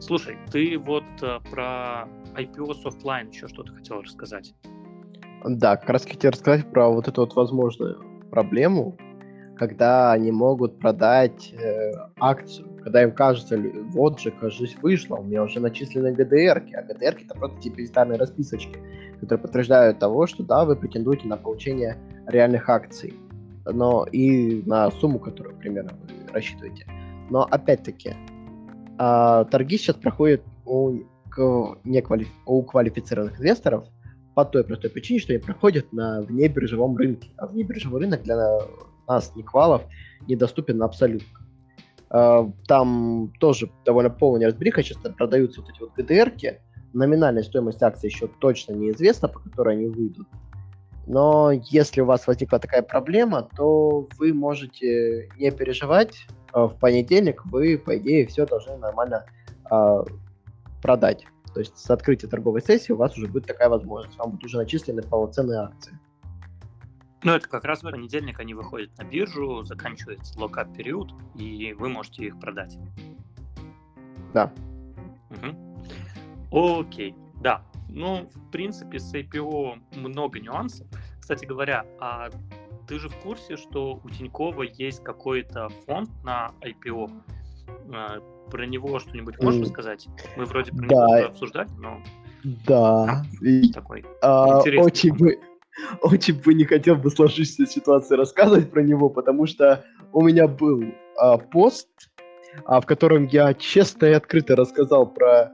Слушай, 0.00 0.36
ты 0.52 0.78
вот 0.78 1.04
а, 1.22 1.40
про 1.50 2.08
IPO 2.40 2.74
с 2.74 2.86
офлайн 2.86 3.28
еще 3.30 3.48
что-то 3.48 3.72
хотел 3.72 4.00
рассказать? 4.00 4.54
Да, 5.44 5.76
как 5.76 5.90
раз 5.90 6.04
хотел 6.04 6.30
рассказать 6.30 6.70
про 6.70 6.88
вот 6.88 7.08
эту 7.08 7.22
вот 7.22 7.34
возможную 7.34 8.00
проблему, 8.30 8.96
когда 9.56 10.12
они 10.12 10.30
могут 10.30 10.78
продать 10.78 11.52
э, 11.52 11.92
акцию, 12.20 12.67
когда 12.82 13.02
им 13.02 13.12
кажется, 13.12 13.58
вот 13.90 14.20
же, 14.20 14.30
кажется, 14.30 14.76
вышло, 14.82 15.16
у 15.16 15.24
меня 15.24 15.42
уже 15.42 15.60
начислены 15.60 16.12
ГДР, 16.12 16.64
а 16.74 16.82
ГДР 16.82 17.16
это 17.24 17.34
просто 17.34 17.60
депозитарные 17.60 18.18
расписочки, 18.18 18.78
которые 19.20 19.42
подтверждают 19.42 19.98
того, 19.98 20.26
что 20.26 20.42
да, 20.42 20.64
вы 20.64 20.76
претендуете 20.76 21.26
на 21.28 21.36
получение 21.36 21.96
реальных 22.26 22.68
акций, 22.68 23.14
но 23.64 24.04
и 24.04 24.62
на 24.66 24.90
сумму, 24.90 25.18
которую 25.18 25.56
примерно 25.56 25.92
вы 26.02 26.32
рассчитываете. 26.32 26.86
Но 27.30 27.46
опять-таки, 27.50 28.14
э, 28.98 29.44
торги 29.50 29.76
сейчас 29.76 29.96
проходят 29.96 30.42
у, 30.64 31.00
к, 31.30 31.78
неквали, 31.84 32.26
у 32.46 32.62
квалифицированных 32.62 33.38
инвесторов, 33.40 33.84
по 34.38 34.44
той 34.44 34.62
простой 34.62 34.88
причине, 34.90 35.18
что 35.18 35.32
они 35.32 35.42
проходят 35.42 35.92
на 35.92 36.22
внебиржевом 36.22 36.96
рынке. 36.96 37.28
А 37.38 37.48
внебиржевой 37.48 38.02
рынок 38.02 38.22
для 38.22 38.60
нас, 39.08 39.34
Никвалов, 39.34 39.82
недоступен 40.28 40.80
абсолютно. 40.80 41.26
А, 42.10 42.50
там 42.66 43.32
тоже 43.40 43.70
довольно 43.84 44.10
полная 44.10 44.42
неразбериха, 44.42 44.82
сейчас 44.82 44.98
продаются 45.16 45.60
вот 45.60 45.70
эти 45.70 45.80
вот 45.80 45.92
ГДРки. 45.96 46.60
Номинальная 46.92 47.42
стоимость 47.42 47.82
акций 47.82 48.08
еще 48.08 48.28
точно 48.28 48.72
неизвестна, 48.72 49.28
по 49.28 49.40
которой 49.40 49.74
они 49.76 49.86
выйдут. 49.86 50.26
Но 51.06 51.50
если 51.52 52.00
у 52.00 52.06
вас 52.06 52.26
возникла 52.26 52.58
такая 52.58 52.82
проблема, 52.82 53.48
то 53.56 54.08
вы 54.18 54.34
можете 54.34 55.30
не 55.38 55.50
переживать. 55.50 56.26
А, 56.52 56.66
в 56.66 56.78
понедельник 56.78 57.44
вы, 57.46 57.78
по 57.78 57.96
идее, 57.98 58.26
все 58.26 58.46
должны 58.46 58.76
нормально 58.76 59.24
э, 59.70 60.04
продать. 60.82 61.26
То 61.54 61.60
есть 61.60 61.78
с 61.78 61.90
открытия 61.90 62.26
торговой 62.26 62.62
сессии 62.62 62.92
у 62.92 62.96
вас 62.96 63.16
уже 63.16 63.26
будет 63.26 63.46
такая 63.46 63.68
возможность. 63.68 64.18
Вам 64.18 64.32
будут 64.32 64.44
уже 64.44 64.58
начислены 64.58 65.02
полноценные 65.02 65.60
акции. 65.60 65.98
Ну, 67.22 67.32
это 67.32 67.48
как 67.48 67.64
раз 67.64 67.82
в 67.82 67.90
понедельник 67.90 68.38
они 68.38 68.54
выходят 68.54 68.96
на 68.98 69.04
биржу, 69.04 69.62
заканчивается 69.62 70.38
локап 70.38 70.74
период, 70.76 71.10
и 71.34 71.74
вы 71.78 71.88
можете 71.88 72.26
их 72.26 72.38
продать. 72.38 72.78
Да. 74.32 74.52
Угу. 75.30 76.80
Окей, 76.80 77.14
да. 77.42 77.62
Ну, 77.88 78.28
в 78.32 78.50
принципе, 78.50 78.98
с 78.98 79.12
IPO 79.12 79.96
много 79.96 80.38
нюансов. 80.38 80.86
Кстати 81.20 81.44
говоря, 81.44 81.84
а 81.98 82.28
ты 82.86 82.98
же 82.98 83.08
в 83.08 83.16
курсе, 83.16 83.56
что 83.56 84.00
у 84.02 84.10
Тинькова 84.10 84.62
есть 84.62 85.02
какой-то 85.02 85.68
фонд 85.86 86.10
на 86.22 86.52
IPO? 86.60 87.10
про 88.50 88.66
него 88.66 88.98
что-нибудь 88.98 89.40
можешь 89.42 89.62
рассказать? 89.62 90.08
Мы 90.36 90.44
вроде 90.44 90.72
про 90.72 90.88
да. 90.88 91.18
него 91.18 91.28
обсуждали, 91.28 91.68
но... 91.78 92.00
Да. 92.44 93.24
И, 93.42 93.72
такой 93.72 94.06
а, 94.22 94.60
очень 94.60 95.14
бы, 95.14 95.38
очень 96.02 96.40
бы 96.40 96.54
не 96.54 96.64
хотел 96.64 96.96
бы 96.96 97.10
сложившейся 97.10 97.66
ситуации 97.66 98.16
рассказывать 98.16 98.70
про 98.70 98.82
него, 98.82 99.08
потому 99.08 99.46
что 99.46 99.84
у 100.12 100.22
меня 100.22 100.48
был 100.48 100.84
а, 101.16 101.38
пост, 101.38 101.88
а, 102.64 102.80
в 102.80 102.86
котором 102.86 103.26
я 103.26 103.54
честно 103.54 104.06
и 104.06 104.12
открыто 104.12 104.56
рассказал 104.56 105.06
про 105.06 105.52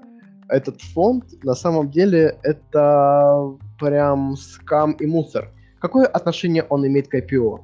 этот 0.49 0.81
фонд. 0.81 1.25
На 1.43 1.55
самом 1.55 1.91
деле 1.91 2.39
это 2.43 3.57
прям 3.79 4.37
скам 4.37 4.93
и 4.93 5.07
мусор. 5.07 5.51
Какое 5.81 6.07
отношение 6.07 6.63
он 6.65 6.87
имеет 6.87 7.09
к 7.09 7.15
IPO? 7.15 7.61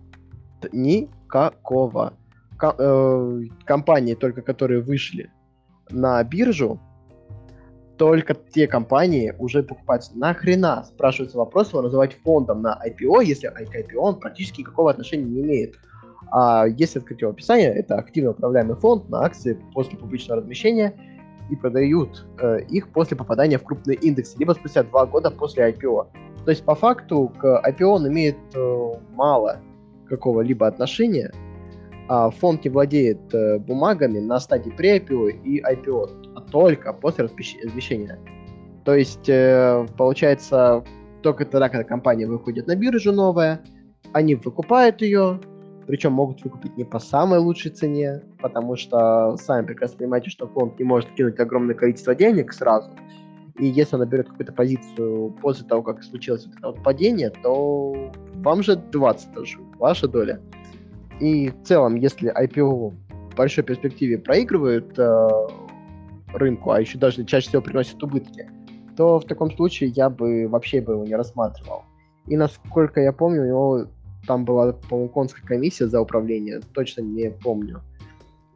Никакого 0.73 2.15
э, 2.61 3.43
компании, 3.65 4.15
только 4.15 4.43
которые 4.43 4.83
вышли 4.83 5.31
на 5.91 6.23
биржу, 6.25 6.81
только 8.01 8.35
те 8.35 8.67
компании 8.67 9.35
уже 9.39 9.63
покупаются. 9.63 10.17
Нахрена, 10.17 10.85
спрашивается 10.85 11.37
вопрос, 11.37 11.69
его 11.69 11.83
называть 11.83 12.15
фондом 12.25 12.63
на 12.63 12.81
IPO, 12.87 13.23
если 13.23 13.49
к 13.49 13.61
IPO 13.61 13.97
он 13.97 14.19
практически 14.19 14.63
никакого 14.63 14.91
отношения 14.91 15.25
не 15.25 15.43
имеет. 15.43 15.75
А 16.33 16.65
если 16.67 17.01
открыть 17.01 17.21
его 17.21 17.33
описание, 17.33 17.69
это 17.69 17.97
активно 17.97 18.31
управляемый 18.31 18.77
фонд 18.77 19.11
на 19.11 19.27
акции 19.27 19.63
после 19.75 19.99
публичного 19.99 20.41
размещения 20.41 20.95
и 21.51 21.57
продают 21.57 22.27
э, 22.41 22.63
их 22.71 22.91
после 22.91 23.19
попадания 23.19 23.59
в 23.59 23.65
крупные 23.65 23.99
индексы, 23.99 24.39
либо 24.39 24.53
спустя 24.53 24.83
два 24.83 25.05
года 25.05 25.31
после 25.31 25.69
IPO. 25.71 26.07
То 26.47 26.51
есть, 26.51 26.65
по 26.65 26.75
факту, 26.75 27.31
к 27.39 27.63
IPO 27.67 27.85
он 27.85 28.09
имеет 28.09 28.39
э, 28.55 28.93
мало 29.13 29.59
какого-либо 30.09 30.67
отношения, 30.67 31.31
а 32.09 32.31
фонд 32.31 32.65
не 32.65 32.71
владеет 32.71 33.35
э, 33.35 33.59
бумагами 33.59 34.21
на 34.21 34.41
стадии 34.41 34.73
pre-IPO 34.75 35.43
и 35.45 35.61
IPO, 35.61 36.20
только 36.51 36.93
после 36.93 37.25
размещения. 37.25 38.19
То 38.85 38.95
есть, 38.95 39.29
э, 39.29 39.87
получается, 39.97 40.85
только 41.23 41.45
тогда, 41.45 41.69
когда 41.69 41.85
компания 41.85 42.27
выходит 42.27 42.67
на 42.67 42.77
биржу 42.77 43.13
новая, 43.13 43.61
они 44.13 44.35
выкупают 44.35 45.03
ее, 45.03 45.41
причем 45.87 46.13
могут 46.13 46.43
выкупить 46.43 46.77
не 46.77 46.85
по 46.85 46.99
самой 46.99 47.39
лучшей 47.41 47.73
цене, 47.73 48.23
потому 48.41 48.77
что 48.77 49.37
сами 49.37 49.67
прекрасно 49.67 49.99
понимаете, 49.99 50.31
что 50.31 50.47
фонд 50.47 50.79
не 50.79 50.85
может 50.85 51.11
кинуть 51.15 51.39
огромное 51.39 51.75
количество 51.75 52.15
денег 52.15 52.53
сразу. 52.53 52.91
И 53.59 53.67
если 53.67 53.97
она 53.97 54.07
берет 54.07 54.29
какую-то 54.29 54.53
позицию 54.53 55.37
после 55.43 55.67
того, 55.67 55.83
как 55.83 56.03
случилось 56.03 56.47
вот 56.47 56.57
это 56.57 56.67
вот 56.69 56.83
падение, 56.83 57.31
то 57.31 58.11
вам 58.37 58.63
же 58.63 58.77
20 58.77 59.35
тоже, 59.35 59.59
ваша 59.79 60.09
доля. 60.09 60.41
И 61.21 61.51
в 61.51 61.63
целом, 61.65 61.97
если 61.97 62.33
IPO 62.33 62.95
в 63.33 63.37
большой 63.37 63.65
перспективе 63.65 64.19
проигрывают 64.19 64.99
э, 64.99 65.29
рынку, 66.35 66.71
а 66.71 66.81
еще 66.81 66.99
даже 66.99 67.25
чаще 67.25 67.49
всего 67.49 67.63
приносят 67.63 68.03
убытки, 68.03 68.51
то 68.97 69.19
в 69.19 69.25
таком 69.25 69.51
случае 69.51 69.91
я 69.91 70.11
бы 70.11 70.47
вообще 70.49 70.81
бы 70.81 70.95
его 70.95 71.05
не 71.05 71.15
рассматривал. 71.15 71.85
И 72.27 72.37
насколько 72.37 73.01
я 73.01 73.13
помню, 73.13 73.43
у 73.43 73.47
него 73.47 73.87
там 74.27 74.45
была, 74.45 74.73
по-моему, 74.73 75.11
конская 75.11 75.45
комиссия 75.45 75.87
за 75.87 76.01
управление, 76.01 76.61
точно 76.75 77.03
не 77.03 77.31
помню. 77.31 77.83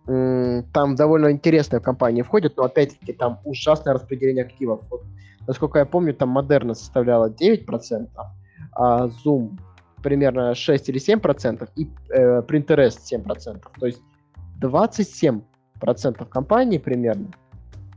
Там 0.04 0.94
довольно 0.96 1.32
интересная 1.32 1.80
компания 1.80 2.22
входит, 2.22 2.56
но 2.56 2.64
опять-таки 2.64 3.14
там 3.14 3.40
ужасное 3.44 3.94
распределение 3.94 4.44
активов. 4.44 4.82
Вот, 4.90 5.02
насколько 5.46 5.78
я 5.78 5.86
помню, 5.86 6.14
там 6.14 6.28
Модерна 6.28 6.74
составляла 6.74 7.30
9%, 7.30 8.08
а 8.72 9.08
Zoom 9.24 9.58
примерно 10.02 10.54
6 10.54 10.90
или 10.90 11.00
7%, 11.00 11.68
и 11.76 11.88
э, 12.10 12.42
Printerest 12.42 12.98
7%. 13.10 13.62
То 13.80 13.86
есть 13.86 14.02
27% 14.60 15.42
компаний 16.28 16.78
примерно 16.78 17.30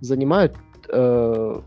занимают 0.02 0.56
э, 0.90 1.62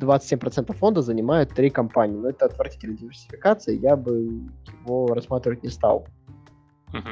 27% 0.00 0.72
фонда 0.74 1.02
занимают 1.02 1.50
три 1.50 1.70
компании. 1.70 2.16
Но 2.16 2.30
это 2.30 2.46
отвратительная 2.46 2.96
диверсификация, 2.96 3.76
я 3.76 3.96
бы 3.96 4.42
его 4.82 5.08
рассматривать 5.08 5.62
не 5.62 5.70
стал. 5.70 6.06
Угу. 6.92 7.08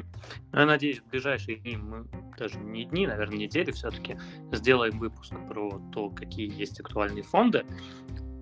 Я 0.53 0.67
надеюсь, 0.67 1.01
в 1.01 1.11
ближайшие 1.11 1.57
дни, 1.59 1.77
мы 1.77 2.07
даже 2.39 2.59
не 2.59 2.85
дни, 2.85 3.07
наверное, 3.07 3.37
недели 3.37 3.73
все-таки, 3.73 4.17
сделаем 4.53 4.99
выпуск 4.99 5.35
про 5.49 5.81
то, 5.93 6.11
какие 6.11 6.53
есть 6.57 6.79
актуальные 6.79 7.25
фонды. 7.25 7.65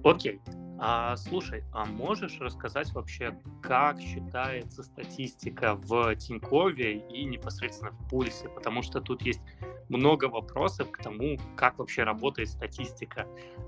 Окей, 0.05 0.41
а, 0.83 1.14
слушай, 1.16 1.62
а 1.72 1.85
можешь 1.85 2.41
рассказать 2.41 2.91
вообще, 2.95 3.39
как 3.62 4.01
считается 4.01 4.83
статистика 4.83 5.74
в 5.74 6.16
Тинькове 6.16 6.99
и 6.99 7.24
непосредственно 7.24 7.91
в 7.91 8.09
Пульсе? 8.09 8.49
Потому 8.49 8.81
что 8.83 9.03
тут 9.03 9.20
есть 9.20 9.43
много 9.91 10.24
вопросов 10.26 10.91
к 10.91 11.03
тому, 11.03 11.37
как 11.55 11.78
вообще 11.78 12.03
работает 12.03 12.49
статистика 12.49 13.26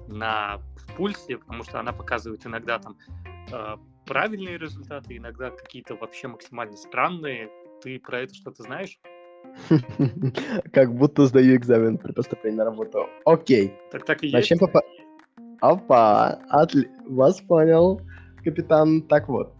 на 0.09 0.63
в 0.77 0.97
Пульсе, 0.97 1.37
потому 1.37 1.65
что 1.65 1.79
она 1.81 1.93
показывает 1.93 2.47
иногда 2.47 2.79
там 2.79 2.97
э, 3.53 3.77
правильные 4.07 4.57
результаты, 4.57 5.19
иногда 5.19 5.51
какие-то 5.51 5.97
вообще 5.97 6.29
максимально 6.29 6.77
странные. 6.79 7.51
Ты 7.83 8.01
про 8.01 8.21
это 8.21 8.35
что-то 8.35 8.63
знаешь? 8.63 8.99
Как 10.73 10.95
будто 10.95 11.27
сдаю 11.27 11.57
экзамен 11.57 11.99
при 11.99 12.13
поступлении 12.13 12.57
на 12.57 12.65
работу. 12.65 13.07
Окей. 13.27 13.75
Так 13.91 14.07
так 14.07 14.23
и 14.23 14.29
есть. 14.29 14.35
Начнем 14.35 14.59
по 14.59 14.69
Опа, 15.63 16.41
отли... 16.49 16.91
вас 17.09 17.41
понял, 17.41 18.01
капитан. 18.43 19.01
Так 19.03 19.29
вот, 19.29 19.55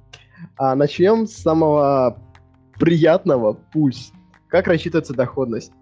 а, 0.57 0.75
начнем 0.75 1.29
с 1.29 1.35
самого 1.35 2.19
приятного, 2.75 3.53
пульс. 3.53 4.11
Как 4.49 4.67
рассчитывается 4.67 5.15
доходность? 5.15 5.73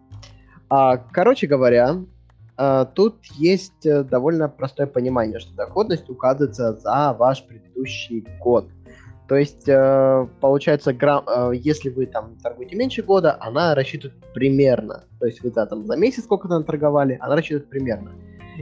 А, 0.69 0.99
короче 0.99 1.47
говоря, 1.47 1.97
а, 2.59 2.85
тут 2.85 3.25
есть 3.39 3.87
э, 3.87 4.05
довольно 4.05 4.51
простое 4.51 4.87
понимание, 4.87 5.39
что 5.39 5.55
доходность 5.55 6.11
указывается 6.11 6.75
за 6.75 7.15
ваш 7.19 7.43
предыдущий 7.47 8.27
год. 8.41 8.69
То 9.27 9.37
есть, 9.37 9.67
э, 9.67 10.27
получается, 10.43 10.91
э, 10.91 11.53
если 11.55 11.89
вы 11.89 12.05
там 12.05 12.37
торгуете 12.43 12.77
меньше 12.77 13.03
года, 13.03 13.39
она 13.41 13.75
рассчитывает 13.75 14.23
примерно. 14.35 15.05
То 15.19 15.25
есть 15.25 15.43
вы 15.43 15.51
да, 15.51 15.65
там 15.65 15.87
за 15.87 15.97
месяц 15.97 16.25
сколько-то 16.25 16.61
торговали, 16.61 17.17
она 17.23 17.37
рассчитывает 17.37 17.71
примерно. 17.71 18.13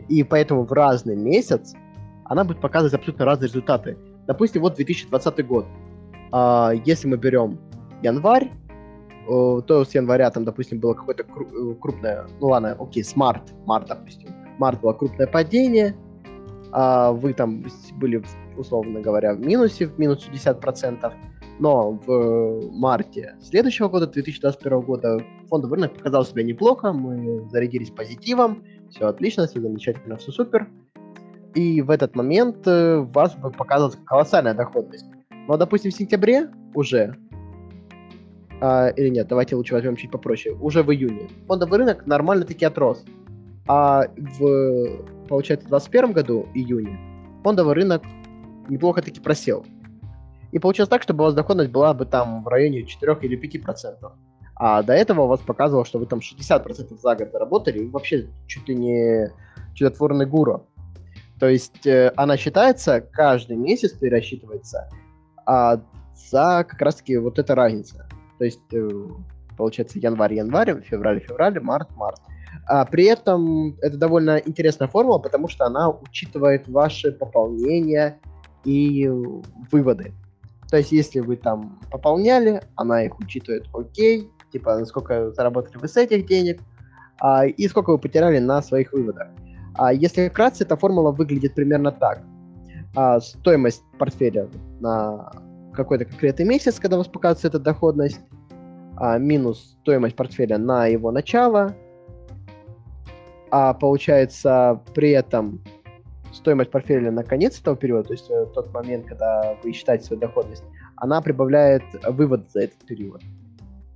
И 0.09 0.23
поэтому 0.23 0.65
в 0.65 0.73
разный 0.73 1.17
месяц 1.17 1.75
она 2.25 2.45
будет 2.45 2.61
показывать 2.61 2.95
абсолютно 2.95 3.25
разные 3.25 3.49
результаты. 3.49 3.97
Допустим, 4.27 4.63
вот 4.63 4.75
2020 4.77 5.47
год. 5.47 5.67
А, 6.33 6.73
если 6.85 7.09
мы 7.09 7.17
берем 7.17 7.59
январь, 8.03 8.51
то 9.29 9.85
с 9.85 9.95
января 9.95 10.31
там, 10.31 10.45
допустим, 10.45 10.81
было 10.81 10.95
какое-то 10.95 11.23
э, 11.23 11.75
крупное, 11.81 12.27
ну 12.41 12.49
ладно, 12.49 12.75
окей, 12.79 13.05
с 13.05 13.15
март, 13.15 13.43
март, 13.67 13.89
допустим. 13.89 14.31
Март 14.59 14.81
было 14.81 14.95
крупное 14.95 15.27
падение, 15.27 15.95
а 16.73 17.13
вы 17.13 17.35
там 17.35 17.65
были, 17.97 18.23
условно 18.57 19.01
говоря, 19.01 19.35
в 19.35 19.41
минусе, 19.41 19.87
в 19.87 19.99
минус 19.99 20.27
50%, 20.33 21.13
но 21.59 21.93
в 22.07 22.71
марте 22.73 23.37
следующего 23.43 23.89
года, 23.89 24.07
2021 24.07 24.81
года, 24.81 25.23
фондовый 25.49 25.77
рынок 25.77 25.95
показал 25.95 26.25
себя 26.25 26.43
неплохо, 26.43 26.93
мы 26.93 27.49
зарядились 27.51 27.91
позитивом, 27.91 28.65
все 28.91 29.07
отлично, 29.07 29.47
все 29.47 29.61
замечательно, 29.61 30.17
все 30.17 30.33
супер. 30.33 30.69
И 31.55 31.83
в 31.83 31.91
этот 31.91 32.15
момент 32.15 32.67
э, 32.67 32.99
вас 32.99 33.37
показалась 33.57 33.97
колоссальная 34.05 34.55
доходность. 34.55 35.07
Но, 35.49 35.57
допустим, 35.57 35.91
в 35.91 35.95
сентябре 35.95 36.51
уже, 36.75 37.17
а, 38.61 38.89
или 38.89 39.09
нет, 39.09 39.29
давайте 39.29 39.57
лучше 39.57 39.75
возьмем 39.75 39.97
чуть 39.97 40.11
попроще, 40.11 40.55
уже 40.61 40.83
в 40.83 40.93
июне 40.93 41.29
фондовый 41.47 41.79
рынок 41.79 42.07
нормально 42.07 42.45
таки 42.45 42.65
отрос. 42.65 43.05
А 43.67 44.07
в, 44.17 45.05
получается, 45.29 45.67
в 45.67 45.71
2021 45.71 46.13
году, 46.13 46.47
июне, 46.55 46.99
фондовый 47.43 47.75
рынок 47.75 48.03
неплохо 48.69 49.03
таки 49.03 49.21
просел. 49.21 49.65
И 50.53 50.59
получилось 50.59 50.89
так, 50.89 51.03
чтобы 51.03 51.23
у 51.23 51.25
вас 51.27 51.35
доходность 51.35 51.71
была 51.71 51.93
бы 51.93 52.07
там 52.07 52.43
в 52.43 52.49
районе 52.49 52.85
4 52.85 53.19
или 53.23 53.37
5 53.37 53.63
процентов. 53.63 54.13
А 54.59 54.83
до 54.83 54.93
этого 54.93 55.23
у 55.23 55.27
вас 55.29 55.41
показывало, 55.41 55.85
что 55.85 55.99
вы 55.99 56.07
там 56.07 56.19
60% 56.19 56.99
за 57.01 57.15
год 57.15 57.31
заработали, 57.33 57.81
и 57.81 57.89
вообще 57.89 58.29
чуть 58.47 58.69
ли 58.69 58.75
не 58.75 59.33
чудотворный 59.75 60.27
гуру. 60.27 60.67
То 61.39 61.49
есть 61.49 61.87
э, 61.87 62.13
она 62.17 62.37
считается, 62.37 63.01
каждый 63.01 63.57
месяц 63.57 63.93
пересчитывается 63.93 64.89
а 65.49 65.81
за 66.31 66.65
как 66.69 66.81
раз-таки 66.83 67.17
вот 67.17 67.39
эта 67.39 67.55
разница. 67.55 68.07
То 68.39 68.45
есть 68.45 68.61
э, 68.73 68.89
получается 69.57 69.99
январь-январь, 69.99 70.83
февраль-февраль, 70.83 71.59
март-март. 71.61 72.21
А 72.67 72.85
при 72.85 73.05
этом 73.05 73.77
это 73.81 73.97
довольно 73.97 74.37
интересная 74.45 74.89
формула, 74.89 75.19
потому 75.19 75.49
что 75.49 75.65
она 75.65 75.89
учитывает 75.89 76.69
ваши 76.69 77.13
пополнения 77.13 78.21
и 78.65 79.09
выводы. 79.73 80.13
То 80.71 80.77
есть, 80.77 80.93
если 80.93 81.21
вы 81.21 81.37
там 81.37 81.81
пополняли, 81.91 82.63
она 82.77 83.05
их 83.05 83.19
учитывает 83.19 83.65
окей, 83.73 84.31
типа, 84.51 84.85
сколько 84.85 85.31
заработали 85.33 85.79
вы 85.79 85.89
с 85.89 85.97
этих 85.97 86.27
денег, 86.27 86.61
а, 87.21 87.47
и 87.47 87.69
сколько 87.69 87.91
вы 87.91 87.99
потеряли 87.99 88.39
на 88.39 88.63
своих 88.63 88.93
выводах. 88.93 89.29
А 89.75 89.93
если 89.93 90.29
вкратце, 90.29 90.65
эта 90.65 90.77
формула 90.77 91.13
выглядит 91.13 91.55
примерно 91.55 91.93
так. 91.93 92.23
А, 92.97 93.21
стоимость 93.21 93.83
портфеля 93.99 94.49
на 94.81 95.31
какой-то 95.73 96.05
конкретный 96.05 96.45
месяц, 96.45 96.79
когда 96.81 96.97
у 96.97 97.01
вас 97.01 97.09
показывается 97.09 97.49
эта 97.49 97.59
доходность, 97.59 98.21
а, 98.97 99.19
минус 99.19 99.77
стоимость 99.83 100.17
портфеля 100.17 100.59
на 100.59 100.87
его 100.87 101.13
начало, 101.13 101.75
а 103.51 103.73
получается 103.75 104.81
при 104.95 105.11
этом 105.11 105.63
стоимость 106.33 106.71
портфеля 106.71 107.11
на 107.11 107.23
конец 107.23 107.61
этого 107.61 107.77
периода, 107.77 108.09
то 108.09 108.15
есть 108.15 108.31
э, 108.31 108.47
тот 108.55 108.73
момент, 108.75 109.07
когда 109.07 109.57
вы 109.63 109.73
считаете 109.73 110.05
свою 110.05 110.21
доходность, 110.21 110.65
она 110.97 111.23
прибавляет 111.23 111.83
вывод 112.09 112.51
за 112.51 112.63
этот 112.63 112.79
период 112.87 113.23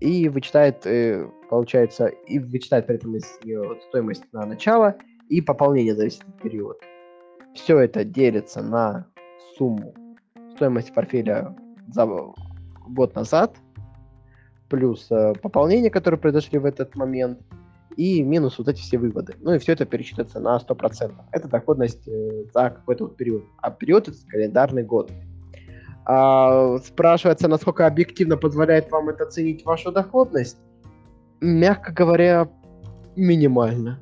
и 0.03 0.29
вычитает, 0.29 0.85
э, 0.87 1.29
получается, 1.49 2.07
и 2.07 2.39
вычитает 2.39 2.87
при 2.87 2.97
этом 2.97 3.15
из 3.17 3.25
нее 3.45 3.79
стоимость 3.89 4.25
на 4.33 4.45
начало 4.45 4.97
и 5.29 5.41
пополнение 5.41 5.95
за 5.95 6.05
весь 6.05 6.19
этот 6.19 6.41
период. 6.43 6.81
Все 7.55 7.79
это 7.79 8.05
делится 8.05 8.63
на 8.63 9.07
сумму 9.57 9.95
стоимости 10.57 10.93
портфеля 10.93 11.57
за 11.89 12.07
год 12.87 13.15
назад, 13.15 13.57
плюс 14.69 15.07
э, 15.11 15.35
пополнения, 15.41 15.91
которые 15.91 16.19
произошли 16.19 16.59
в 16.59 16.65
этот 16.65 16.97
момент, 16.97 17.39
и 17.97 18.23
минус 18.23 18.59
вот 18.59 18.69
эти 18.69 18.81
все 18.81 18.99
выводы. 18.99 19.35
Ну 19.41 19.55
и 19.55 19.59
все 19.59 19.73
это 19.73 19.85
пересчитывается 19.85 20.41
на 20.41 20.57
100%. 20.57 21.13
Это 21.31 21.49
доходность 21.49 22.09
э, 22.09 22.45
за 22.53 22.71
какой-то 22.71 23.05
вот 23.05 23.17
период. 23.17 23.45
А 23.59 23.71
период 23.71 24.09
это 24.09 24.17
календарный 24.29 24.83
год. 24.83 25.13
А, 26.05 26.79
спрашивается, 26.79 27.49
насколько 27.49 27.87
объективно 27.87 28.37
позволяет 28.37 28.91
вам 28.91 29.09
это 29.09 29.25
оценить 29.25 29.65
вашу 29.65 29.93
доходность? 29.93 30.59
Мягко 31.41 31.93
говоря, 31.93 32.49
минимально. 33.17 34.01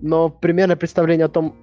Но 0.00 0.28
примерное 0.28 0.76
представление 0.76 1.26
о 1.26 1.28
том, 1.28 1.54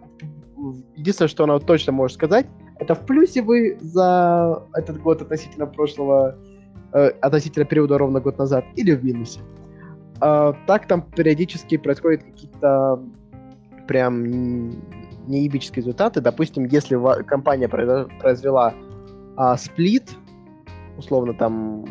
единственное, 0.96 1.30
что 1.30 1.44
она 1.44 1.60
точно 1.60 1.92
может 1.92 2.16
сказать, 2.16 2.46
это 2.80 2.96
в 2.96 3.06
плюсе 3.06 3.42
вы 3.42 3.78
за 3.82 4.64
этот 4.74 5.02
год 5.02 5.22
относительно 5.22 5.68
прошлого, 5.68 6.36
э, 6.94 7.10
относительно 7.22 7.66
периода 7.66 7.98
ровно 7.98 8.20
год 8.20 8.38
назад, 8.38 8.66
или 8.76 8.94
в 8.94 9.04
минусе. 9.04 9.42
Э, 10.22 10.54
так 10.66 10.88
там 10.88 11.02
периодически 11.02 11.78
происходят 11.78 12.24
какие-то 12.24 13.02
прям 13.88 14.72
неебические 15.28 15.84
результаты. 15.84 16.22
Допустим, 16.22 16.66
если 16.66 16.98
компания 17.24 17.68
произвела 17.68 18.74
а, 19.36 19.58
сплит, 19.58 20.12
условно 20.98 21.34
там, 21.34 21.86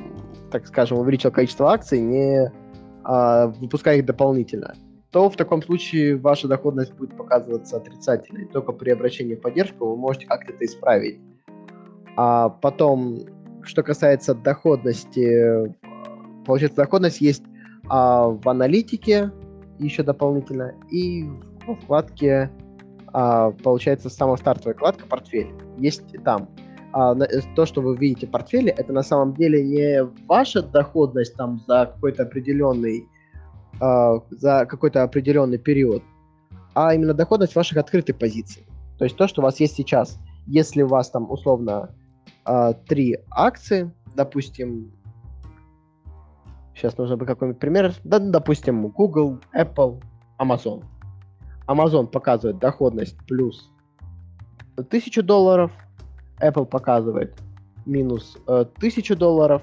так 0.50 0.66
скажем, 0.66 0.98
увеличил 0.98 1.30
количество 1.30 1.72
акций, 1.72 2.00
не 2.00 2.52
а, 3.04 3.48
выпуская 3.48 3.96
их 3.96 4.06
дополнительно, 4.06 4.74
то 5.10 5.28
в 5.28 5.36
таком 5.36 5.62
случае 5.62 6.16
ваша 6.16 6.48
доходность 6.48 6.94
будет 6.94 7.16
показываться 7.16 7.76
отрицательной. 7.76 8.46
Только 8.46 8.72
при 8.72 8.90
обращении 8.90 9.34
в 9.34 9.40
поддержку 9.40 9.86
вы 9.86 9.96
можете 9.96 10.26
как-то 10.26 10.52
это 10.52 10.64
исправить. 10.64 11.20
А 12.16 12.48
потом, 12.48 13.20
что 13.62 13.82
касается 13.82 14.34
доходности, 14.34 15.74
получается, 16.44 16.76
доходность 16.76 17.20
есть 17.20 17.42
а, 17.88 18.28
в 18.28 18.48
аналитике 18.48 19.30
еще 19.78 20.02
дополнительно 20.02 20.74
и 20.90 21.24
в 21.66 21.74
вкладке, 21.74 22.50
а, 23.12 23.50
получается, 23.50 24.08
самая 24.08 24.36
стартовая 24.36 24.74
вкладка 24.74 25.06
«Портфель». 25.06 25.48
Есть 25.78 26.04
там. 26.24 26.48
А, 26.92 27.14
то, 27.56 27.66
что 27.66 27.80
вы 27.80 27.96
видите 27.96 28.26
в 28.26 28.30
портфеле, 28.30 28.70
это 28.70 28.92
на 28.92 29.02
самом 29.02 29.34
деле 29.34 29.64
не 29.64 30.04
ваша 30.26 30.62
доходность 30.62 31.34
там 31.36 31.60
за 31.66 31.86
какой-то 31.86 32.24
определенный 32.24 33.08
э, 33.80 34.20
за 34.30 34.66
какой-то 34.66 35.02
определенный 35.02 35.58
период, 35.58 36.02
а 36.74 36.94
именно 36.94 37.14
доходность 37.14 37.54
ваших 37.56 37.78
открытых 37.78 38.18
позиций. 38.18 38.66
То 38.98 39.04
есть 39.04 39.16
то, 39.16 39.26
что 39.26 39.40
у 39.40 39.44
вас 39.44 39.58
есть 39.58 39.74
сейчас. 39.74 40.18
Если 40.46 40.82
у 40.82 40.88
вас 40.88 41.10
там 41.10 41.30
условно 41.30 41.94
э, 42.46 42.74
три 42.86 43.18
акции, 43.30 43.90
допустим, 44.14 44.92
сейчас 46.74 46.98
нужно 46.98 47.16
бы 47.16 47.24
какой-нибудь 47.24 47.60
пример, 47.60 47.94
да, 48.04 48.18
допустим, 48.18 48.88
Google, 48.88 49.38
Apple, 49.54 50.02
Amazon. 50.38 50.84
Amazon 51.66 52.06
показывает 52.06 52.58
доходность 52.58 53.16
плюс 53.26 53.70
1000 54.76 55.22
долларов, 55.22 55.72
Apple 56.42 56.66
показывает 56.66 57.34
минус 57.86 58.36
э, 58.46 58.64
1000 58.76 59.16
долларов, 59.16 59.62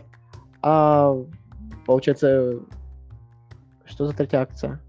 а 0.62 1.16
получается 1.86 2.60
что 3.86 4.06
за 4.06 4.14
третья 4.14 4.40
акция? 4.40 4.80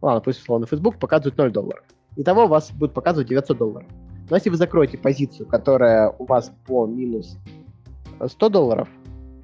Ладно, 0.00 0.20
пусть 0.20 0.40
условно 0.40 0.66
Facebook 0.66 0.98
показывает 0.98 1.38
0 1.38 1.52
долларов. 1.52 1.84
Итого 2.16 2.44
у 2.44 2.48
вас 2.48 2.72
будет 2.72 2.92
показывать 2.92 3.28
900 3.28 3.56
долларов. 3.56 3.88
Но 4.28 4.36
если 4.36 4.50
вы 4.50 4.56
закроете 4.56 4.98
позицию, 4.98 5.46
которая 5.46 6.10
у 6.18 6.24
вас 6.24 6.52
по 6.66 6.86
минус 6.86 7.38
100 8.26 8.48
долларов, 8.48 8.88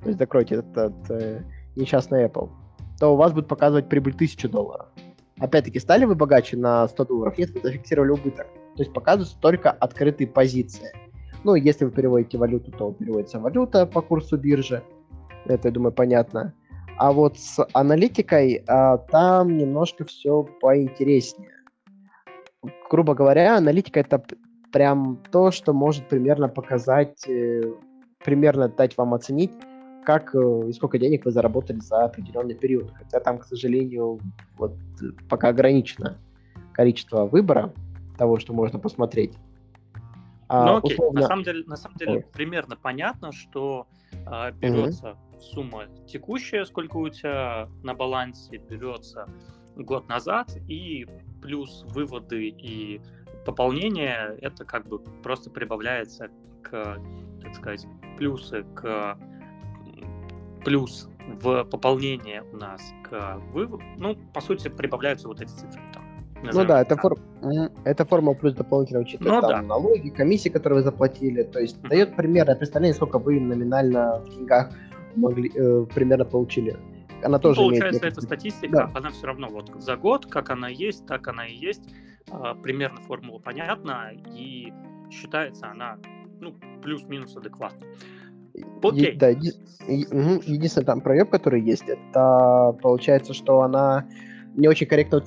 то 0.02 0.08
есть 0.08 0.18
закроете 0.18 0.56
этот 0.56 0.94
э, 1.10 1.42
несчастный 1.76 2.24
Apple, 2.24 2.50
то 2.98 3.14
у 3.14 3.16
вас 3.16 3.32
будет 3.32 3.46
показывать 3.46 3.88
прибыль 3.88 4.14
1000 4.14 4.48
долларов. 4.48 4.86
Опять-таки, 5.38 5.78
стали 5.78 6.04
вы 6.04 6.14
богаче 6.14 6.56
на 6.56 6.88
100 6.88 7.04
долларов? 7.04 7.38
Нет, 7.38 7.50
вы 7.50 7.60
зафиксировали 7.60 8.10
убыток. 8.10 8.46
То 8.78 8.82
есть 8.82 8.92
показываются 8.92 9.36
только 9.40 9.72
открытые 9.72 10.28
позиции. 10.28 10.92
Ну, 11.42 11.56
если 11.56 11.84
вы 11.84 11.90
переводите 11.90 12.38
валюту, 12.38 12.70
то 12.70 12.92
переводится 12.92 13.40
валюта 13.40 13.86
по 13.86 14.00
курсу 14.02 14.36
биржи. 14.36 14.84
Это, 15.46 15.66
я 15.66 15.74
думаю, 15.74 15.90
понятно. 15.90 16.54
А 16.96 17.10
вот 17.10 17.36
с 17.40 17.66
аналитикой 17.72 18.62
а, 18.68 18.98
там 18.98 19.56
немножко 19.56 20.04
все 20.04 20.44
поинтереснее. 20.60 21.50
Грубо 22.88 23.14
говоря, 23.14 23.56
аналитика 23.56 23.98
это 23.98 24.22
прям 24.70 25.24
то, 25.32 25.50
что 25.50 25.72
может 25.72 26.08
примерно 26.08 26.48
показать, 26.48 27.26
э, 27.26 27.62
примерно 28.24 28.68
дать 28.68 28.96
вам 28.96 29.12
оценить, 29.12 29.50
как 30.04 30.36
э, 30.36 30.68
и 30.68 30.72
сколько 30.72 31.00
денег 31.00 31.24
вы 31.24 31.32
заработали 31.32 31.80
за 31.80 32.04
определенный 32.04 32.54
период. 32.54 32.92
Хотя 32.94 33.18
там, 33.18 33.38
к 33.38 33.44
сожалению, 33.44 34.20
вот 34.56 34.76
пока 35.28 35.48
ограничено 35.48 36.16
количество 36.74 37.24
выбора 37.24 37.72
того, 38.18 38.38
что 38.38 38.52
можно 38.52 38.78
посмотреть. 38.78 39.38
А, 40.48 40.66
ну 40.66 40.76
окей, 40.78 40.94
условно... 40.94 41.20
на 41.20 41.26
самом 41.26 41.44
деле, 41.44 41.64
на 41.66 41.76
самом 41.76 41.96
деле 41.96 42.26
примерно 42.32 42.76
понятно, 42.76 43.32
что 43.32 43.86
а, 44.26 44.50
берется 44.50 45.12
угу 45.12 45.18
сумма 45.40 45.86
текущая, 46.06 46.64
сколько 46.64 46.96
у 46.96 47.08
тебя 47.08 47.68
на 47.82 47.94
балансе, 47.94 48.58
берется 48.58 49.28
год 49.76 50.08
назад, 50.08 50.56
и 50.68 51.06
плюс 51.40 51.84
выводы 51.88 52.48
и 52.48 53.00
пополнение, 53.46 54.36
это 54.40 54.64
как 54.64 54.86
бы 54.86 54.98
просто 54.98 55.50
прибавляется 55.50 56.28
к, 56.62 56.98
так 57.42 57.54
сказать, 57.54 57.86
плюсы 58.16 58.64
к 58.74 59.18
плюс 60.64 61.08
в 61.40 61.64
пополнение 61.64 62.42
у 62.52 62.56
нас 62.56 62.92
к 63.08 63.36
выводу, 63.52 63.84
ну, 63.96 64.16
по 64.34 64.40
сути, 64.40 64.68
прибавляются 64.68 65.28
вот 65.28 65.40
эти 65.40 65.50
цифры 65.50 65.82
там. 65.94 66.07
Ну 66.42 66.64
да, 66.64 66.82
это, 66.82 66.96
фор... 66.96 67.18
это 67.84 68.04
формула 68.04 68.34
плюс 68.34 68.54
дополнительно 68.54 69.00
учитывает 69.00 69.42
ну, 69.42 69.48
там 69.48 69.62
да. 69.62 69.62
налоги, 69.62 70.08
комиссии, 70.08 70.48
которые 70.48 70.78
вы 70.78 70.82
заплатили, 70.82 71.42
то 71.42 71.58
есть 71.58 71.78
mm-hmm. 71.78 71.88
дает 71.88 72.16
примерное 72.16 72.54
представление, 72.54 72.94
сколько 72.94 73.18
вы 73.18 73.40
номинально 73.40 74.20
в 74.20 74.28
деньгах 74.30 74.70
могли, 75.16 75.50
э, 75.54 75.86
примерно 75.94 76.24
получили. 76.24 76.76
Она 77.22 77.38
тоже 77.38 77.60
ну, 77.60 77.66
получается, 77.66 78.00
имеет... 78.00 78.12
эта 78.12 78.20
статистика, 78.20 78.72
да. 78.72 78.90
она 78.94 79.10
все 79.10 79.26
равно 79.26 79.48
вот 79.48 79.70
за 79.82 79.96
год, 79.96 80.26
как 80.26 80.50
она 80.50 80.68
есть, 80.68 81.06
так 81.06 81.26
она 81.28 81.46
и 81.46 81.54
есть. 81.54 81.82
Э, 82.30 82.54
примерно 82.62 83.00
формула 83.00 83.38
понятна, 83.38 84.12
и 84.34 84.72
считается 85.10 85.68
она 85.68 85.98
ну, 86.40 86.54
плюс-минус 86.82 87.36
адекватно. 87.36 87.86
Окей. 88.82 89.12
Е- 89.12 89.16
да, 89.16 89.30
еди- 89.30 89.54
е- 89.88 90.42
единственный 90.46 90.84
там 90.84 91.00
проеб, 91.00 91.30
который 91.30 91.62
есть, 91.62 91.84
это 91.88 92.76
получается, 92.82 93.34
что 93.34 93.62
она 93.62 94.06
не 94.54 94.68
очень 94.68 94.86
корректно 94.86 95.22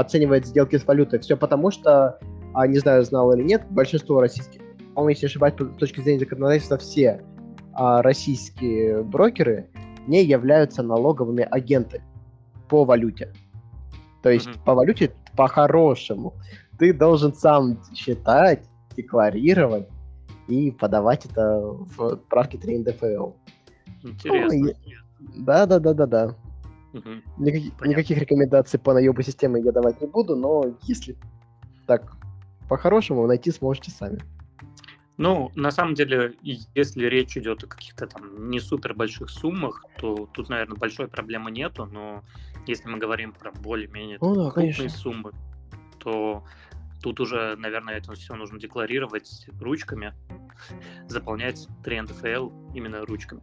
оценивает 0.00 0.46
сделки 0.46 0.76
с 0.76 0.86
валютой. 0.86 1.18
Все 1.20 1.36
потому, 1.36 1.70
что, 1.70 2.18
а, 2.54 2.66
не 2.66 2.78
знаю, 2.78 3.04
знал 3.04 3.32
или 3.32 3.42
нет, 3.42 3.62
большинство 3.70 4.20
российских, 4.20 4.60
по-моему, 4.94 5.10
если 5.10 5.26
ошибаюсь, 5.26 5.54
с 5.54 5.78
точки 5.78 6.00
зрения 6.00 6.20
законодательства, 6.20 6.78
все 6.78 7.22
а 7.74 8.02
российские 8.02 9.02
брокеры 9.02 9.68
не 10.06 10.22
являются 10.22 10.82
налоговыми 10.82 11.46
агентами 11.50 12.04
по 12.68 12.84
валюте. 12.84 13.32
То 14.22 14.30
есть 14.30 14.46
mm-hmm. 14.46 14.64
по 14.64 14.74
валюте 14.74 15.12
по-хорошему 15.36 16.34
ты 16.78 16.92
должен 16.92 17.34
сам 17.34 17.78
считать, 17.94 18.64
декларировать 18.96 19.88
и 20.48 20.70
подавать 20.70 21.26
это 21.26 21.60
в 21.60 22.16
правке 22.28 22.58
3 22.58 22.78
НДФЛ. 22.78 23.30
Интересно. 24.02 24.72
Да, 25.36 25.66
да, 25.66 25.78
да, 25.78 25.94
да, 25.94 26.06
да. 26.06 26.36
Угу. 26.94 27.44
Никаких, 27.44 27.80
никаких 27.84 28.18
рекомендаций 28.18 28.78
по 28.78 28.94
наебу 28.94 29.22
системы 29.22 29.60
я 29.60 29.72
давать 29.72 30.00
не 30.00 30.06
буду, 30.06 30.36
но 30.36 30.76
если 30.82 31.16
так 31.86 32.16
по-хорошему 32.68 33.26
найти 33.26 33.50
сможете 33.50 33.90
сами. 33.90 34.20
Ну, 35.16 35.52
на 35.54 35.70
самом 35.70 35.94
деле, 35.94 36.34
если 36.42 37.06
речь 37.06 37.36
идет 37.36 37.62
о 37.62 37.66
каких-то 37.68 38.06
там 38.06 38.50
не 38.50 38.58
супер 38.58 38.94
больших 38.94 39.30
суммах, 39.30 39.84
то 39.98 40.28
тут, 40.32 40.48
наверное, 40.48 40.76
большой 40.76 41.06
проблемы 41.06 41.52
нету, 41.52 41.86
но 41.86 42.24
если 42.66 42.88
мы 42.88 42.98
говорим 42.98 43.32
про 43.32 43.52
более-менее 43.52 44.18
ну, 44.20 44.34
да, 44.34 44.50
крупные 44.50 44.74
конечно. 44.74 44.98
суммы, 44.98 45.30
то 46.00 46.44
тут 47.00 47.20
уже, 47.20 47.54
наверное, 47.56 47.98
это 47.98 48.12
все 48.14 48.34
нужно 48.34 48.58
декларировать 48.58 49.46
ручками, 49.60 50.14
заполнять 51.06 51.68
3 51.84 52.00
НДФЛ 52.02 52.50
именно 52.74 53.04
ручками. 53.04 53.42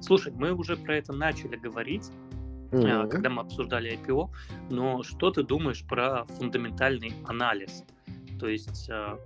Слушай, 0.00 0.32
мы 0.32 0.52
уже 0.52 0.76
про 0.76 0.96
это 0.96 1.12
начали 1.12 1.56
говорить, 1.56 2.10
mm-hmm. 2.70 3.08
когда 3.08 3.30
мы 3.30 3.42
обсуждали 3.42 3.98
IPO, 3.98 4.30
но 4.70 5.02
что 5.02 5.30
ты 5.30 5.42
думаешь 5.42 5.84
про 5.86 6.24
фундаментальный 6.24 7.12
анализ? 7.26 7.84
То 8.38 8.48
есть 8.48 8.88
а, 8.90 9.18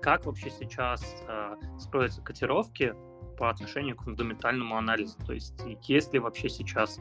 как 0.00 0.24
вообще 0.24 0.50
сейчас 0.50 1.22
э, 1.26 1.56
строятся 1.78 2.22
котировки 2.22 2.94
по 3.38 3.50
отношению 3.50 3.96
к 3.96 4.02
фундаментальному 4.02 4.76
анализу? 4.76 5.18
То 5.26 5.32
есть 5.32 5.60
есть 5.82 6.12
ли 6.12 6.18
вообще 6.18 6.48
сейчас, 6.48 7.00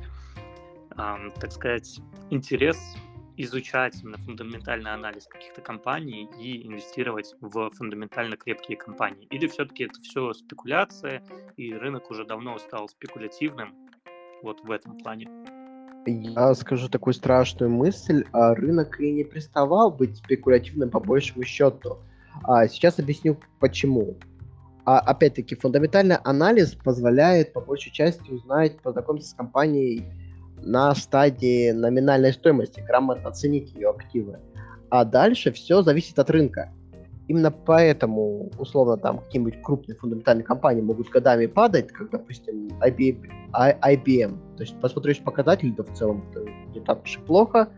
так 0.96 1.52
сказать, 1.52 2.00
интерес 2.30 2.78
изучать 3.38 4.02
именно 4.02 4.18
фундаментальный 4.18 4.92
анализ 4.92 5.28
каких-то 5.28 5.62
компаний 5.62 6.30
и 6.40 6.66
инвестировать 6.68 7.36
в 7.42 7.70
фундаментально 7.72 8.38
крепкие 8.38 8.78
компании? 8.78 9.28
Или 9.30 9.48
все-таки 9.48 9.86
это 9.86 10.00
все 10.02 10.34
спекуляция, 10.34 11.24
и 11.58 11.74
рынок 11.74 12.10
уже 12.12 12.26
давно 12.26 12.58
стал 12.58 12.90
спекулятивным 12.90 13.76
вот 14.42 14.62
в 14.62 14.72
этом 14.72 14.98
плане? 14.98 15.28
Я 16.06 16.53
скажу 16.53 16.88
такую 16.88 17.14
страшную 17.14 17.72
мысль, 17.72 18.26
а 18.32 18.53
рынок 18.53 18.99
и 18.99 19.12
не 19.12 19.24
приставал 19.24 19.91
быть 19.91 20.18
спекулятивным 20.18 20.89
по 20.91 20.99
большему 20.99 21.43
счету. 21.43 21.97
А, 22.43 22.68
сейчас 22.68 22.99
объясню 22.99 23.38
почему. 23.60 24.16
А, 24.86 24.99
опять-таки, 24.99 25.56
фундаментальный 25.56 26.18
анализ 26.18 26.76
позволяет 26.76 27.53
по 27.53 27.62
большей 27.62 27.91
части 27.91 28.30
узнать, 28.30 28.80
познакомиться 28.82 29.32
с 29.32 29.34
компанией 29.34 30.06
на 30.58 30.93
стадии 30.93 31.72
номинальной 31.72 32.34
стоимости, 32.34 32.82
грамотно 32.82 33.30
оценить 33.30 33.74
ее 33.74 33.89
активы. 33.89 34.39
А 34.89 35.06
дальше 35.06 35.51
все 35.51 35.82
зависит 35.82 36.20
от 36.20 36.30
рынка. 36.30 36.72
Именно 37.28 37.52
поэтому, 37.52 38.52
условно, 38.58 38.98
там 38.98 39.20
какие-нибудь 39.20 39.62
крупные 39.62 39.96
фундаментальные 39.96 40.44
компании 40.44 40.82
могут 40.82 41.10
годами 41.10 41.48
падать, 41.48 41.92
как, 41.92 42.10
допустим, 42.12 42.70
IBM. 42.80 43.28
IBM. 43.54 44.38
То 44.58 44.64
есть 44.64 44.80
посмотришь 44.80 45.20
показатели, 45.20 45.72
да 45.72 45.84
в 45.84 45.94
целом 45.94 46.24
не 46.74 46.80
так 46.82 47.04
уж 47.04 47.18
и 47.18 47.20
плохо, 47.20 47.70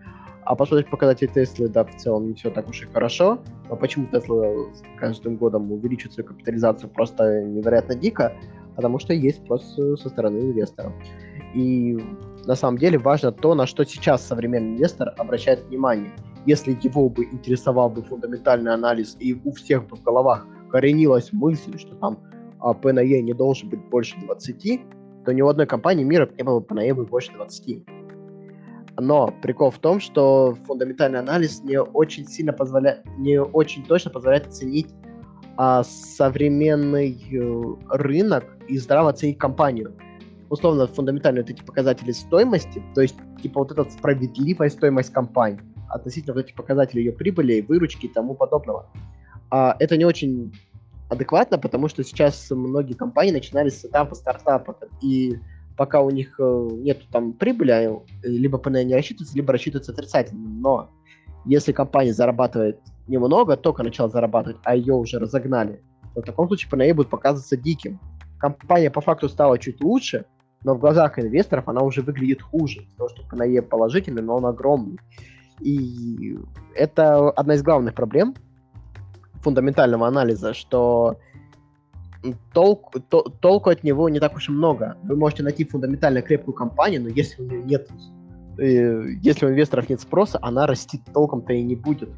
а 0.43 0.55
посмотришь 0.55 0.89
показатели 0.89 1.27
Теслы, 1.27 1.69
да, 1.69 1.83
в 1.83 1.95
целом 1.95 2.27
не 2.27 2.33
все 2.33 2.49
так 2.49 2.69
уж 2.69 2.83
и 2.83 2.85
хорошо. 2.85 3.39
Но 3.69 3.75
почему 3.75 4.07
Тесла 4.07 4.45
с 4.73 4.81
каждым 4.99 5.37
годом 5.37 5.71
увеличивает 5.71 6.13
свою 6.13 6.27
капитализацию 6.27 6.89
просто 6.89 7.43
невероятно 7.43 7.95
дико? 7.95 8.33
Потому 8.75 8.99
что 8.99 9.13
есть 9.13 9.43
спрос 9.43 9.75
со 9.75 10.09
стороны 10.09 10.37
инвесторов. 10.39 10.93
И 11.53 11.97
на 12.45 12.55
самом 12.55 12.77
деле 12.77 12.97
важно 12.97 13.31
то, 13.31 13.55
на 13.55 13.65
что 13.65 13.83
сейчас 13.83 14.25
современный 14.25 14.75
инвестор 14.75 15.13
обращает 15.17 15.63
внимание– 15.65 16.11
если 16.47 16.71
его 16.81 17.09
бы 17.09 17.25
интересовал 17.25 17.89
бы 17.89 18.01
фундаментальный 18.01 18.73
анализ, 18.73 19.17
и 19.19 19.33
у 19.33 19.51
всех 19.51 19.85
бы 19.85 19.97
в 19.97 20.03
головах 20.03 20.47
коренилась 20.71 21.33
мысль, 21.33 21.77
что 21.77 21.93
там 21.95 22.19
а, 22.59 22.73
ПНЕ 22.73 23.21
не 23.21 23.33
должен 23.33 23.69
быть 23.69 23.83
больше 23.89 24.17
20, 24.21 24.81
то 25.25 25.33
ни 25.33 25.41
у 25.41 25.49
одной 25.49 25.67
компании 25.67 26.05
мира 26.05 26.29
не 26.37 26.43
было 26.43 26.61
бы 26.61 26.65
ПНЕ 26.65 26.93
больше 26.93 27.33
20. 27.33 27.83
Но 28.99 29.33
прикол 29.41 29.71
в 29.71 29.79
том, 29.79 29.99
что 29.99 30.57
фундаментальный 30.65 31.19
анализ 31.19 31.63
не 31.63 31.81
очень 31.81 32.25
сильно 32.25 32.53
позволяет, 32.53 33.05
не 33.17 33.39
очень 33.41 33.83
точно 33.85 34.09
позволяет 34.09 34.47
оценить 34.47 34.87
а, 35.57 35.83
современный 35.83 37.21
э, 37.29 37.63
рынок 37.89 38.45
и 38.69 38.77
здраво 38.77 39.09
оценить 39.09 39.37
компанию. 39.37 39.93
Условно, 40.49 40.87
фундаментальные 40.87 41.43
вот 41.43 41.51
эти 41.51 41.61
показатели 41.61 42.11
стоимости, 42.11 42.81
то 42.95 43.01
есть, 43.01 43.17
типа, 43.43 43.59
вот 43.59 43.71
эта 43.73 43.83
справедливая 43.89 44.69
стоимость 44.69 45.11
компании 45.11 45.59
относительно 45.97 46.33
вот 46.33 46.45
этих 46.45 46.55
показателей 46.55 47.03
ее 47.03 47.11
прибыли, 47.11 47.61
выручки 47.61 48.05
и 48.05 48.13
тому 48.13 48.33
подобного. 48.35 48.89
А 49.49 49.75
это 49.79 49.97
не 49.97 50.05
очень 50.05 50.53
адекватно, 51.09 51.57
потому 51.57 51.87
что 51.87 52.03
сейчас 52.03 52.49
многие 52.51 52.93
компании 52.93 53.31
начинали 53.31 53.69
с 53.69 53.83
этапа 53.85 54.15
стартапа, 54.15 54.75
и 55.01 55.37
пока 55.77 56.01
у 56.01 56.09
них 56.09 56.35
э, 56.39 56.67
нет 56.73 57.03
там 57.11 57.33
прибыли, 57.33 57.71
а, 57.71 58.01
либо 58.23 58.57
ПН 58.57 58.77
не 58.79 58.95
рассчитывается, 58.95 59.35
либо 59.35 59.53
рассчитывается 59.53 59.91
отрицательно. 59.91 60.49
Но 60.49 60.89
если 61.45 61.71
компания 61.71 62.13
зарабатывает 62.13 62.79
немного, 63.07 63.55
только 63.55 63.83
начала 63.83 64.09
зарабатывать, 64.09 64.57
а 64.63 64.75
ее 64.75 64.95
уже 64.95 65.19
разогнали, 65.19 65.81
то 66.13 66.21
в 66.21 66.25
таком 66.25 66.47
случае 66.47 66.69
ПНЕ 66.69 66.93
будет 66.93 67.09
показываться 67.09 67.55
диким. 67.55 67.99
Компания 68.39 68.91
по 68.91 69.01
факту 69.01 69.29
стала 69.29 69.57
чуть 69.57 69.81
лучше, 69.81 70.25
но 70.63 70.73
в 70.73 70.79
глазах 70.79 71.19
инвесторов 71.19 71.67
она 71.69 71.81
уже 71.81 72.01
выглядит 72.01 72.41
хуже, 72.41 72.85
потому 72.91 73.09
что 73.09 73.23
ПНЕ 73.29 73.61
положительный, 73.61 74.21
но 74.21 74.35
он 74.35 74.45
огромный. 74.45 74.99
И 75.59 76.37
это 76.75 77.29
одна 77.31 77.55
из 77.55 77.63
главных 77.63 77.93
проблем 77.95 78.35
фундаментального 79.41 80.07
анализа, 80.07 80.53
что 80.53 81.17
толк, 82.53 82.95
то, 83.09 83.23
толку 83.23 83.69
от 83.69 83.83
него 83.83 84.09
не 84.09 84.19
так 84.19 84.35
уж 84.35 84.49
и 84.49 84.51
много. 84.51 84.97
Вы 85.03 85.15
можете 85.15 85.43
найти 85.43 85.63
фундаментально 85.63 86.21
крепкую 86.21 86.55
компанию, 86.55 87.01
но 87.01 87.09
если 87.09 87.41
у 87.41 87.45
нее 87.45 87.63
нет, 87.63 87.89
э, 88.57 89.09
если 89.21 89.45
у 89.45 89.49
инвесторов 89.49 89.89
нет 89.89 90.01
спроса, 90.01 90.39
она 90.41 90.67
расти 90.67 91.01
толком-то 91.13 91.53
и 91.53 91.63
не 91.63 91.75
будет. 91.75 92.09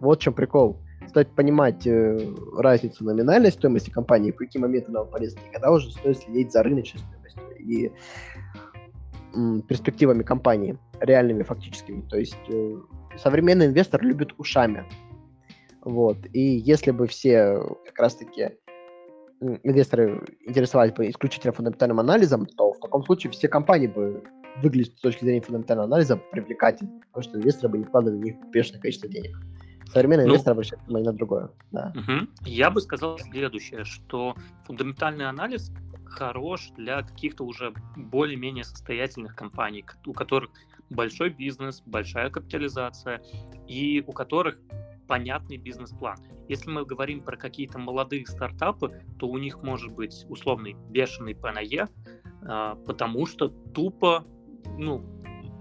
Вот 0.00 0.20
в 0.20 0.22
чем 0.22 0.34
прикол. 0.34 0.78
Стоит 1.08 1.28
понимать 1.28 1.86
э, 1.86 2.18
разницу 2.56 3.04
номинальной 3.04 3.52
стоимости 3.52 3.90
компании, 3.90 4.30
в 4.30 4.36
какие 4.36 4.60
моменты 4.60 4.92
нам 4.92 5.06
полезны, 5.08 5.40
когда 5.52 5.70
уже 5.70 5.90
стоит 5.90 6.18
следить 6.18 6.52
за 6.52 6.62
рыночной 6.62 7.00
стоимостью 7.00 7.42
и 7.58 7.92
перспективами 9.68 10.22
компании 10.22 10.78
реальными, 11.00 11.42
фактическими. 11.42 12.02
То 12.08 12.18
есть 12.18 12.36
э, 12.48 12.76
современный 13.18 13.66
инвестор 13.66 14.02
любит 14.02 14.32
ушами. 14.38 14.84
Вот. 15.82 16.18
И 16.32 16.40
если 16.40 16.90
бы 16.90 17.06
все 17.06 17.58
как 17.86 17.98
раз-таки 17.98 18.50
инвесторы 19.40 20.22
интересовались 20.46 20.92
бы 20.92 21.10
исключительно 21.10 21.52
фундаментальным 21.52 21.98
анализом, 22.00 22.46
то 22.46 22.72
в 22.72 22.80
таком 22.80 23.04
случае 23.04 23.32
все 23.32 23.48
компании 23.48 23.88
бы 23.88 24.22
выглядели 24.62 24.94
с 24.94 25.00
точки 25.00 25.24
зрения 25.24 25.40
фундаментального 25.40 25.86
анализа 25.86 26.16
привлекательно, 26.16 27.00
потому 27.06 27.22
что 27.22 27.38
инвесторы 27.38 27.68
бы 27.70 27.78
не 27.78 27.84
вкладывали 27.84 28.18
в 28.18 28.22
них 28.22 28.34
бешеное 28.52 28.80
количество 28.80 29.08
денег. 29.08 29.36
Современный 29.92 30.24
ну, 30.24 30.30
инвестор 30.30 30.52
обращает 30.52 30.82
внимание 30.84 31.10
на 31.10 31.16
другое. 31.16 31.50
Да. 31.70 31.92
Угу. 31.94 32.28
Я 32.46 32.70
бы 32.70 32.80
сказал 32.80 33.18
следующее, 33.18 33.84
что 33.84 34.34
фундаментальный 34.66 35.28
анализ 35.28 35.70
хорош 36.12 36.70
для 36.76 37.02
каких-то 37.02 37.44
уже 37.44 37.74
более-менее 37.96 38.64
состоятельных 38.64 39.34
компаний, 39.34 39.84
у 40.06 40.12
которых 40.12 40.50
большой 40.90 41.30
бизнес, 41.30 41.82
большая 41.84 42.30
капитализация 42.30 43.22
и 43.66 44.02
у 44.06 44.12
которых 44.12 44.58
понятный 45.06 45.56
бизнес-план. 45.56 46.16
Если 46.48 46.70
мы 46.70 46.84
говорим 46.84 47.22
про 47.22 47.36
какие-то 47.36 47.78
молодые 47.78 48.26
стартапы, 48.26 49.02
то 49.18 49.26
у 49.26 49.38
них 49.38 49.62
может 49.62 49.92
быть 49.92 50.24
условный 50.28 50.74
бешеный 50.90 51.34
ПНЕ, 51.34 51.88
а, 52.42 52.76
потому 52.86 53.26
что 53.26 53.48
тупо, 53.48 54.24
ну, 54.78 55.04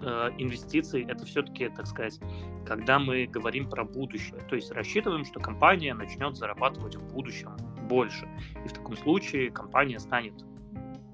э, 0.02 0.30
инвестиции 0.38 1.06
это 1.10 1.26
все-таки, 1.26 1.70
так 1.70 1.86
сказать, 1.86 2.20
когда 2.66 2.98
мы 3.00 3.26
говорим 3.26 3.70
про 3.70 3.84
будущее. 3.84 4.40
То 4.50 4.56
есть 4.56 4.72
рассчитываем, 4.72 5.26
что 5.26 5.40
компания 5.40 5.94
начнет 5.94 6.36
зарабатывать 6.36 6.96
в 6.96 7.14
будущем 7.14 7.56
больше. 7.92 8.26
И 8.64 8.70
в 8.70 8.74
таком 8.74 8.96
случае 8.96 9.52
компания 9.52 10.00
станет 10.00 10.34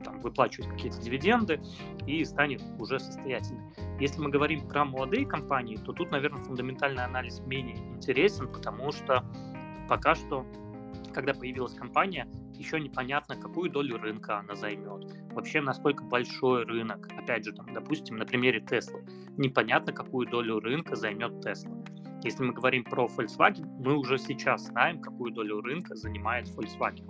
там, 0.03 0.19
выплачивать 0.19 0.69
какие-то 0.69 1.01
дивиденды 1.01 1.59
и 2.05 2.23
станет 2.23 2.61
уже 2.79 2.99
состоятельной. 2.99 3.63
Если 3.99 4.21
мы 4.21 4.29
говорим 4.29 4.67
про 4.67 4.85
молодые 4.85 5.25
компании, 5.25 5.75
то 5.77 5.91
тут, 5.91 6.11
наверное, 6.11 6.41
фундаментальный 6.43 7.03
анализ 7.03 7.39
менее 7.39 7.77
интересен, 7.95 8.47
потому 8.47 8.91
что 8.91 9.25
пока 9.89 10.13
что, 10.13 10.45
когда 11.13 11.33
появилась 11.33 11.73
компания, 11.73 12.27
еще 12.53 12.79
непонятно, 12.79 13.35
какую 13.35 13.71
долю 13.71 13.97
рынка 13.97 14.39
она 14.39 14.55
займет. 14.55 15.11
Вообще, 15.33 15.61
насколько 15.61 16.03
большой 16.03 16.63
рынок. 16.63 17.07
Опять 17.17 17.45
же, 17.45 17.53
там, 17.53 17.73
допустим, 17.73 18.17
на 18.17 18.25
примере 18.25 18.59
Tesla. 18.59 18.99
Непонятно, 19.37 19.93
какую 19.93 20.27
долю 20.27 20.59
рынка 20.59 20.95
займет 20.95 21.33
Tesla. 21.45 21.76
Если 22.27 22.43
мы 22.43 22.51
говорим 22.51 22.83
про 22.83 23.05
Volkswagen, 23.05 23.65
мы 23.79 23.95
уже 23.95 24.17
сейчас 24.17 24.65
знаем, 24.65 24.99
какую 24.99 25.31
долю 25.31 25.61
рынка 25.61 25.95
занимает 25.95 26.49
Volkswagen. 26.49 27.09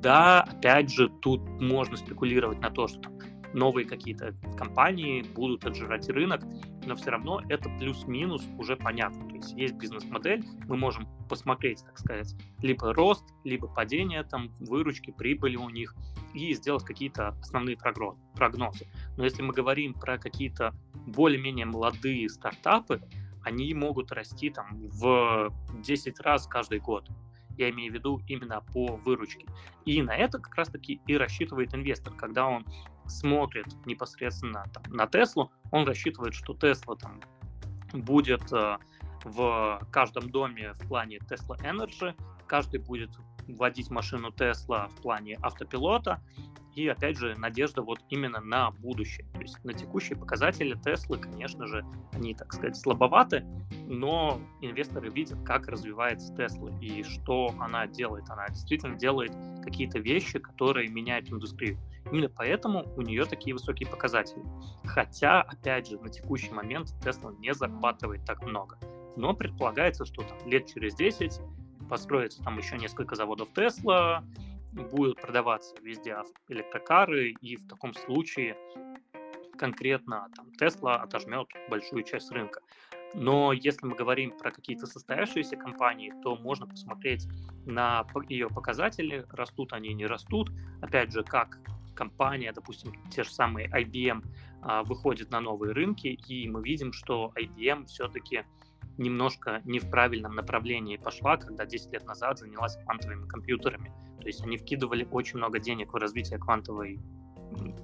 Да, 0.00 0.40
опять 0.40 0.90
же, 0.90 1.10
тут 1.20 1.42
можно 1.60 1.98
спекулировать 1.98 2.58
на 2.60 2.70
то, 2.70 2.88
что 2.88 3.10
новые 3.52 3.86
какие-то 3.86 4.34
компании 4.56 5.20
будут 5.20 5.66
отжирать 5.66 6.08
рынок, 6.08 6.42
но 6.86 6.96
все 6.96 7.10
равно 7.10 7.42
это 7.50 7.68
плюс-минус 7.78 8.48
уже 8.56 8.74
понятно. 8.74 9.28
То 9.28 9.34
есть 9.34 9.52
есть 9.52 9.74
бизнес-модель, 9.74 10.42
мы 10.66 10.78
можем 10.78 11.06
посмотреть, 11.28 11.84
так 11.84 11.98
сказать, 11.98 12.34
либо 12.62 12.94
рост, 12.94 13.26
либо 13.44 13.68
падение 13.68 14.22
там 14.22 14.48
выручки, 14.60 15.10
прибыли 15.10 15.56
у 15.56 15.68
них 15.68 15.94
и 16.32 16.54
сделать 16.54 16.84
какие-то 16.84 17.36
основные 17.42 17.76
прогнозы. 18.34 18.86
Но 19.18 19.24
если 19.24 19.42
мы 19.42 19.52
говорим 19.52 19.92
про 19.92 20.16
какие-то 20.16 20.74
более-менее 21.06 21.66
молодые 21.66 22.30
стартапы, 22.30 23.02
они 23.44 23.74
могут 23.74 24.12
расти 24.12 24.50
там 24.50 24.88
в 24.88 25.52
10 25.82 26.20
раз 26.20 26.46
каждый 26.46 26.80
год. 26.80 27.08
Я 27.58 27.70
имею 27.70 27.92
в 27.92 27.94
виду 27.94 28.20
именно 28.26 28.62
по 28.72 28.96
выручке. 28.96 29.46
И 29.84 30.00
на 30.02 30.14
это 30.16 30.38
как 30.38 30.54
раз-таки 30.54 31.00
и 31.06 31.16
рассчитывает 31.16 31.74
инвестор, 31.74 32.14
когда 32.14 32.46
он 32.46 32.64
смотрит 33.06 33.66
непосредственно 33.84 34.64
там, 34.72 34.82
на 34.88 35.06
Теслу, 35.06 35.52
он 35.70 35.86
рассчитывает, 35.86 36.34
что 36.34 36.54
Тесла 36.54 36.96
там 36.96 37.20
будет 37.92 38.52
э, 38.52 38.78
в 39.24 39.80
каждом 39.90 40.30
доме 40.30 40.72
в 40.74 40.88
плане 40.88 41.18
Tesla 41.18 41.56
Energy, 41.58 42.14
каждый 42.46 42.80
будет 42.80 43.10
водить 43.48 43.90
машину 43.90 44.30
Tesla 44.30 44.88
в 44.88 45.00
плане 45.02 45.38
автопилота, 45.42 46.20
и 46.74 46.88
опять 46.88 47.18
же 47.18 47.34
надежда 47.36 47.82
вот 47.82 48.00
именно 48.08 48.40
на 48.40 48.70
будущее. 48.70 49.26
То 49.34 49.40
есть 49.40 49.62
на 49.64 49.74
текущие 49.74 50.16
показатели 50.16 50.74
Теслы, 50.82 51.18
конечно 51.18 51.66
же, 51.66 51.84
они, 52.12 52.34
так 52.34 52.52
сказать, 52.52 52.76
слабоваты, 52.76 53.44
но 53.86 54.40
инвесторы 54.60 55.10
видят, 55.10 55.38
как 55.44 55.68
развивается 55.68 56.34
Тесла 56.34 56.70
и 56.80 57.02
что 57.02 57.54
она 57.58 57.86
делает. 57.86 58.28
Она 58.30 58.48
действительно 58.48 58.96
делает 58.96 59.32
какие-то 59.62 59.98
вещи, 59.98 60.38
которые 60.38 60.88
меняют 60.88 61.30
индустрию. 61.30 61.78
Именно 62.10 62.30
поэтому 62.30 62.86
у 62.96 63.02
нее 63.02 63.26
такие 63.26 63.54
высокие 63.54 63.88
показатели. 63.88 64.42
Хотя, 64.84 65.42
опять 65.42 65.88
же, 65.88 65.98
на 65.98 66.08
текущий 66.08 66.50
момент 66.52 66.94
Tesla 67.02 67.36
не 67.38 67.52
зарабатывает 67.52 68.24
так 68.24 68.42
много. 68.42 68.78
Но 69.16 69.34
предполагается, 69.34 70.06
что 70.06 70.22
там, 70.22 70.38
лет 70.48 70.66
через 70.72 70.94
10 70.94 71.40
построится 71.92 72.42
там 72.42 72.56
еще 72.56 72.78
несколько 72.78 73.16
заводов 73.16 73.50
Tesla, 73.52 74.24
будут 74.72 75.20
продаваться 75.20 75.74
везде 75.82 76.16
электрокары, 76.48 77.34
и 77.42 77.56
в 77.56 77.68
таком 77.68 77.92
случае 77.92 78.56
конкретно 79.58 80.26
там 80.34 80.46
Tesla 80.58 80.94
отожмет 80.94 81.48
большую 81.68 82.02
часть 82.04 82.30
рынка. 82.30 82.62
Но 83.12 83.52
если 83.52 83.84
мы 83.84 83.94
говорим 83.94 84.30
про 84.38 84.50
какие-то 84.50 84.86
состоявшиеся 84.86 85.56
компании, 85.56 86.14
то 86.22 86.34
можно 86.34 86.66
посмотреть 86.66 87.28
на 87.66 88.06
ее 88.30 88.48
показатели, 88.48 89.26
растут 89.28 89.74
они, 89.74 89.92
не 89.92 90.06
растут. 90.06 90.50
Опять 90.80 91.12
же, 91.12 91.22
как 91.22 91.58
компания, 91.94 92.54
допустим, 92.54 92.94
те 93.10 93.22
же 93.22 93.30
самые 93.30 93.68
IBM, 93.68 94.24
а, 94.62 94.82
выходит 94.82 95.30
на 95.30 95.40
новые 95.40 95.74
рынки, 95.74 96.06
и 96.06 96.48
мы 96.48 96.62
видим, 96.62 96.94
что 96.94 97.34
IBM 97.36 97.84
все-таки 97.84 98.44
немножко 98.98 99.60
не 99.64 99.78
в 99.78 99.90
правильном 99.90 100.34
направлении 100.34 100.96
пошла, 100.96 101.36
когда 101.36 101.66
10 101.66 101.92
лет 101.92 102.04
назад 102.06 102.38
занялась 102.38 102.76
квантовыми 102.84 103.26
компьютерами. 103.26 103.92
То 104.20 104.26
есть 104.26 104.42
они 104.42 104.56
вкидывали 104.56 105.06
очень 105.10 105.38
много 105.38 105.58
денег 105.58 105.92
в 105.92 105.96
развитие 105.96 106.38
квантовой 106.38 107.00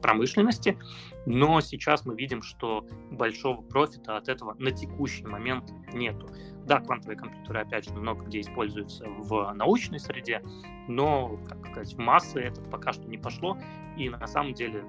промышленности, 0.03 0.79
но 1.27 1.61
сейчас 1.61 2.07
мы 2.07 2.15
видим, 2.15 2.43
что 2.43 2.87
большого 3.11 3.61
профита 3.63 4.17
от 4.17 4.29
этого 4.29 4.55
на 4.59 4.71
текущий 4.71 5.25
момент 5.25 5.71
нету. 5.93 6.29
Да, 6.65 6.81
квантовые 6.81 7.19
компьютеры, 7.19 7.61
опять 7.61 7.85
же, 7.87 7.93
много 7.93 8.25
где 8.25 8.41
используются 8.41 9.07
в 9.09 9.53
научной 9.55 10.01
среде, 10.01 10.43
но, 10.87 11.39
как 11.49 11.67
сказать, 11.67 11.95
в 11.95 11.99
массы 11.99 12.41
это 12.41 12.61
пока 12.63 12.93
что 12.93 13.09
не 13.09 13.19
пошло, 13.19 13.59
и 13.97 14.09
на 14.09 14.27
самом 14.27 14.55
деле, 14.55 14.85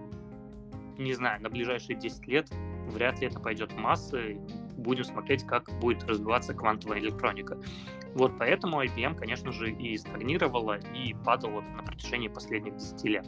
не 0.97 1.13
знаю, 1.13 1.41
на 1.41 1.49
ближайшие 1.49 1.97
10 1.97 2.27
лет 2.27 2.49
вряд 2.87 3.19
ли 3.21 3.27
это 3.27 3.39
пойдет 3.39 3.71
в 3.71 3.77
массы, 3.77 4.39
будем 4.79 5.03
смотреть, 5.03 5.43
как 5.45 5.69
будет 5.79 6.03
развиваться 6.05 6.53
квантовая 6.53 6.99
электроника. 6.99 7.57
Вот 8.15 8.33
поэтому 8.37 8.81
IBM, 8.83 9.15
конечно 9.15 9.51
же, 9.51 9.71
и 9.71 9.97
стагнировала, 9.97 10.79
и 10.95 11.13
падала 11.25 11.61
на 11.61 11.83
протяжении 11.83 12.27
последних 12.27 12.75
10 12.75 13.03
лет. 13.05 13.27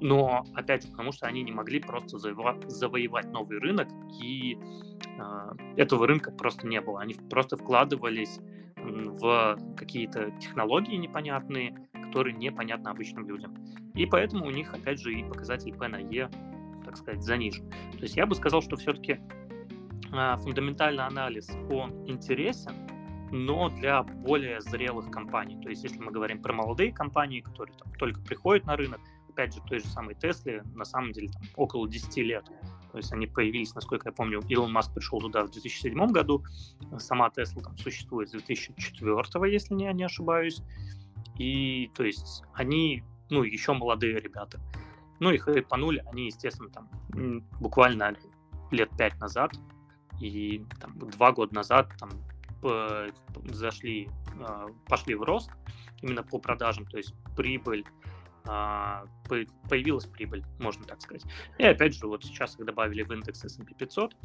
Но, 0.00 0.46
опять 0.54 0.82
же, 0.82 0.90
потому 0.90 1.12
что 1.12 1.26
они 1.26 1.42
не 1.42 1.52
могли 1.52 1.78
просто 1.78 2.18
завоевать 2.18 3.30
новый 3.30 3.58
рынок, 3.58 3.88
и 4.22 4.58
э, 5.18 5.50
этого 5.76 6.06
рынка 6.06 6.32
просто 6.32 6.66
не 6.66 6.80
было. 6.80 7.00
Они 7.00 7.14
просто 7.14 7.58
вкладывались 7.58 8.40
в 8.82 9.58
какие-то 9.76 10.30
технологии 10.40 10.96
непонятные, 10.96 11.76
которые 11.92 12.34
непонятны 12.34 12.88
обычным 12.88 13.28
людям. 13.28 13.54
И 13.94 14.06
поэтому 14.06 14.46
у 14.46 14.50
них, 14.50 14.72
опять 14.72 15.00
же, 15.00 15.12
и 15.12 15.22
показатель 15.22 15.74
P 15.74 15.88
на 15.88 15.96
E, 15.96 16.30
так 16.84 16.96
сказать, 16.96 17.22
занижен. 17.22 17.68
То 17.70 18.02
есть 18.02 18.16
я 18.16 18.26
бы 18.26 18.34
сказал, 18.34 18.62
что 18.62 18.76
все-таки 18.76 19.20
фундаментальный 20.10 21.04
анализ, 21.04 21.48
он 21.70 22.08
интересен, 22.08 22.74
но 23.30 23.68
для 23.68 24.02
более 24.02 24.60
зрелых 24.60 25.10
компаний. 25.10 25.60
То 25.62 25.68
есть 25.68 25.84
если 25.84 25.98
мы 25.98 26.10
говорим 26.10 26.42
про 26.42 26.52
молодые 26.52 26.92
компании, 26.92 27.40
которые 27.40 27.76
там, 27.76 27.92
только 27.94 28.20
приходят 28.20 28.66
на 28.66 28.76
рынок, 28.76 29.00
опять 29.28 29.54
же, 29.54 29.60
той 29.62 29.78
же 29.78 29.86
самой 29.86 30.14
Тесле, 30.14 30.62
на 30.74 30.84
самом 30.84 31.12
деле, 31.12 31.28
там, 31.28 31.42
около 31.56 31.88
10 31.88 32.16
лет. 32.18 32.44
То 32.90 32.98
есть 32.98 33.12
они 33.12 33.28
появились, 33.28 33.74
насколько 33.74 34.08
я 34.08 34.12
помню, 34.12 34.42
Илон 34.48 34.72
Маск 34.72 34.92
пришел 34.92 35.20
туда 35.20 35.44
в 35.44 35.50
2007 35.50 36.06
году, 36.08 36.44
сама 36.98 37.30
Тесла 37.30 37.62
там 37.62 37.76
существует 37.76 38.28
с 38.28 38.32
2004, 38.32 39.52
если 39.52 39.80
я 39.80 39.92
не 39.92 40.02
ошибаюсь. 40.02 40.60
И, 41.38 41.90
то 41.94 42.04
есть, 42.04 42.42
они, 42.52 43.04
ну, 43.30 43.44
еще 43.44 43.72
молодые 43.72 44.18
ребята. 44.18 44.60
Ну, 45.20 45.30
их 45.30 45.44
хайпанули, 45.44 46.02
они, 46.10 46.26
естественно, 46.26 46.68
там, 46.70 46.88
буквально 47.60 48.16
лет 48.72 48.90
пять 48.98 49.18
назад 49.20 49.52
и 50.20 50.64
там, 50.78 50.98
два 50.98 51.32
года 51.32 51.54
назад 51.54 51.90
там 51.98 52.10
зашли, 53.52 54.08
а, 54.38 54.66
пошли 54.86 55.14
в 55.14 55.22
рост 55.22 55.50
именно 56.02 56.22
по 56.22 56.38
продажам, 56.38 56.84
то 56.86 56.98
есть 56.98 57.14
прибыль 57.36 57.84
а, 58.46 59.04
появилась 59.68 60.06
прибыль, 60.06 60.44
можно 60.58 60.84
так 60.84 61.00
сказать. 61.00 61.24
И 61.58 61.64
опять 61.64 61.94
же, 61.94 62.06
вот 62.06 62.24
сейчас 62.24 62.58
их 62.58 62.64
добавили 62.64 63.02
в 63.02 63.12
индекс 63.12 63.44
S&P 63.44 63.74
500, 63.74 64.16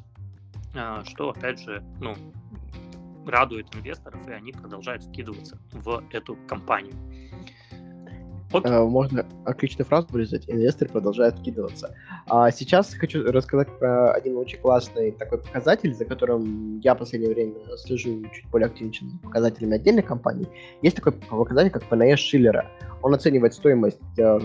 а, 0.76 1.04
что, 1.06 1.30
опять 1.30 1.60
же, 1.60 1.84
ну, 2.00 2.16
радует 3.26 3.74
инвесторов, 3.76 4.28
и 4.28 4.32
они 4.32 4.52
продолжают 4.52 5.04
вкидываться 5.04 5.60
в 5.72 6.04
эту 6.12 6.38
компанию. 6.48 6.96
Вот. 8.56 8.66
Э, 8.66 8.84
можно 8.84 9.26
отличную 9.44 9.86
фразу 9.86 10.08
вырезать. 10.12 10.50
Инвесторы 10.50 10.90
продолжают 10.90 11.40
вкидываться. 11.40 11.94
А 12.28 12.50
сейчас 12.52 12.94
хочу 12.94 13.22
рассказать 13.24 13.68
про 13.80 14.14
один 14.14 14.38
очень 14.38 14.60
классный 14.60 15.12
такой 15.12 15.40
показатель, 15.40 15.94
за 15.94 16.06
которым 16.06 16.80
я 16.80 16.96
в 16.96 17.00
последнее 17.00 17.34
время 17.34 17.54
слежу 17.78 18.24
чуть 18.34 18.50
более 18.50 18.68
активно, 18.68 18.94
чем 18.94 19.10
за 19.10 19.18
показателями 19.18 19.76
отдельных 19.76 20.06
компаний. 20.06 20.48
Есть 20.82 20.96
такой 20.96 21.12
показатель, 21.12 21.70
как 21.70 21.84
ПНС 21.84 22.20
Шиллера. 22.20 22.66
Он 23.02 23.14
оценивает 23.14 23.54
стоимость 23.54 24.00
э, 24.18 24.40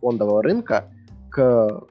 фондового 0.00 0.42
рынка 0.42 0.88
к 1.30 1.82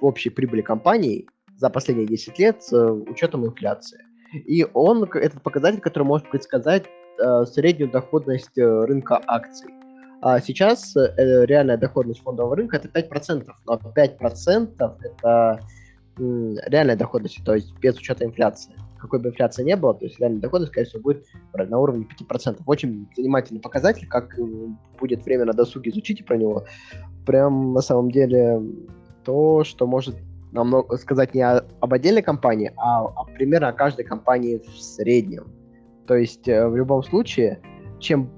общей 0.00 0.30
прибыли 0.30 0.62
компании 0.62 1.26
за 1.56 1.68
последние 1.68 2.06
10 2.06 2.38
лет 2.38 2.62
с 2.62 2.72
учетом 2.72 3.44
инфляции. 3.44 3.98
И 4.32 4.64
он, 4.72 5.02
этот 5.04 5.42
показатель, 5.42 5.80
который 5.80 6.04
может 6.04 6.30
предсказать 6.30 6.84
э, 7.18 7.44
среднюю 7.44 7.90
доходность 7.90 8.56
рынка 8.56 9.20
акций. 9.26 9.75
А 10.22 10.40
сейчас 10.40 10.96
э, 10.96 11.44
реальная 11.46 11.76
доходность 11.76 12.22
фондового 12.22 12.56
рынка 12.56 12.78
это 12.78 12.88
5%, 12.88 13.46
но 13.66 13.80
5% 13.94 14.96
это 15.02 15.60
реальная 16.18 16.96
доходность, 16.96 17.44
то 17.44 17.54
есть 17.54 17.74
без 17.78 17.96
учета 17.96 18.24
инфляции. 18.24 18.74
Какой 18.98 19.20
бы 19.20 19.28
инфляции 19.28 19.62
не 19.62 19.76
было, 19.76 19.94
то 19.94 20.06
есть 20.06 20.18
реальная 20.18 20.40
доходность, 20.40 20.72
скорее 20.72 20.86
всего, 20.86 21.02
будет 21.02 21.26
на 21.52 21.78
уровне 21.78 22.06
5%. 22.18 22.62
Очень 22.64 23.08
занимательный 23.14 23.60
показатель, 23.60 24.08
как 24.08 24.34
будет 24.98 25.24
время 25.24 25.44
на 25.44 25.52
досуге, 25.52 25.90
изучите 25.90 26.24
про 26.24 26.36
него. 26.36 26.64
Прям 27.26 27.74
на 27.74 27.82
самом 27.82 28.10
деле 28.10 28.62
то, 29.24 29.64
что 29.64 29.86
может 29.86 30.16
намного 30.52 30.96
сказать 30.96 31.34
не 31.34 31.42
об 31.42 31.92
отдельной 31.92 32.22
компании, 32.22 32.72
а, 32.76 33.04
а 33.04 33.24
примерно 33.24 33.68
о 33.68 33.72
каждой 33.72 34.04
компании 34.04 34.58
в 34.58 34.80
среднем. 34.80 35.52
То 36.06 36.14
есть 36.14 36.48
э, 36.48 36.66
в 36.66 36.76
любом 36.76 37.02
случае, 37.02 37.60
чем 37.98 38.30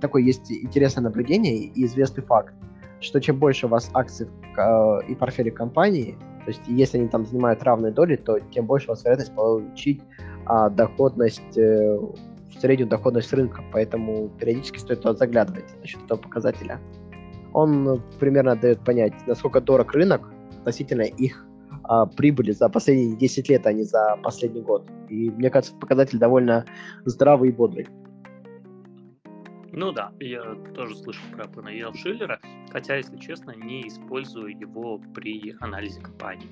такое 0.00 0.22
есть 0.22 0.50
интересное 0.50 1.02
наблюдение 1.02 1.56
и 1.56 1.84
известный 1.84 2.22
факт, 2.22 2.54
что 3.00 3.20
чем 3.20 3.38
больше 3.38 3.66
у 3.66 3.68
вас 3.68 3.90
акций 3.94 4.26
э, 4.56 4.98
и 5.08 5.14
портфеле 5.14 5.50
компании, 5.50 6.16
то 6.44 6.50
есть 6.50 6.62
если 6.66 6.98
они 6.98 7.08
там 7.08 7.26
занимают 7.26 7.62
равные 7.62 7.92
доли, 7.92 8.16
то 8.16 8.40
тем 8.40 8.66
больше 8.66 8.86
у 8.86 8.90
вас 8.90 9.04
вероятность 9.04 9.34
получить 9.34 10.00
а, 10.46 10.70
доходность, 10.70 11.58
э, 11.58 11.98
среднюю 12.58 12.88
доходность 12.88 13.32
рынка. 13.34 13.62
Поэтому 13.70 14.30
периодически 14.30 14.78
стоит 14.78 15.02
туда 15.02 15.14
заглядывать 15.14 15.66
насчет 15.80 16.02
этого 16.04 16.18
показателя. 16.18 16.80
Он 17.52 18.02
примерно 18.18 18.56
дает 18.56 18.80
понять, 18.80 19.12
насколько 19.26 19.60
дорог 19.60 19.92
рынок 19.92 20.32
относительно 20.60 21.02
их 21.02 21.46
а, 21.82 22.06
прибыли 22.06 22.52
за 22.52 22.70
последние 22.70 23.16
10 23.16 23.48
лет, 23.50 23.66
а 23.66 23.72
не 23.74 23.84
за 23.84 24.18
последний 24.22 24.62
год. 24.62 24.88
И 25.10 25.30
мне 25.30 25.50
кажется, 25.50 25.76
показатель 25.78 26.18
довольно 26.18 26.64
здравый 27.04 27.50
и 27.50 27.52
бодрый. 27.52 27.88
Ну 29.78 29.92
да, 29.92 30.10
я 30.18 30.42
тоже 30.74 30.96
слышал 30.96 31.22
про 31.32 31.46
Панаел 31.46 31.94
Шиллера, 31.94 32.40
хотя, 32.72 32.96
если 32.96 33.16
честно, 33.16 33.52
не 33.52 33.86
использую 33.86 34.58
его 34.58 35.00
при 35.14 35.54
анализе 35.60 36.00
компании. 36.00 36.48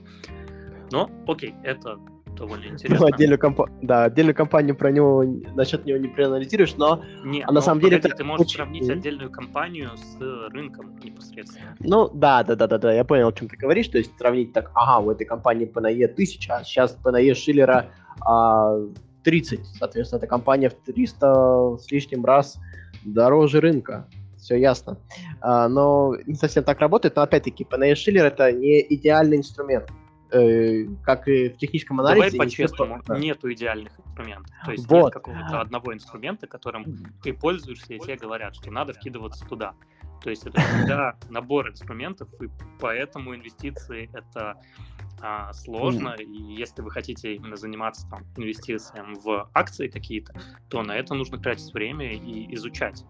Но, 0.93 1.11
окей, 1.27 1.53
это 1.64 1.99
довольно 2.37 2.66
интересно. 2.66 3.05
Ну, 3.05 3.12
отдельную, 3.12 3.41
комп... 3.41 3.62
да, 3.83 4.05
отдельную 4.05 4.37
компанию 4.37 4.77
про 4.77 4.93
него, 4.93 5.24
насчет 5.57 5.85
него 5.87 5.99
не 5.99 6.07
проанализируешь, 6.07 6.77
но 6.77 7.03
не, 7.24 7.43
а 7.43 7.51
на 7.51 7.61
самом 7.62 7.81
деле 7.81 7.97
это 7.97 8.11
ты 8.11 8.22
можешь 8.22 8.47
очень... 8.47 8.59
сравнить 8.59 8.89
отдельную 8.89 9.33
компанию 9.33 9.91
с 9.97 10.20
рынком 10.53 10.97
непосредственно. 11.03 11.74
Ну, 11.81 12.09
да, 12.14 12.45
да, 12.45 12.55
да, 12.55 12.68
да, 12.68 12.79
да, 12.79 12.93
я 12.93 13.03
понял, 13.03 13.27
о 13.27 13.33
чем 13.33 13.49
ты 13.49 13.57
говоришь, 13.57 13.89
то 13.89 13.99
есть 13.99 14.16
сравнить 14.16 14.53
так, 14.53 14.70
ага, 14.72 15.05
у 15.05 15.11
этой 15.11 15.24
компании 15.24 15.66
PNE 15.66 16.05
1000, 16.05 16.53
а 16.53 16.62
сейчас 16.62 16.97
PNE 17.03 17.35
Шиллера 17.35 17.87
а, 18.20 18.79
30, 19.24 19.66
соответственно, 19.81 20.18
эта 20.18 20.29
компания 20.29 20.68
в 20.68 20.74
300 20.74 21.79
с 21.81 21.91
лишним 21.91 22.24
раз 22.24 22.61
дороже 23.07 23.61
рынка. 23.61 24.07
Все 24.36 24.57
ясно. 24.57 24.98
А, 25.40 25.68
но 25.68 26.14
не 26.26 26.34
совсем 26.34 26.62
так 26.62 26.78
работает, 26.80 27.16
но 27.16 27.22
опять-таки 27.22 27.64
Schiller 27.94 28.26
это 28.26 28.52
не 28.52 28.80
идеальный 28.94 29.38
инструмент. 29.38 29.90
Э, 30.37 30.87
как 31.03 31.28
и 31.28 31.49
в 31.49 31.57
техническом 31.57 32.01
анализе. 32.01 32.30
Давай 32.30 32.47
по-честному, 32.47 33.03
да. 33.07 33.18
нету 33.18 33.53
идеальных 33.53 33.93
инструментов. 33.99 34.55
То 34.64 34.72
есть 34.72 34.87
вот. 34.87 35.05
нет 35.05 35.12
какого-то 35.12 35.61
одного 35.61 35.95
инструмента, 35.95 36.47
которым 36.47 36.84
ты 37.22 37.32
пользуешься, 37.32 37.95
и 37.95 37.99
тебе 37.99 38.16
говорят, 38.16 38.55
что 38.55 38.70
надо 38.70 38.93
вкидываться 38.93 39.47
туда. 39.47 39.74
То 40.22 40.30
есть 40.30 40.47
это 40.47 40.61
всегда 40.61 41.16
набор 41.30 41.70
инструментов, 41.70 42.28
и 42.43 42.49
поэтому 42.80 43.34
инвестиции 43.34 44.11
это 44.12 44.57
а, 45.22 45.53
сложно. 45.53 46.16
Mm. 46.18 46.24
И 46.24 46.55
если 46.55 46.82
вы 46.82 46.91
хотите 46.91 47.34
именно 47.34 47.57
заниматься 47.57 48.07
там, 48.11 48.24
инвестициями 48.37 49.16
в 49.22 49.49
акции 49.55 49.89
какие-то, 49.89 50.34
то 50.68 50.82
на 50.82 50.93
это 50.93 51.14
нужно 51.14 51.39
тратить 51.39 51.72
время 51.72 52.12
и 52.12 52.55
изучать 52.55 53.05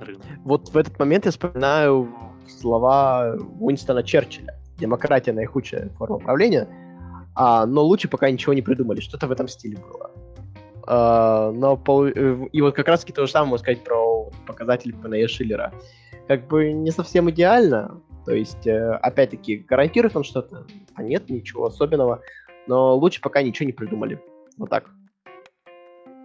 рынок. 0.00 0.26
Вот 0.44 0.68
в 0.70 0.76
этот 0.76 0.98
момент 0.98 1.26
я 1.26 1.30
вспоминаю 1.30 2.12
слова 2.48 3.36
Уинстона 3.60 4.02
Черчилля. 4.02 4.58
Демократия 4.78 5.32
наихудшая 5.32 5.90
форма 5.98 6.18
правления, 6.18 6.68
а, 7.34 7.66
но 7.66 7.82
лучше 7.82 8.08
пока 8.08 8.30
ничего 8.30 8.54
не 8.54 8.62
придумали. 8.62 9.00
Что-то 9.00 9.26
в 9.26 9.32
этом 9.32 9.48
стиле 9.48 9.78
было. 9.78 10.10
А, 10.86 11.52
но 11.52 11.76
по, 11.76 12.06
и 12.06 12.60
вот 12.60 12.74
как 12.74 12.88
раз 12.88 13.00
таки 13.00 13.12
то 13.12 13.26
же 13.26 13.32
самое 13.32 13.50
можно 13.50 13.62
сказать 13.62 13.84
про 13.84 14.30
показатели 14.46 14.92
ПНЕ 14.92 15.28
Шиллера. 15.28 15.72
Как 16.28 16.46
бы 16.46 16.72
не 16.72 16.90
совсем 16.90 17.30
идеально, 17.30 18.00
то 18.26 18.34
есть, 18.34 18.66
э, 18.66 18.90
опять-таки, 19.02 19.58
гарантирует 19.58 20.16
он 20.16 20.24
что-то? 20.24 20.66
А 20.94 21.02
нет, 21.04 21.30
ничего 21.30 21.66
особенного. 21.66 22.22
Но 22.66 22.96
лучше 22.96 23.20
пока 23.20 23.40
ничего 23.40 23.66
не 23.66 23.72
придумали. 23.72 24.20
Вот 24.58 24.68
так. 24.68 24.90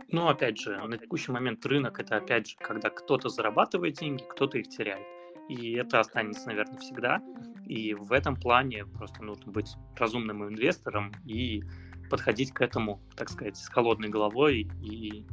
Ну, 0.10 0.28
опять 0.28 0.58
же, 0.58 0.78
на 0.88 0.97
текущий 0.97 1.32
момент 1.32 1.64
рынок 1.66 1.99
это, 1.99 2.18
опять 2.18 2.49
же, 2.49 2.56
когда 2.60 2.89
кто-то 2.89 3.30
зарабатывает 3.30 3.93
деньги, 3.99 4.24
кто-то 4.28 4.58
их 4.58 4.68
теряет. 4.68 5.06
И 5.52 5.74
это 5.74 5.99
останется, 5.99 6.47
наверное, 6.47 6.78
всегда. 6.78 7.22
И 7.66 7.93
в 7.93 8.14
этом 8.14 8.38
плане 8.38 8.86
просто 8.86 9.22
нужно 9.22 9.52
быть 9.52 9.76
разумным 9.97 10.47
инвестором 10.47 11.12
и 11.26 11.64
подходить 12.10 12.54
к 12.54 12.62
этому, 12.62 13.02
так 13.18 13.30
сказать, 13.30 13.58
с 13.58 13.68
холодной 13.68 14.08
головой 14.08 14.70
и 14.82 15.26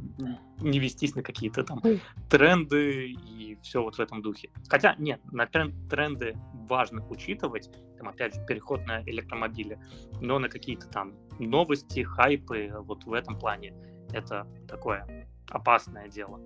не 0.59 0.79
вестись 0.79 1.15
на 1.15 1.23
какие-то 1.23 1.63
там 1.63 1.81
тренды 2.29 3.11
и 3.11 3.57
все 3.61 3.81
вот 3.81 3.95
в 3.95 3.99
этом 4.01 4.21
духе. 4.21 4.49
Хотя, 4.67 4.95
нет, 4.97 5.21
на 5.31 5.45
тренды 5.45 6.35
важно 6.69 7.05
учитывать, 7.07 7.69
там, 7.97 8.09
опять 8.09 8.35
же, 8.35 8.45
переход 8.45 8.85
на 8.85 9.01
электромобили, 9.03 9.79
но 10.19 10.37
на 10.37 10.49
какие-то 10.49 10.87
там 10.89 11.13
новости, 11.39 12.03
хайпы, 12.03 12.73
вот 12.81 13.05
в 13.05 13.13
этом 13.13 13.39
плане 13.39 13.73
это 14.11 14.47
такое 14.67 15.27
опасное 15.49 16.09
дело. 16.09 16.41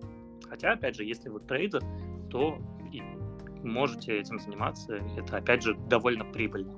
Хотя, 0.48 0.74
опять 0.74 0.96
же, 0.96 1.04
если 1.04 1.30
вы 1.30 1.40
трейдер, 1.40 1.82
то 2.30 2.60
можете 3.68 4.20
этим 4.20 4.40
заниматься. 4.40 4.96
Это, 5.18 5.38
опять 5.38 5.64
же, 5.64 5.76
довольно 5.76 6.26
прибыльно. 6.26 6.74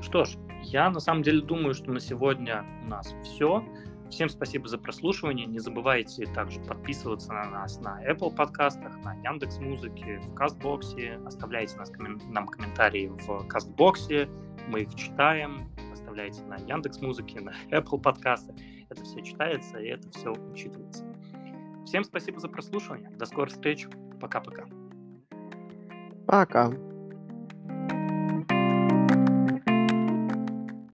Что 0.00 0.24
ж, 0.24 0.36
я 0.62 0.90
на 0.90 1.00
самом 1.00 1.22
деле 1.22 1.40
думаю, 1.40 1.74
что 1.74 1.90
на 1.90 2.00
сегодня 2.00 2.64
у 2.84 2.88
нас 2.88 3.14
все. 3.22 3.64
Всем 4.10 4.28
спасибо 4.28 4.68
за 4.68 4.78
прослушивание. 4.78 5.46
Не 5.46 5.58
забывайте 5.58 6.26
также 6.26 6.60
подписываться 6.60 7.32
на 7.32 7.50
нас 7.50 7.80
на 7.80 8.00
Apple 8.08 8.34
подкастах, 8.34 8.96
на 9.04 9.14
Яндекс 9.14 9.58
Музыке, 9.58 10.20
в 10.20 10.34
Кастбоксе. 10.34 11.20
Оставляйте 11.26 11.76
нас, 11.76 11.90
нам 12.28 12.46
комментарии 12.46 13.08
в 13.08 13.46
Кастбоксе. 13.48 14.28
Мы 14.68 14.82
их 14.82 14.94
читаем. 14.94 15.68
Оставляйте 15.92 16.42
на 16.44 16.56
Яндекс 16.56 17.00
Музыке, 17.00 17.40
на 17.40 17.52
Apple 17.70 18.00
подкасты. 18.00 18.54
Это 18.88 19.02
все 19.02 19.22
читается 19.22 19.78
и 19.78 19.88
это 19.88 20.08
все 20.10 20.30
учитывается. 20.30 21.04
Всем 21.84 22.04
спасибо 22.04 22.38
за 22.38 22.48
прослушивание. 22.48 23.10
До 23.10 23.26
скорых 23.26 23.52
встреч. 23.52 23.86
Пока-пока. 24.20 24.66
Пока. 26.26 26.68
-пока. 26.68 26.70
Пока. 26.70 26.95